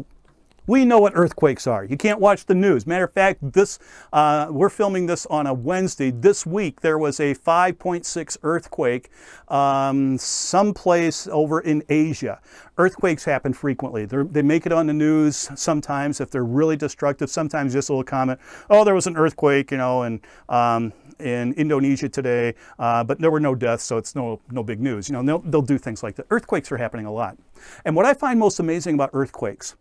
we 0.70 0.86
know 0.86 0.99
what 0.99 1.13
earthquakes 1.15 1.65
are. 1.65 1.84
You 1.84 1.97
can't 1.97 2.20
watch 2.20 2.45
the 2.45 2.53
news. 2.53 2.86
Matter 2.86 3.05
of 3.05 3.11
fact, 3.11 3.39
this 3.41 3.80
uh, 4.13 4.49
we're 4.51 4.70
filming 4.70 5.07
this 5.07 5.26
on 5.26 5.47
a 5.47 5.53
Wednesday. 5.53 6.11
This 6.11 6.45
week 6.45 6.82
there 6.82 6.99
was 6.99 7.20
a 7.20 7.34
5.6 7.34 8.38
earthquake 8.43 9.09
um, 9.47 10.20
someplace 10.20 11.26
over 11.26 11.59
in 11.59 11.84
Asia. 11.89 12.39
Earthquakes 12.78 13.26
happen 13.26 13.51
frequently. 13.51 14.05
They're, 14.05 14.24
they 14.24 14.43
make 14.43 14.67
it 14.67 14.72
on 14.72 14.86
the 14.86 14.93
news 14.93 15.49
sometimes 15.55 16.22
if 16.22 16.30
they're 16.30 16.45
really 16.45 16.78
destructive. 16.78 17.32
Sometimes 17.32 17.74
just 17.74 17.89
a 17.89 17.93
little 17.93 18.03
comment, 18.03 18.39
oh, 18.70 18.84
there 18.84 18.93
was 18.93 19.07
an 19.07 19.17
earthquake, 19.17 19.72
you 19.72 19.78
know, 19.78 20.03
and 20.03 20.22
um, 20.49 20.93
in 21.17 21.53
Indonesia 21.53 22.07
today, 22.07 22.53
uh, 22.78 23.03
but 23.03 23.17
there 23.17 23.32
were 23.32 23.39
no 23.39 23.55
deaths, 23.55 23.84
so 23.84 23.97
it's 23.97 24.15
no, 24.15 24.39
no 24.51 24.61
big 24.61 24.80
news. 24.80 25.09
You 25.09 25.13
know, 25.13 25.24
they'll, 25.24 25.39
they'll 25.39 25.61
do 25.63 25.80
things 25.80 26.03
like 26.03 26.15
that. 26.17 26.28
Earthquakes 26.30 26.72
are 26.72 26.78
happening 26.78 27.07
a 27.07 27.11
lot. 27.11 27.38
And 27.86 27.95
what 27.95 28.05
I 28.05 28.13
find 28.13 28.39
most 28.39 28.59
amazing 28.59 28.93
about 28.93 29.09
earthquakes 29.13 29.76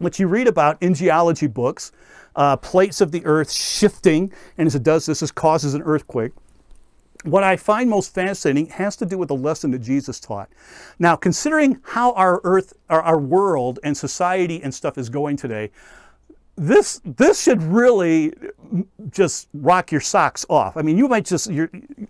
what 0.00 0.18
you 0.18 0.26
read 0.26 0.48
about 0.48 0.82
in 0.82 0.94
geology 0.94 1.46
books, 1.46 1.92
uh, 2.34 2.56
plates 2.56 3.00
of 3.00 3.12
the 3.12 3.24
earth 3.24 3.52
shifting, 3.52 4.32
and 4.58 4.66
as 4.66 4.74
it 4.74 4.82
does 4.82 5.06
this, 5.06 5.20
this 5.20 5.30
causes 5.30 5.74
an 5.74 5.82
earthquake. 5.82 6.32
What 7.24 7.44
I 7.44 7.56
find 7.56 7.90
most 7.90 8.14
fascinating 8.14 8.66
has 8.68 8.96
to 8.96 9.06
do 9.06 9.18
with 9.18 9.28
the 9.28 9.36
lesson 9.36 9.72
that 9.72 9.80
Jesus 9.80 10.18
taught. 10.18 10.48
Now, 10.98 11.16
considering 11.16 11.78
how 11.82 12.12
our 12.12 12.40
earth, 12.44 12.72
our, 12.88 13.02
our 13.02 13.18
world 13.18 13.78
and 13.84 13.94
society 13.94 14.62
and 14.62 14.72
stuff 14.72 14.96
is 14.96 15.10
going 15.10 15.36
today, 15.36 15.70
this 16.60 17.00
this 17.06 17.42
should 17.42 17.62
really 17.62 18.34
just 19.10 19.48
rock 19.54 19.90
your 19.90 20.02
socks 20.02 20.44
off. 20.50 20.76
I 20.76 20.82
mean, 20.82 20.98
you 20.98 21.08
might 21.08 21.24
just 21.24 21.50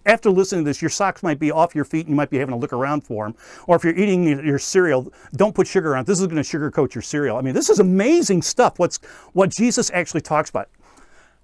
after 0.05 0.29
listening 0.29 0.65
to 0.65 0.69
this, 0.69 0.83
your 0.83 0.89
socks 0.89 1.23
might 1.23 1.39
be 1.39 1.53
off 1.53 1.73
your 1.73 1.85
feet, 1.85 2.01
and 2.01 2.11
you 2.11 2.17
might 2.17 2.31
be 2.31 2.39
having 2.39 2.55
to 2.55 2.59
look 2.59 2.73
around 2.73 3.03
for 3.03 3.27
them. 3.27 3.37
Or 3.69 3.77
if 3.77 3.85
you're 3.85 3.97
eating 3.97 4.25
your 4.25 4.59
cereal, 4.59 5.13
don't 5.37 5.55
put 5.55 5.69
sugar 5.69 5.95
on. 5.95 6.01
it. 6.01 6.07
This 6.07 6.21
is 6.21 6.27
going 6.27 6.43
to 6.43 6.59
sugarcoat 6.59 6.95
your 6.95 7.03
cereal. 7.03 7.37
I 7.37 7.43
mean, 7.43 7.55
this 7.55 7.71
is 7.71 7.79
amazing 7.79 8.43
stuff. 8.43 8.81
What's 8.81 8.99
what 9.35 9.51
Jesus 9.51 9.89
actually 9.95 10.23
talks 10.23 10.51
about. 10.51 10.69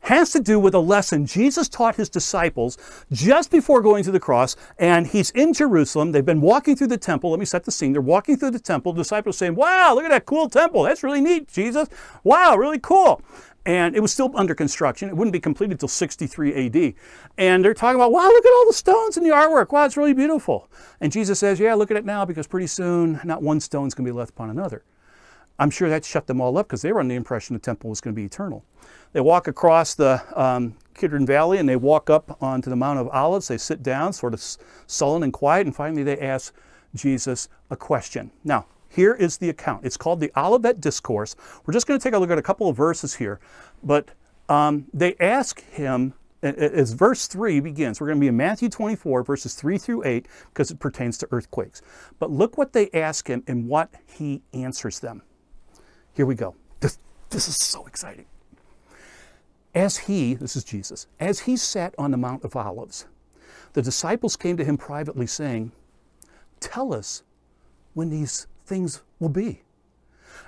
Has 0.07 0.31
to 0.31 0.41
do 0.41 0.59
with 0.59 0.75
a 0.75 0.79
lesson 0.79 1.27
Jesus 1.27 1.69
taught 1.69 1.97
his 1.97 2.09
disciples 2.09 2.79
just 3.11 3.51
before 3.51 3.83
going 3.83 4.05
to 4.05 4.13
the 4.13 4.21
cross. 4.21 4.55
And 4.79 5.07
he's 5.07 5.31
in 5.31 5.53
Jerusalem. 5.53 6.13
They've 6.13 6.25
been 6.25 6.41
walking 6.41 6.77
through 6.77 6.87
the 6.89 6.97
temple. 6.97 7.31
Let 7.31 7.41
me 7.41 7.45
set 7.45 7.65
the 7.65 7.73
scene. 7.73 7.93
They're 7.93 8.01
walking 8.01 8.37
through 8.37 8.53
the 8.53 8.61
temple. 8.61 8.93
The 8.93 9.01
disciples 9.01 9.37
saying, 9.37 9.57
Wow, 9.57 9.95
look 9.95 10.05
at 10.05 10.11
that 10.11 10.25
cool 10.25 10.49
temple. 10.49 10.85
That's 10.85 11.03
really 11.03 11.21
neat, 11.21 11.49
Jesus. 11.49 11.89
Wow, 12.23 12.57
really 12.57 12.79
cool. 12.79 13.21
And 13.65 13.97
it 13.97 14.01
was 14.01 14.13
still 14.13 14.31
under 14.37 14.55
construction. 14.55 15.09
It 15.09 15.17
wouldn't 15.17 15.33
be 15.33 15.41
completed 15.41 15.73
until 15.73 15.89
63 15.89 16.67
AD. 16.67 16.95
And 17.37 17.65
they're 17.65 17.75
talking 17.75 17.97
about, 17.97 18.13
wow, 18.13 18.29
look 18.29 18.47
at 18.47 18.53
all 18.53 18.67
the 18.67 18.73
stones 18.73 19.17
and 19.17 19.27
the 19.27 19.31
artwork. 19.31 19.73
Wow, 19.73 19.87
it's 19.87 19.97
really 19.97 20.15
beautiful. 20.15 20.71
And 21.01 21.11
Jesus 21.11 21.41
says, 21.41 21.59
yeah, 21.59 21.75
look 21.75 21.91
at 21.91 21.97
it 21.97 22.05
now 22.05 22.25
because 22.25 22.47
pretty 22.47 22.69
soon 22.69 23.21
not 23.25 23.43
one 23.43 23.59
stone's 23.59 23.93
going 23.93 24.07
to 24.07 24.13
be 24.13 24.17
left 24.17 24.31
upon 24.31 24.51
another. 24.51 24.85
I'm 25.59 25.71
sure 25.71 25.89
that 25.89 26.05
shut 26.05 26.27
them 26.27 26.41
all 26.41 26.59
up 26.59 26.67
because 26.67 26.83
they 26.83 26.93
were 26.93 27.01
under 27.01 27.13
the 27.13 27.17
impression 27.17 27.55
the 27.55 27.61
temple 27.61 27.91
was 27.91 28.01
going 28.01 28.15
to 28.15 28.21
be 28.21 28.27
eternal. 28.27 28.65
They 29.13 29.21
walk 29.21 29.49
across 29.49 29.95
the 29.95 30.23
um, 30.39 30.77
Kidron 30.95 31.27
Valley 31.27 31.59
and 31.59 31.69
they 31.69 31.77
walk 31.77 32.11
up 32.11 32.41
onto 32.43 32.69
the 32.69 32.77
Mount 32.77 32.99
of 32.99 33.09
Olives. 33.09 33.49
They 33.49 33.59
sit 33.59 33.83
down, 33.83 34.13
sort 34.13 34.35
of 34.35 34.43
sullen 34.87 35.23
and 35.23 35.33
quiet, 35.33 35.67
and 35.67 35.75
finally 35.75 36.03
they 36.03 36.19
ask 36.19 36.55
Jesus 36.95 37.49
a 37.71 37.77
question. 37.77 38.31
Now, 38.45 38.67
here 38.89 39.15
is 39.15 39.39
the 39.39 39.49
account. 39.49 39.85
It's 39.85 39.97
called 39.97 40.21
the 40.21 40.33
Olivet 40.37 40.81
Discourse. 40.81 41.37
We're 41.65 41.75
just 41.75 41.87
going 41.87 41.99
to 41.99 42.03
take 42.03 42.15
a 42.15 42.19
look 42.19 42.31
at 42.31 42.39
a 42.39 42.43
couple 42.43 42.69
of 42.69 42.77
verses 42.77 43.15
here, 43.15 43.41
but 43.83 44.11
um, 44.49 44.87
they 44.93 45.17
ask 45.21 45.63
him, 45.71 46.15
as 46.43 46.93
verse 46.93 47.27
3 47.27 47.61
begins, 47.61 48.01
we're 48.01 48.07
going 48.07 48.19
to 48.19 48.21
be 48.21 48.29
in 48.29 48.37
Matthew 48.37 48.69
24, 48.69 49.23
verses 49.25 49.55
3 49.55 49.79
through 49.79 50.05
8, 50.05 50.27
because 50.49 50.71
it 50.71 50.79
pertains 50.79 51.19
to 51.19 51.29
earthquakes. 51.31 51.83
But 52.19 52.31
look 52.31 52.57
what 52.57 52.73
they 52.73 52.91
ask 52.93 53.29
him 53.29 53.43
and 53.47 53.69
what 53.69 53.91
he 54.07 54.43
answers 54.53 55.01
them. 55.01 55.23
Here 56.17 56.25
we 56.25 56.35
go. 56.35 56.55
This, 56.81 56.99
this 57.29 57.47
is 57.47 57.57
so 57.57 57.87
exciting. 57.87 58.25
As 59.75 59.99
he, 59.99 60.33
this 60.33 60.57
is 60.57 60.65
Jesus, 60.65 61.07
as 61.21 61.41
he 61.41 61.59
sat 61.59 61.95
on 61.99 62.11
the 62.11 62.17
Mount 62.17 62.43
of 62.43 62.57
Olives, 62.57 63.05
the 63.75 63.83
disciples 63.83 64.35
came 64.35 64.57
to 64.57 64.65
him 64.65 64.79
privately 64.79 65.27
saying, 65.27 65.73
Tell 66.59 66.95
us 66.95 67.23
when 67.93 68.09
these 68.09 68.47
things 68.65 69.03
will 69.21 69.29
be. 69.29 69.61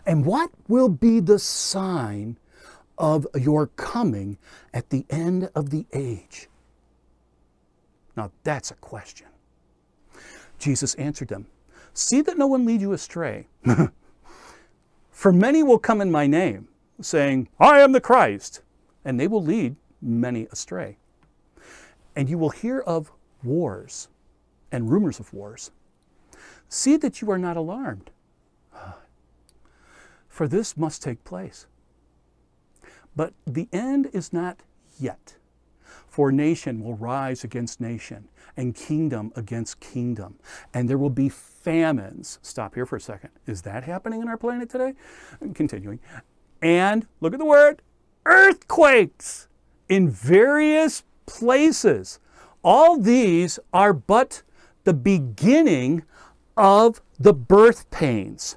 And 0.06 0.24
what 0.24 0.50
will 0.68 0.88
be 0.88 1.20
the 1.20 1.38
sign 1.38 2.38
of 2.96 3.26
your 3.38 3.66
coming 3.66 4.38
at 4.72 4.88
the 4.88 5.04
end 5.10 5.50
of 5.54 5.68
the 5.68 5.84
age? 5.92 6.48
Now 8.16 8.32
that's 8.42 8.70
a 8.70 8.74
question. 8.74 9.26
Jesus 10.58 10.94
answered 10.94 11.28
them 11.28 11.46
See 11.92 12.22
that 12.22 12.38
no 12.38 12.46
one 12.46 12.64
lead 12.64 12.80
you 12.80 12.94
astray. 12.94 13.48
For 15.18 15.32
many 15.32 15.64
will 15.64 15.80
come 15.80 16.00
in 16.00 16.12
my 16.12 16.28
name, 16.28 16.68
saying, 17.00 17.48
I 17.58 17.80
am 17.80 17.90
the 17.90 18.00
Christ, 18.00 18.62
and 19.04 19.18
they 19.18 19.26
will 19.26 19.42
lead 19.42 19.74
many 20.00 20.46
astray. 20.52 20.96
And 22.14 22.30
you 22.30 22.38
will 22.38 22.50
hear 22.50 22.78
of 22.78 23.10
wars 23.42 24.06
and 24.70 24.88
rumors 24.88 25.18
of 25.18 25.34
wars. 25.34 25.72
See 26.68 26.96
that 26.98 27.20
you 27.20 27.32
are 27.32 27.38
not 27.38 27.56
alarmed, 27.56 28.12
for 30.28 30.46
this 30.46 30.76
must 30.76 31.02
take 31.02 31.24
place. 31.24 31.66
But 33.16 33.32
the 33.44 33.68
end 33.72 34.10
is 34.12 34.32
not 34.32 34.62
yet. 35.00 35.34
For 36.08 36.32
nation 36.32 36.82
will 36.82 36.96
rise 36.96 37.44
against 37.44 37.80
nation, 37.80 38.28
and 38.56 38.74
kingdom 38.74 39.32
against 39.36 39.78
kingdom. 39.78 40.36
And 40.74 40.88
there 40.88 40.98
will 40.98 41.10
be 41.10 41.28
famines. 41.28 42.38
Stop 42.42 42.74
here 42.74 42.86
for 42.86 42.96
a 42.96 43.00
second. 43.00 43.30
Is 43.46 43.62
that 43.62 43.84
happening 43.84 44.22
in 44.22 44.28
our 44.28 44.38
planet 44.38 44.70
today? 44.70 44.94
Continuing. 45.54 46.00
And 46.60 47.06
look 47.20 47.34
at 47.34 47.38
the 47.38 47.44
word 47.44 47.82
earthquakes 48.26 49.48
in 49.88 50.10
various 50.10 51.04
places. 51.26 52.18
All 52.64 52.98
these 52.98 53.58
are 53.72 53.92
but 53.92 54.42
the 54.84 54.94
beginning 54.94 56.02
of 56.56 57.00
the 57.18 57.32
birth 57.32 57.90
pains. 57.90 58.56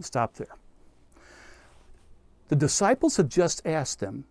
Stop 0.00 0.34
there. 0.34 0.56
The 2.48 2.56
disciples 2.56 3.16
had 3.16 3.30
just 3.30 3.66
asked 3.66 4.00
them, 4.00 4.24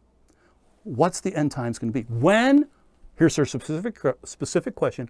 What's 0.88 1.20
the 1.20 1.36
end 1.36 1.52
times 1.52 1.80
going 1.80 1.92
to 1.92 2.02
be? 2.02 2.08
When, 2.08 2.70
here's 3.18 3.36
their 3.36 3.46
specific, 3.46 4.00
specific 4.24 4.74
question, 4.74 5.10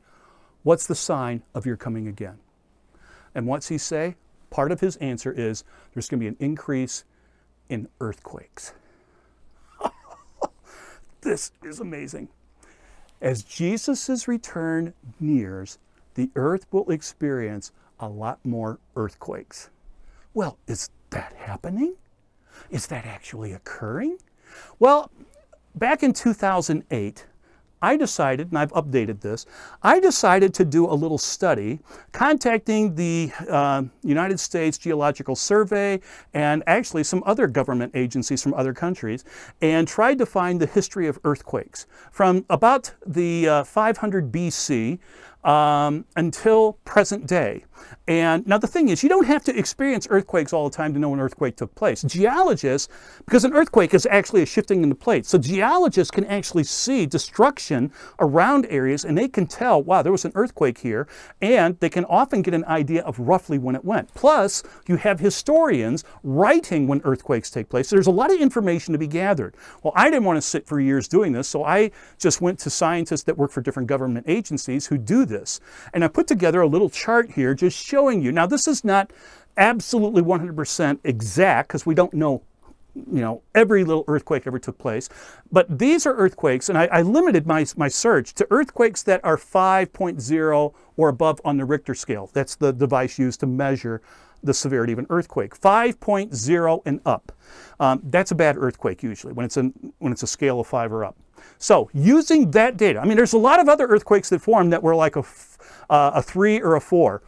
what's 0.63 0.87
the 0.87 0.95
sign 0.95 1.43
of 1.53 1.67
your 1.67 1.77
coming 1.77 2.07
again? 2.07 2.39
And 3.35 3.45
what's 3.45 3.67
he 3.67 3.77
say? 3.77 4.15
Part 4.49 4.71
of 4.71 4.79
his 4.79 4.95
answer 4.95 5.31
is 5.31 5.63
there's 5.93 6.09
going 6.09 6.19
to 6.19 6.23
be 6.23 6.27
an 6.27 6.37
increase 6.39 7.03
in 7.69 7.89
earthquakes. 8.01 8.73
this 11.21 11.51
is 11.63 11.79
amazing. 11.79 12.29
As 13.21 13.43
Jesus' 13.43 14.27
return 14.27 14.95
nears, 15.19 15.77
the 16.15 16.31
earth 16.35 16.65
will 16.71 16.89
experience 16.89 17.71
a 17.99 18.09
lot 18.09 18.39
more 18.43 18.79
earthquakes. 18.95 19.69
Well, 20.33 20.57
is 20.65 20.89
that 21.11 21.33
happening? 21.33 21.97
Is 22.71 22.87
that 22.87 23.05
actually 23.05 23.53
occurring? 23.53 24.17
Well, 24.79 25.11
back 25.77 26.03
in 26.03 26.13
2008, 26.13 27.25
I 27.79 27.95
decided, 27.95 28.49
and 28.49 28.57
I've 28.57 28.73
updated 28.73 29.21
this, 29.21 29.45
I 29.83 29.99
decided 29.99 30.53
to 30.55 30.65
do 30.65 30.87
a 30.87 30.93
little 30.93 31.19
study 31.19 31.79
contacting 32.11 32.95
the 32.95 33.31
uh, 33.47 33.83
United 34.01 34.39
States 34.39 34.79
Geological 34.79 35.35
Survey 35.35 35.99
and 36.33 36.63
actually 36.65 37.03
some 37.03 37.21
other 37.25 37.45
government 37.45 37.91
agencies 37.95 38.41
from 38.41 38.55
other 38.55 38.73
countries 38.73 39.23
and 39.61 39.87
tried 39.87 40.17
to 40.17 40.25
find 40.25 40.59
the 40.59 40.65
history 40.65 41.07
of 41.07 41.19
earthquakes 41.23 41.85
from 42.11 42.45
about 42.49 42.93
the 43.05 43.47
uh, 43.47 43.63
500 43.63 44.31
BC 44.31 44.97
um, 45.43 46.03
until 46.15 46.73
present 46.83 47.27
day. 47.27 47.63
And 48.07 48.45
now 48.47 48.57
the 48.57 48.67
thing 48.67 48.89
is, 48.89 49.03
you 49.03 49.09
don't 49.09 49.25
have 49.25 49.43
to 49.45 49.57
experience 49.57 50.07
earthquakes 50.09 50.53
all 50.53 50.69
the 50.69 50.75
time 50.75 50.93
to 50.93 50.99
know 50.99 51.13
an 51.13 51.19
earthquake 51.19 51.55
took 51.55 51.73
place. 51.75 52.03
Geologists, 52.03 52.87
because 53.25 53.43
an 53.45 53.53
earthquake 53.53 53.93
is 53.93 54.05
actually 54.09 54.41
a 54.41 54.45
shifting 54.45 54.83
in 54.83 54.89
the 54.89 54.95
plate, 54.95 55.25
so 55.25 55.37
geologists 55.37 56.11
can 56.11 56.25
actually 56.25 56.63
see 56.63 57.05
destruction 57.05 57.91
around 58.19 58.65
areas 58.69 59.05
and 59.05 59.17
they 59.17 59.27
can 59.27 59.45
tell, 59.45 59.81
wow, 59.81 60.01
there 60.01 60.11
was 60.11 60.25
an 60.25 60.31
earthquake 60.35 60.77
here, 60.77 61.07
and 61.41 61.79
they 61.79 61.89
can 61.89 62.05
often 62.05 62.41
get 62.41 62.53
an 62.53 62.65
idea 62.65 63.01
of 63.03 63.19
roughly 63.19 63.57
when 63.57 63.75
it 63.75 63.83
went. 63.83 64.13
Plus, 64.13 64.63
you 64.87 64.95
have 64.95 65.19
historians 65.19 66.03
writing 66.23 66.87
when 66.87 67.01
earthquakes 67.03 67.49
take 67.49 67.69
place. 67.69 67.89
So 67.89 67.95
there's 67.95 68.07
a 68.07 68.11
lot 68.11 68.31
of 68.31 68.39
information 68.39 68.93
to 68.93 68.97
be 68.97 69.07
gathered. 69.07 69.55
Well, 69.83 69.93
I 69.95 70.09
didn't 70.09 70.25
want 70.25 70.37
to 70.37 70.41
sit 70.41 70.67
for 70.67 70.79
years 70.79 71.07
doing 71.07 71.31
this, 71.31 71.47
so 71.47 71.63
I 71.63 71.91
just 72.17 72.41
went 72.41 72.59
to 72.59 72.69
scientists 72.69 73.23
that 73.23 73.37
work 73.37 73.51
for 73.51 73.61
different 73.61 73.87
government 73.87 74.25
agencies 74.27 74.87
who 74.87 74.97
do 74.97 75.25
this. 75.25 75.59
And 75.93 76.03
I 76.03 76.07
put 76.07 76.27
together 76.27 76.61
a 76.61 76.67
little 76.67 76.89
chart 76.89 77.31
here 77.31 77.53
just 77.69 77.85
showing 77.85 78.21
you. 78.21 78.31
Now, 78.31 78.45
this 78.45 78.67
is 78.67 78.83
not 78.83 79.11
absolutely 79.57 80.21
100% 80.21 80.99
exact 81.03 81.69
because 81.69 81.85
we 81.85 81.95
don't 81.95 82.13
know 82.13 82.43
you 83.11 83.21
know, 83.21 83.43
every 83.53 83.83
little 83.83 84.03
earthquake 84.07 84.47
ever 84.47 84.57
took 84.57 84.77
place. 84.77 85.07
But 85.51 85.77
these 85.77 86.07
are 86.07 86.15
earthquakes, 86.15 86.69
and 86.69 86.77
I, 86.77 86.85
I, 86.85 87.01
limited 87.03 87.45
my, 87.45 87.65
my 87.75 87.87
search 87.87 88.33
to 88.35 88.47
earthquakes 88.49 89.03
that 89.03 89.23
are 89.23 89.37
5.0 89.37 90.73
or 90.95 91.09
above 91.09 91.39
on 91.45 91.57
the 91.57 91.65
Richter 91.65 91.93
scale. 91.93 92.29
That's 92.33 92.55
the 92.55 92.71
device 92.71 93.19
used 93.19 93.39
to 93.41 93.45
measure 93.45 94.01
the 94.43 94.53
severity 94.53 94.93
of 94.93 94.99
an 94.99 95.07
earthquake. 95.09 95.59
5.0 95.59 96.81
and 96.85 97.01
up. 97.05 97.31
Um, 97.79 98.01
that's 98.05 98.31
a 98.31 98.35
bad 98.35 98.57
earthquake 98.57 99.03
usually 99.03 99.33
when 99.33 99.45
it's, 99.45 99.57
a, 99.57 99.71
when 99.99 100.11
it's 100.11 100.23
a 100.23 100.27
scale 100.27 100.59
of 100.59 100.67
5 100.67 100.91
or 100.91 101.05
up. 101.05 101.15
So 101.59 101.89
using 101.93 102.51
that 102.51 102.77
data, 102.77 102.99
I 102.99 103.05
mean, 103.05 103.17
there's 103.17 103.33
a 103.33 103.37
lot 103.37 103.59
of 103.59 103.69
other 103.69 103.87
earthquakes 103.87 104.29
that 104.29 104.41
formed 104.41 104.73
that 104.73 104.81
were 104.81 104.95
like 104.95 105.15
a, 105.15 105.23
uh, 105.89 106.11
a 106.15 106.21
3 106.21 106.61
or 106.61 106.75
a 106.75 106.81
4 106.81 107.21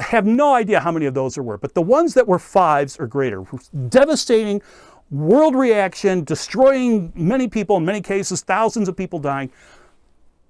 have 0.00 0.26
no 0.26 0.54
idea 0.54 0.80
how 0.80 0.92
many 0.92 1.06
of 1.06 1.14
those 1.14 1.34
there 1.34 1.44
were, 1.44 1.58
but 1.58 1.74
the 1.74 1.82
ones 1.82 2.14
that 2.14 2.26
were 2.26 2.38
fives 2.38 2.98
or 2.98 3.06
greater, 3.06 3.44
devastating 3.88 4.62
world 5.10 5.54
reaction, 5.54 6.24
destroying 6.24 7.12
many 7.14 7.48
people, 7.48 7.76
in 7.76 7.84
many 7.84 8.00
cases, 8.00 8.42
thousands 8.42 8.88
of 8.88 8.96
people 8.96 9.18
dying. 9.18 9.50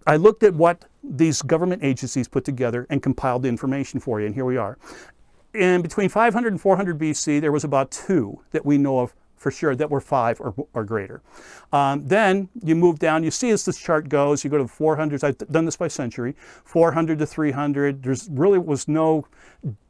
I 0.06 0.16
looked 0.16 0.42
at 0.42 0.54
what 0.54 0.84
these 1.02 1.42
government 1.42 1.82
agencies 1.84 2.28
put 2.28 2.44
together 2.44 2.86
and 2.88 3.02
compiled 3.02 3.42
the 3.42 3.48
information 3.48 4.00
for 4.00 4.20
you, 4.20 4.26
and 4.26 4.34
here 4.34 4.44
we 4.44 4.56
are. 4.56 4.78
In 5.52 5.82
between 5.82 6.08
500 6.08 6.52
and 6.52 6.60
400 6.60 6.98
BC, 6.98 7.40
there 7.40 7.52
was 7.52 7.64
about 7.64 7.90
two 7.90 8.40
that 8.52 8.64
we 8.64 8.78
know 8.78 9.00
of 9.00 9.14
for 9.36 9.50
sure 9.50 9.76
that 9.76 9.90
were 9.90 10.00
five 10.00 10.40
or, 10.40 10.54
or 10.72 10.84
greater. 10.84 11.22
Um, 11.72 12.06
then 12.06 12.48
you 12.62 12.74
move 12.74 12.98
down, 12.98 13.22
you 13.22 13.30
see 13.30 13.50
as 13.50 13.64
this 13.64 13.78
chart 13.78 14.08
goes, 14.08 14.44
you 14.44 14.50
go 14.50 14.58
to 14.58 14.64
the 14.64 14.70
400s, 14.70 15.22
I've 15.22 15.38
done 15.50 15.64
this 15.64 15.76
by 15.76 15.88
century, 15.88 16.34
400 16.64 17.18
to 17.18 17.26
300. 17.26 18.02
There's 18.02 18.28
really 18.30 18.58
was 18.58 18.88
no 18.88 19.26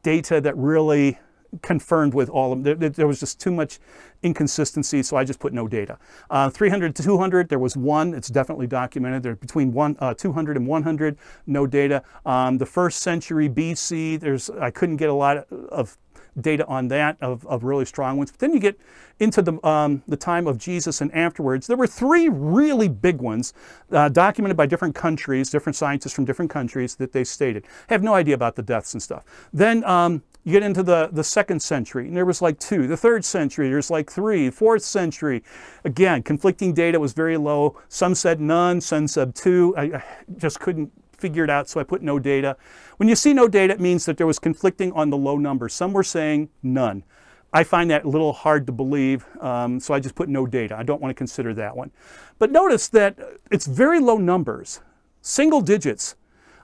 data 0.03 0.41
that 0.41 0.57
really 0.57 1.19
confirmed 1.63 2.15
with 2.15 2.29
all 2.29 2.53
of 2.53 2.63
them. 2.63 2.79
There, 2.79 2.89
there, 2.89 3.07
was 3.07 3.21
just 3.21 3.41
too 3.41 3.51
much 3.51 3.79
inconsistency, 4.23 5.03
so 5.03 5.17
I 5.17 5.25
just 5.25 5.39
put 5.39 5.53
no 5.53 5.69
data. 5.69 5.99
Uh, 6.31 6.51
300 6.51 6.95
to 6.97 7.03
200, 7.03 7.49
there 7.49 7.59
was 7.59 7.77
one. 7.77 8.15
It's 8.15 8.29
definitely 8.29 8.67
documented. 8.67 9.23
There 9.23 9.37
between 9.37 9.73
one, 9.73 9.97
uh, 10.01 10.15
200 10.15 10.57
and 10.57 10.67
100, 10.67 11.17
no 11.47 11.67
data. 11.67 12.03
Um, 12.25 12.59
the 12.59 12.67
first 12.67 13.01
century 13.01 13.49
BC, 13.49 14.21
there's 14.21 14.51
I 14.51 14.71
couldn't 14.71 14.97
get 14.97 15.09
a 15.09 15.15
lot 15.15 15.47
of 15.51 15.97
data 16.41 16.67
on 16.67 16.89
that 16.89 17.17
of, 17.21 17.47
of 17.47 17.65
really 17.65 17.85
strong 17.85 18.17
ones. 18.17 18.31
But 18.31 18.41
then 18.41 18.53
you 18.53 18.61
get 18.61 18.79
into 19.19 19.43
the, 19.43 19.67
um, 19.67 20.03
the 20.07 20.17
time 20.17 20.47
of 20.47 20.59
Jesus 20.59 21.01
and 21.01 21.13
afterwards. 21.15 21.67
There 21.67 21.77
were 21.77 21.87
three 21.87 22.29
really 22.29 22.89
big 22.89 23.21
ones 23.21 23.55
uh, 23.91 24.09
documented 24.09 24.57
by 24.57 24.67
different 24.67 24.95
countries, 24.95 25.51
different 25.51 25.77
scientists 25.77 26.13
from 26.13 26.25
different 26.25 26.51
countries 26.51 26.97
that 26.97 27.13
they 27.13 27.25
stated. 27.25 27.65
I 27.89 27.95
have 27.95 28.03
no 28.03 28.15
idea 28.15 28.35
about 28.35 28.57
the 28.57 28.63
deaths 28.63 28.93
and 28.93 29.03
stuff. 29.03 29.25
Then 29.53 29.85
um, 29.85 30.23
you 30.45 30.53
get 30.53 30.63
into 30.63 30.83
the, 30.83 31.09
the 31.11 31.25
second 31.25 31.61
century, 31.61 32.07
and 32.07 32.17
there 32.17 32.25
was 32.25 32.41
like 32.41 32.59
two. 32.59 32.87
The 32.87 32.97
third 32.97 33.25
century, 33.25 33.69
there's 33.69 33.91
like 33.91 34.11
three. 34.11 34.51
Fourth 34.51 34.83
century, 34.83 35.43
again, 35.85 36.23
conflicting 36.23 36.73
data 36.73 37.01
was 37.01 37.15
very 37.15 37.37
low. 37.37 37.77
Some 37.89 38.15
said 38.15 38.41
none, 38.41 38.81
some 38.81 39.09
said 39.09 39.35
two. 39.35 39.75
I, 39.77 39.83
I 39.83 40.05
just 40.37 40.61
couldn't 40.61 40.93
figure 41.17 41.43
it 41.43 41.51
out, 41.51 41.69
so 41.69 41.81
I 41.81 41.83
put 41.83 42.03
no 42.03 42.19
data. 42.19 42.57
When 42.97 43.09
you 43.09 43.15
see 43.15 43.35
no 43.35 43.47
data, 43.47 43.75
it 43.75 43.81
means 43.81 44.07
that 44.07 44.17
there 44.17 44.27
was 44.27 44.39
conflicting 44.39 44.93
on 44.93 45.11
the 45.11 45.17
low 45.17 45.37
numbers. 45.37 45.75
Some 45.75 45.93
were 45.93 46.03
saying 46.03 46.49
none. 46.63 47.05
I 47.53 47.63
find 47.63 47.91
that 47.91 48.05
a 48.05 48.09
little 48.09 48.33
hard 48.33 48.67
to 48.67 48.73
believe, 48.73 49.25
um, 49.41 49.81
so 49.81 49.95
I 49.95 50.01
just 50.01 50.15
put 50.15 50.29
no 50.29 50.47
data. 50.47 50.77
I 50.77 50.83
don't 50.83 51.01
want 51.01 51.11
to 51.11 51.15
consider 51.15 51.55
that 51.55 51.77
one. 51.77 51.91
But 52.39 52.51
notice 52.51 52.89
that 52.89 53.19
it's 53.51 53.67
very 53.67 54.01
low 54.01 54.17
numbers, 54.19 54.81
single 55.21 55.61
digits, 55.61 56.17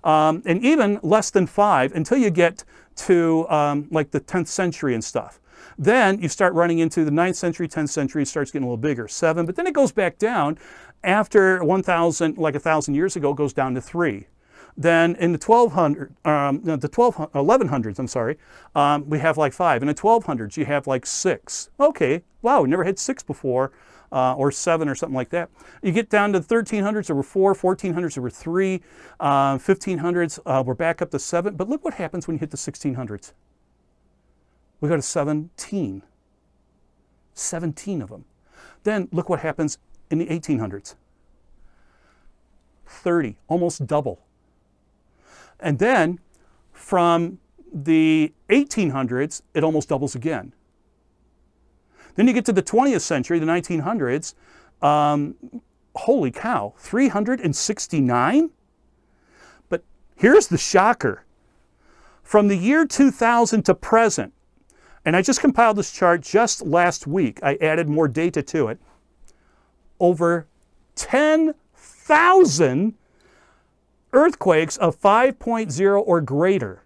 um, 0.05 0.43
and 0.45 0.65
even 0.65 0.99
less 1.03 1.31
than 1.31 1.47
five 1.47 1.93
until 1.93 2.19
you 2.19 2.31
get 2.31 2.65
to 2.97 3.49
um, 3.49 3.89
like 3.91 4.11
the 4.11 4.21
10th 4.21 4.49
century 4.49 4.95
and 4.95 5.05
stuff. 5.05 5.41
Then 5.79 6.21
you 6.21 6.29
start 6.29 6.53
running 6.55 6.79
into 6.79 7.05
the 7.05 7.11
9th 7.11 7.37
century, 7.37 7.69
10th 7.69 7.89
century, 7.91 8.23
it 8.23 8.29
starts 8.29 8.51
getting 8.51 8.65
a 8.65 8.69
little 8.69 8.77
bigger, 8.77 9.09
seven, 9.09 9.47
but 9.47 9.57
then 9.57 9.67
it 9.67 9.73
goes 9.75 9.93
back 9.93 10.19
down. 10.19 10.59
After 11.05 11.65
1,000, 11.65 12.39
like 12.39 12.55
a 12.55 12.61
thousand 12.61 12.95
years 12.95 13.17
ago, 13.17 13.31
it 13.31 13.37
goes 13.37 13.53
down 13.53 13.75
to 13.75 13.81
three. 13.81 14.27
Then 14.77 15.17
in 15.17 15.33
the 15.33 15.39
1200, 15.39 16.15
um, 16.25 16.63
the 16.63 16.89
12, 16.89 17.17
1100s, 17.17 17.99
I'm 17.99 18.07
sorry, 18.07 18.39
um, 18.75 19.09
we 19.09 19.19
have 19.19 19.37
like 19.37 19.53
five. 19.53 19.83
In 19.83 19.89
the 19.89 19.95
1200s, 19.95 20.57
you 20.57 20.65
have 20.65 20.87
like 20.87 21.05
six. 21.05 21.71
Okay, 21.79 22.23
wow, 22.41 22.63
we 22.63 22.69
never 22.69 22.85
had 22.85 22.99
six 22.99 23.23
before 23.23 23.73
uh, 24.13 24.35
or 24.35 24.51
seven 24.51 24.89
or 24.89 24.95
something 24.95 25.17
like 25.17 25.31
that. 25.31 25.51
You 25.83 25.93
get 25.93 26.11
down 26.11 26.33
to 26.35 26.41
the 26.41 26.55
1300s, 26.55 27.07
there 27.07 27.17
were 27.17 27.23
four, 27.23 27.55
1400s, 27.55 28.15
there 28.15 28.23
were 28.23 28.31
three, 28.31 28.83
uh, 29.21 29.57
1500s, 29.57 30.39
uh, 30.47 30.63
we're 30.65 30.75
back 30.75 31.03
up 31.03 31.11
to 31.11 31.19
seven. 31.19 31.57
But 31.57 31.69
look 31.69 31.85
what 31.85 31.95
happens 31.95 32.27
when 32.27 32.37
you 32.37 32.41
hit 32.41 32.51
the 32.51 32.57
1600s. 32.57 33.33
We 34.81 34.89
go 34.89 34.97
to 34.97 35.03
17. 35.03 36.03
17 37.35 38.03
of 38.03 38.11
them. 38.11 38.25
Then 38.85 39.09
look 39.13 39.29
what 39.29 39.41
happens 39.41 39.79
in 40.11 40.19
the 40.19 40.27
1800s. 40.27 40.95
30, 42.87 43.37
almost 43.49 43.87
double. 43.87 44.21
And 45.63 45.79
then 45.79 46.19
from 46.73 47.39
the 47.73 48.35
1800s, 48.51 49.41
it 49.55 49.65
almost 49.65 49.89
doubles 49.89 50.15
again. 50.15 50.53
Then 52.17 52.27
you 52.27 52.35
get 52.35 52.45
to 52.47 52.53
the 52.53 52.63
20th 52.63 53.01
century, 53.01 53.39
the 53.39 53.47
1900s. 53.47 54.35
Um, 54.83 55.37
holy 55.95 56.31
cow, 56.31 56.75
369? 56.79 58.51
But 59.69 59.83
here's 60.17 60.49
the 60.49 60.59
shocker. 60.59 61.25
From 62.23 62.49
the 62.49 62.57
year 62.57 62.85
2000 62.85 63.63
to 63.63 63.75
present, 63.75 64.35
and 65.05 65.17
I 65.17 65.23
just 65.23 65.41
compiled 65.41 65.79
this 65.79 65.93
chart 65.93 66.21
just 66.23 66.63
last 66.63 67.07
week, 67.07 67.41
I 67.43 67.57
added 67.57 67.89
more 67.89 68.09
data 68.09 68.43
to 68.43 68.69
it. 68.69 68.79
Over 69.99 70.47
10,000 70.97 72.95
earthquakes 74.13 74.77
of 74.77 75.01
5.0 75.01 76.03
or 76.07 76.21
greater 76.21 76.83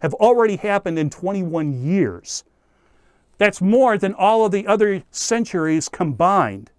have 0.00 0.14
already 0.14 0.56
happened 0.56 0.98
in 0.98 1.10
21 1.10 1.72
years. 1.82 2.44
That's 3.38 3.60
more 3.60 3.98
than 3.98 4.14
all 4.14 4.44
of 4.44 4.52
the 4.52 4.66
other 4.66 5.02
centuries 5.10 5.88
combined. 5.88 6.70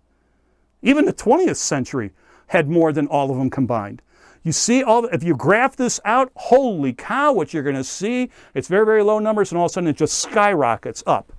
Even 0.82 1.06
the 1.06 1.14
20th 1.14 1.58
century 1.58 2.12
had 2.48 2.70
more 2.70 2.92
than 2.92 3.08
all 3.08 3.32
of 3.32 3.38
them 3.38 3.50
combined. 3.50 4.02
You 4.44 4.52
see, 4.52 4.82
all 4.82 5.06
if 5.06 5.24
you 5.24 5.36
graph 5.36 5.76
this 5.76 6.00
out, 6.06 6.32
holy 6.36 6.94
cow, 6.94 7.34
what 7.34 7.54
you're 7.54 7.64
going 7.64 7.76
to 7.76 7.84
see, 7.84 8.30
it's 8.54 8.68
very, 8.68 8.86
very 8.86 9.04
low 9.04 9.20
numbers, 9.20 9.52
and 9.52 9.58
all 9.58 9.66
of 9.66 9.72
a 9.72 9.74
sudden 9.74 9.90
it 9.90 9.98
just 9.98 10.20
skyrockets 10.20 11.04
up. 11.06 11.34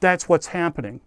That's 0.00 0.28
what's 0.28 0.46
happening. 0.46 1.00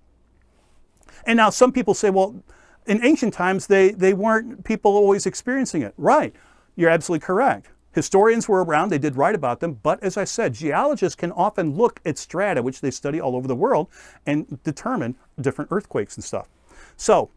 And 1.26 1.38
now 1.38 1.50
some 1.50 1.72
people 1.72 1.94
say, 1.94 2.10
well, 2.10 2.44
in 2.86 3.04
ancient 3.06 3.34
times, 3.34 3.68
they, 3.68 3.92
they 3.92 4.14
weren't 4.14 4.66
people 4.66 4.92
always 4.92 5.26
experiencing 5.26 5.84
it. 5.84 5.94
Right, 5.98 6.36
you're 6.76 6.90
absolutely 6.90 7.26
correct. 7.26 7.70
Historians 7.94 8.48
were 8.48 8.64
around, 8.64 8.90
they 8.90 8.98
did 8.98 9.18
write 9.18 9.36
about 9.36 9.60
them, 9.60 9.74
but 9.84 10.02
as 10.02 10.16
I 10.16 10.24
said, 10.24 10.54
geologists 10.54 11.16
can 11.16 11.32
often 11.34 11.76
look 11.76 12.00
at 12.06 12.18
strata, 12.18 12.64
which 12.64 12.80
they 12.80 12.92
study 12.92 13.20
all 13.20 13.36
over 13.36 13.48
the 13.48 13.56
world, 13.56 13.88
and 14.26 14.62
determine 14.64 15.16
different 15.40 15.72
earthquakes 15.72 16.16
and 16.16 16.24
stuff. 16.24 16.48
So, 16.96 17.32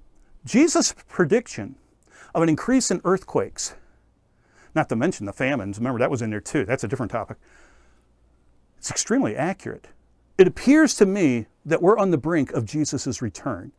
Jesus' 0.44 0.94
prediction 1.08 1.74
of 2.34 2.42
an 2.42 2.48
increase 2.48 2.90
in 2.90 3.00
earthquakes, 3.04 3.74
not 4.74 4.88
to 4.90 4.96
mention 4.96 5.26
the 5.26 5.32
famines, 5.32 5.78
remember 5.78 5.98
that 5.98 6.10
was 6.10 6.22
in 6.22 6.30
there 6.30 6.40
too, 6.40 6.64
that's 6.64 6.84
a 6.84 6.88
different 6.88 7.10
topic, 7.10 7.36
it's 8.78 8.90
extremely 8.90 9.34
accurate. 9.34 9.88
It 10.38 10.46
appears 10.46 10.94
to 10.96 11.06
me 11.06 11.46
that 11.64 11.82
we're 11.82 11.98
on 11.98 12.10
the 12.10 12.18
brink 12.18 12.52
of 12.52 12.64
Jesus' 12.64 13.22
return. 13.22 13.72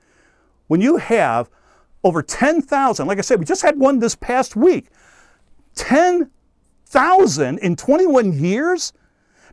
When 0.68 0.82
you 0.82 0.98
have 0.98 1.50
over 2.04 2.22
10,000, 2.22 3.08
like 3.08 3.18
I 3.18 3.22
said, 3.22 3.40
we 3.40 3.46
just 3.46 3.62
had 3.62 3.78
one 3.78 4.00
this 4.00 4.16
past 4.16 4.56
week, 4.56 4.88
10 5.76 6.32
thousand 6.86 7.60
in 7.60 7.76
21 7.76 8.34
years? 8.34 8.94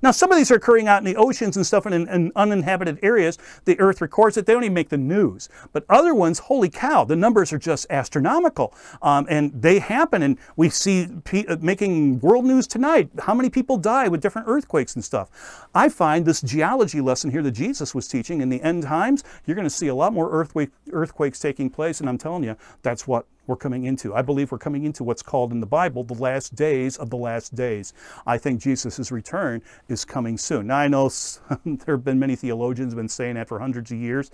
Now, 0.03 0.11
some 0.11 0.33
of 0.33 0.37
these 0.37 0.51
are 0.51 0.57
occurring 0.57 0.89
out 0.89 0.99
in 0.99 1.05
the 1.05 1.15
oceans 1.15 1.57
and 1.57 1.65
stuff 1.65 1.87
in, 1.87 1.93
in, 1.93 2.33
uninhabited 2.35 2.99
areas. 3.03 3.39
The 3.67 3.79
Earth 3.79 4.01
records 4.01 4.37
it. 4.37 4.47
They 4.47 4.53
don't 4.53 4.65
even 4.65 4.75
make 4.75 4.89
the 4.89 4.99
news. 4.99 5.49
But 5.73 5.85
other 5.89 6.13
ones, 6.13 6.41
holy 6.41 6.69
cow, 6.69 7.05
the 7.05 7.15
numbers 7.15 7.53
are 7.53 7.59
just 7.59 7.87
astronomical. 7.89 8.75
Um, 9.01 9.27
and 9.31 9.53
they 9.55 9.79
happen. 9.79 10.23
And 10.23 10.39
we 10.57 10.71
see 10.71 11.07
uh, 11.49 11.57
making 11.61 12.19
world 12.19 12.45
news 12.45 12.67
tonight. 12.67 13.11
How 13.21 13.33
many 13.33 13.49
people 13.49 13.77
die 13.77 14.09
with 14.09 14.21
different 14.21 14.49
earthquakes 14.49 14.97
and 14.97 15.05
stuff? 15.05 15.69
I 15.73 15.89
find 15.89 16.27
this 16.27 16.41
geology 16.41 17.01
lesson 17.01 17.31
here 17.31 17.43
that 17.45 17.53
Jesus 17.53 17.95
was 17.95 18.09
teaching 18.09 18.41
in 18.41 18.49
the 18.49 18.61
end 18.61 18.83
times, 18.83 19.23
you're 19.47 19.55
going 19.55 19.67
to 19.67 19.71
see 19.71 19.87
a 19.87 19.95
lot 19.95 20.13
more 20.13 20.29
earthquake, 20.33 20.71
earthquakes 20.91 21.39
taking 21.39 21.71
place. 21.71 22.01
And 22.01 22.09
I'm 22.09 22.19
telling 22.19 22.43
you, 22.43 22.57
that's 22.83 23.07
what 23.07 23.27
we're 23.47 23.57
coming 23.57 23.85
into. 23.85 24.15
I 24.15 24.23
believe 24.23 24.53
we're 24.53 24.59
coming 24.59 24.85
into 24.85 25.05
what's 25.05 25.23
called 25.23 25.53
in 25.53 25.61
the 25.61 25.67
Bible 25.67 26.05
the 26.05 26.15
last 26.15 26.55
days 26.55 26.97
of 26.97 27.11
the 27.11 27.17
last 27.17 27.55
days. 27.55 27.93
I 28.27 28.39
think 28.39 28.61
Jesus' 28.61 29.11
return 29.11 29.63
is 29.89 30.05
coming 30.05 30.39
soon. 30.39 30.69
Now, 30.69 30.79
I 30.79 30.89
know 30.89 31.09
there 31.67 31.97
have 31.97 32.05
been 32.05 32.19
many 32.19 32.37
theologians 32.37 32.95
been 32.95 33.09
saying 33.09 33.35
that 33.35 33.49
for 33.49 33.59
hundreds 33.59 33.91
of 33.91 33.99
years, 33.99 34.31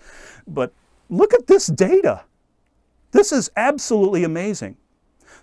but 0.46 0.72
look 1.09 1.32
at 1.32 1.46
this 1.46 1.66
data. 1.66 2.24
This 3.12 3.32
is 3.32 3.50
absolutely 3.56 4.24
amazing. 4.24 4.76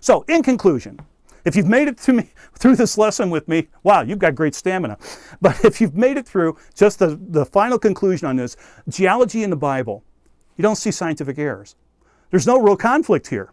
So, 0.00 0.24
in 0.28 0.42
conclusion, 0.42 1.00
if 1.44 1.56
you've 1.56 1.66
made 1.66 1.88
it 1.88 2.08
me 2.08 2.30
through 2.58 2.76
this 2.76 2.96
lesson 2.98 3.30
with 3.30 3.48
me, 3.48 3.68
wow, 3.82 4.02
you've 4.02 4.18
got 4.18 4.34
great 4.34 4.54
stamina. 4.54 4.98
But 5.40 5.64
if 5.64 5.80
you've 5.80 5.96
made 5.96 6.16
it 6.16 6.26
through, 6.26 6.56
just 6.74 6.98
the, 6.98 7.18
the 7.20 7.44
final 7.44 7.78
conclusion 7.78 8.26
on 8.26 8.36
this 8.36 8.56
geology 8.88 9.42
in 9.42 9.50
the 9.50 9.56
Bible, 9.56 10.02
you 10.56 10.62
don't 10.62 10.76
see 10.76 10.90
scientific 10.90 11.38
errors. 11.38 11.76
There's 12.30 12.46
no 12.46 12.58
real 12.58 12.76
conflict 12.76 13.28
here. 13.28 13.52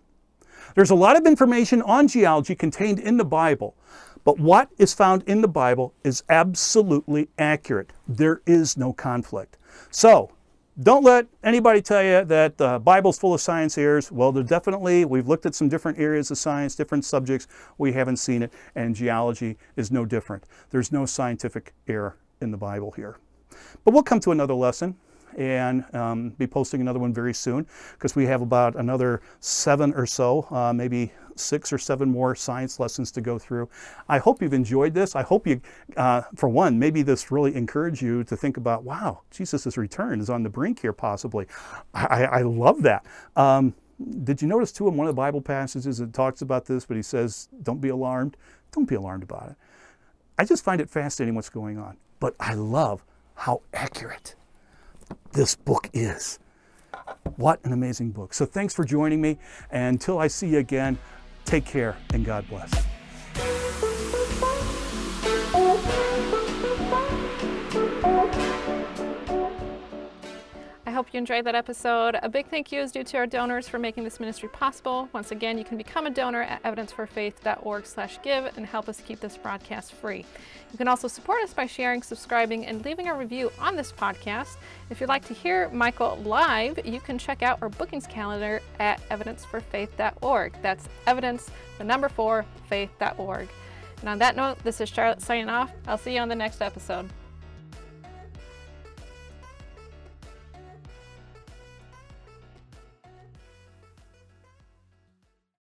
There's 0.76 0.89
a 0.89 0.95
lot 0.95 1.15
of 1.15 1.26
information 1.26 1.82
on 1.84 2.07
geology 2.07 2.55
contained 2.55 2.99
in 2.99 3.17
the 3.17 3.26
Bible, 3.26 3.76
but 4.24 4.39
what 4.39 4.69
is 4.78 4.93
found 4.93 5.24
in 5.24 5.41
the 5.41 5.47
Bible 5.47 5.93
is 6.03 6.24
absolutely 6.30 7.30
accurate. 7.38 7.91
There 8.07 8.41
is 8.45 8.78
no 8.78 8.93
conflict. 8.93 9.57
So, 9.91 10.32
don't 10.82 11.03
let 11.03 11.28
anybody 11.43 11.84
tell 11.84 12.01
you 12.01 12.26
that 12.26 12.57
the 12.57 12.80
Bible's 12.80 13.19
full 13.19 13.36
of 13.36 13.41
science 13.41 13.78
errors. 13.78 14.11
Well, 14.11 14.32
there 14.32 14.41
definitely, 14.41 15.05
we've 15.05 15.28
looked 15.28 15.45
at 15.45 15.53
some 15.53 15.69
different 15.69 15.99
areas 15.99 16.32
of 16.32 16.39
science, 16.39 16.74
different 16.74 17.05
subjects. 17.05 17.47
We 17.78 17.91
haven't 17.93 18.17
seen 18.17 18.41
it, 18.41 18.51
and 18.74 18.95
geology 18.95 19.58
is 19.75 19.91
no 19.91 20.04
different. 20.04 20.45
There's 20.71 20.91
no 20.91 21.05
scientific 21.05 21.74
error 21.87 22.16
in 22.41 22.50
the 22.50 22.58
Bible 22.58 22.89
here. 22.89 23.17
But 23.86 23.93
we'll 23.93 24.01
come 24.01 24.20
to 24.21 24.32
another 24.32 24.55
lesson 24.55 24.95
and 25.38 25.84
um, 25.96 26.30
be 26.32 26.47
posting 26.47 26.82
another 26.82 27.00
one 27.00 27.14
very 27.14 27.34
soon 27.34 27.68
because 27.93 28.16
we 28.16 28.26
have 28.26 28.42
about 28.42 28.76
another 28.76 29.22
seven 29.39 29.93
or 29.93 30.05
so, 30.05 30.47
uh, 30.51 30.74
maybe 30.74 31.12
six 31.36 31.74
or 31.74 31.78
seven 31.78 32.10
more 32.10 32.36
science 32.36 32.80
lessons 32.80 33.12
to 33.12 33.22
go 33.22 33.39
through. 33.39 33.70
I 34.08 34.20
hope 34.20 34.42
you've 34.42 34.54
enjoyed 34.54 34.93
this. 34.93 35.16
I 35.16 35.24
hope 35.24 35.47
you, 35.47 35.62
uh, 35.97 36.22
for 36.36 36.50
one, 36.50 36.78
maybe 36.78 37.01
this 37.01 37.32
really 37.32 37.55
encouraged 37.55 38.01
you 38.01 38.24
to 38.26 38.38
think 38.38 38.58
about, 38.58 38.84
wow, 38.84 39.22
Jesus' 39.32 39.78
return 39.78 40.20
is 40.20 40.30
on 40.30 40.43
the 40.43 40.50
brink 40.50 40.80
here, 40.80 40.93
possibly. 40.93 41.47
I, 41.93 42.26
I 42.26 42.42
love 42.42 42.82
that. 42.84 43.05
Um, 43.36 43.74
did 44.24 44.42
you 44.42 44.47
notice 44.47 44.72
too 44.72 44.88
in 44.88 44.97
one 44.97 45.08
of 45.08 45.16
the 45.16 45.20
Bible 45.20 45.42
passages 45.42 46.00
it 46.00 46.14
talks 46.14 46.42
about 46.42 46.66
this, 46.66 46.86
but 46.86 46.97
he 46.97 47.04
says, 47.04 47.47
don't 47.62 47.80
be 47.82 47.89
alarmed. 47.89 48.38
Don't 48.72 48.86
be 48.86 48.96
alarmed 48.96 49.24
about 49.24 49.50
it. 49.50 49.55
I 50.38 50.46
just 50.46 50.64
find 50.64 50.82
it 50.82 50.89
fascinating 50.89 51.36
what's 51.36 51.50
going 51.50 51.78
on. 51.78 51.97
But 52.20 52.36
I 52.39 52.54
love 52.54 53.04
how 53.36 53.62
accurate 53.74 54.36
this 55.32 55.55
book 55.55 55.89
is. 55.93 56.39
What 57.38 57.63
an 57.66 57.74
amazing 57.74 58.12
book. 58.12 58.34
So 58.34 58.46
thanks 58.46 58.74
for 58.74 58.84
joining 58.84 59.21
me. 59.21 59.38
And 59.71 59.96
until 59.96 60.20
I 60.20 60.28
see 60.28 60.47
you 60.47 60.59
again, 60.59 60.97
take 61.46 61.66
care 61.66 61.97
and 62.13 62.25
God 62.25 62.47
bless. 62.50 62.71
Hope 70.93 71.11
you 71.11 71.17
enjoyed 71.17 71.45
that 71.45 71.55
episode. 71.55 72.20
A 72.21 72.29
big 72.29 72.47
thank 72.47 72.71
you 72.71 72.79
is 72.79 72.91
due 72.91 73.03
to 73.03 73.17
our 73.17 73.25
donors 73.25 73.67
for 73.67 73.79
making 73.79 74.03
this 74.03 74.20
ministry 74.20 74.47
possible. 74.47 75.09
Once 75.11 75.32
again, 75.32 75.57
you 75.57 75.63
can 75.63 75.75
become 75.75 76.05
a 76.05 76.11
donor 76.11 76.43
at 76.43 76.61
evidence4faith.org/give 76.61 78.55
and 78.55 78.65
help 78.65 78.87
us 78.87 79.01
keep 79.01 79.20
this 79.20 79.36
broadcast 79.36 79.93
free. 79.93 80.24
You 80.71 80.78
can 80.78 80.87
also 80.87 81.07
support 81.07 81.41
us 81.43 81.51
by 81.51 81.65
sharing, 81.65 82.03
subscribing, 82.03 82.67
and 82.67 82.86
leaving 82.86 83.07
a 83.07 83.15
review 83.15 83.51
on 83.59 83.75
this 83.75 83.91
podcast. 83.91 84.57
If 84.91 85.01
you'd 85.01 85.09
like 85.09 85.25
to 85.25 85.33
hear 85.33 85.67
Michael 85.70 86.17
live, 86.17 86.86
you 86.86 86.99
can 86.99 87.17
check 87.17 87.41
out 87.41 87.57
our 87.63 87.70
bookings 87.70 88.05
calendar 88.05 88.61
at 88.79 89.01
evidence4faith.org. 89.09 90.53
That's 90.61 90.87
evidence, 91.07 91.49
the 91.79 91.83
number 91.83 92.07
four, 92.07 92.45
faith.org. 92.70 93.49
And 94.01 94.09
on 94.09 94.20
that 94.20 94.36
note, 94.36 94.63
this 94.63 94.79
is 94.79 94.89
Charlotte 94.89 95.24
signing 95.24 95.49
off. 95.49 95.71
I'll 95.87 95.97
see 95.97 96.13
you 96.13 96.20
on 96.20 96.29
the 96.29 96.36
next 96.36 96.61
episode. 96.61 97.09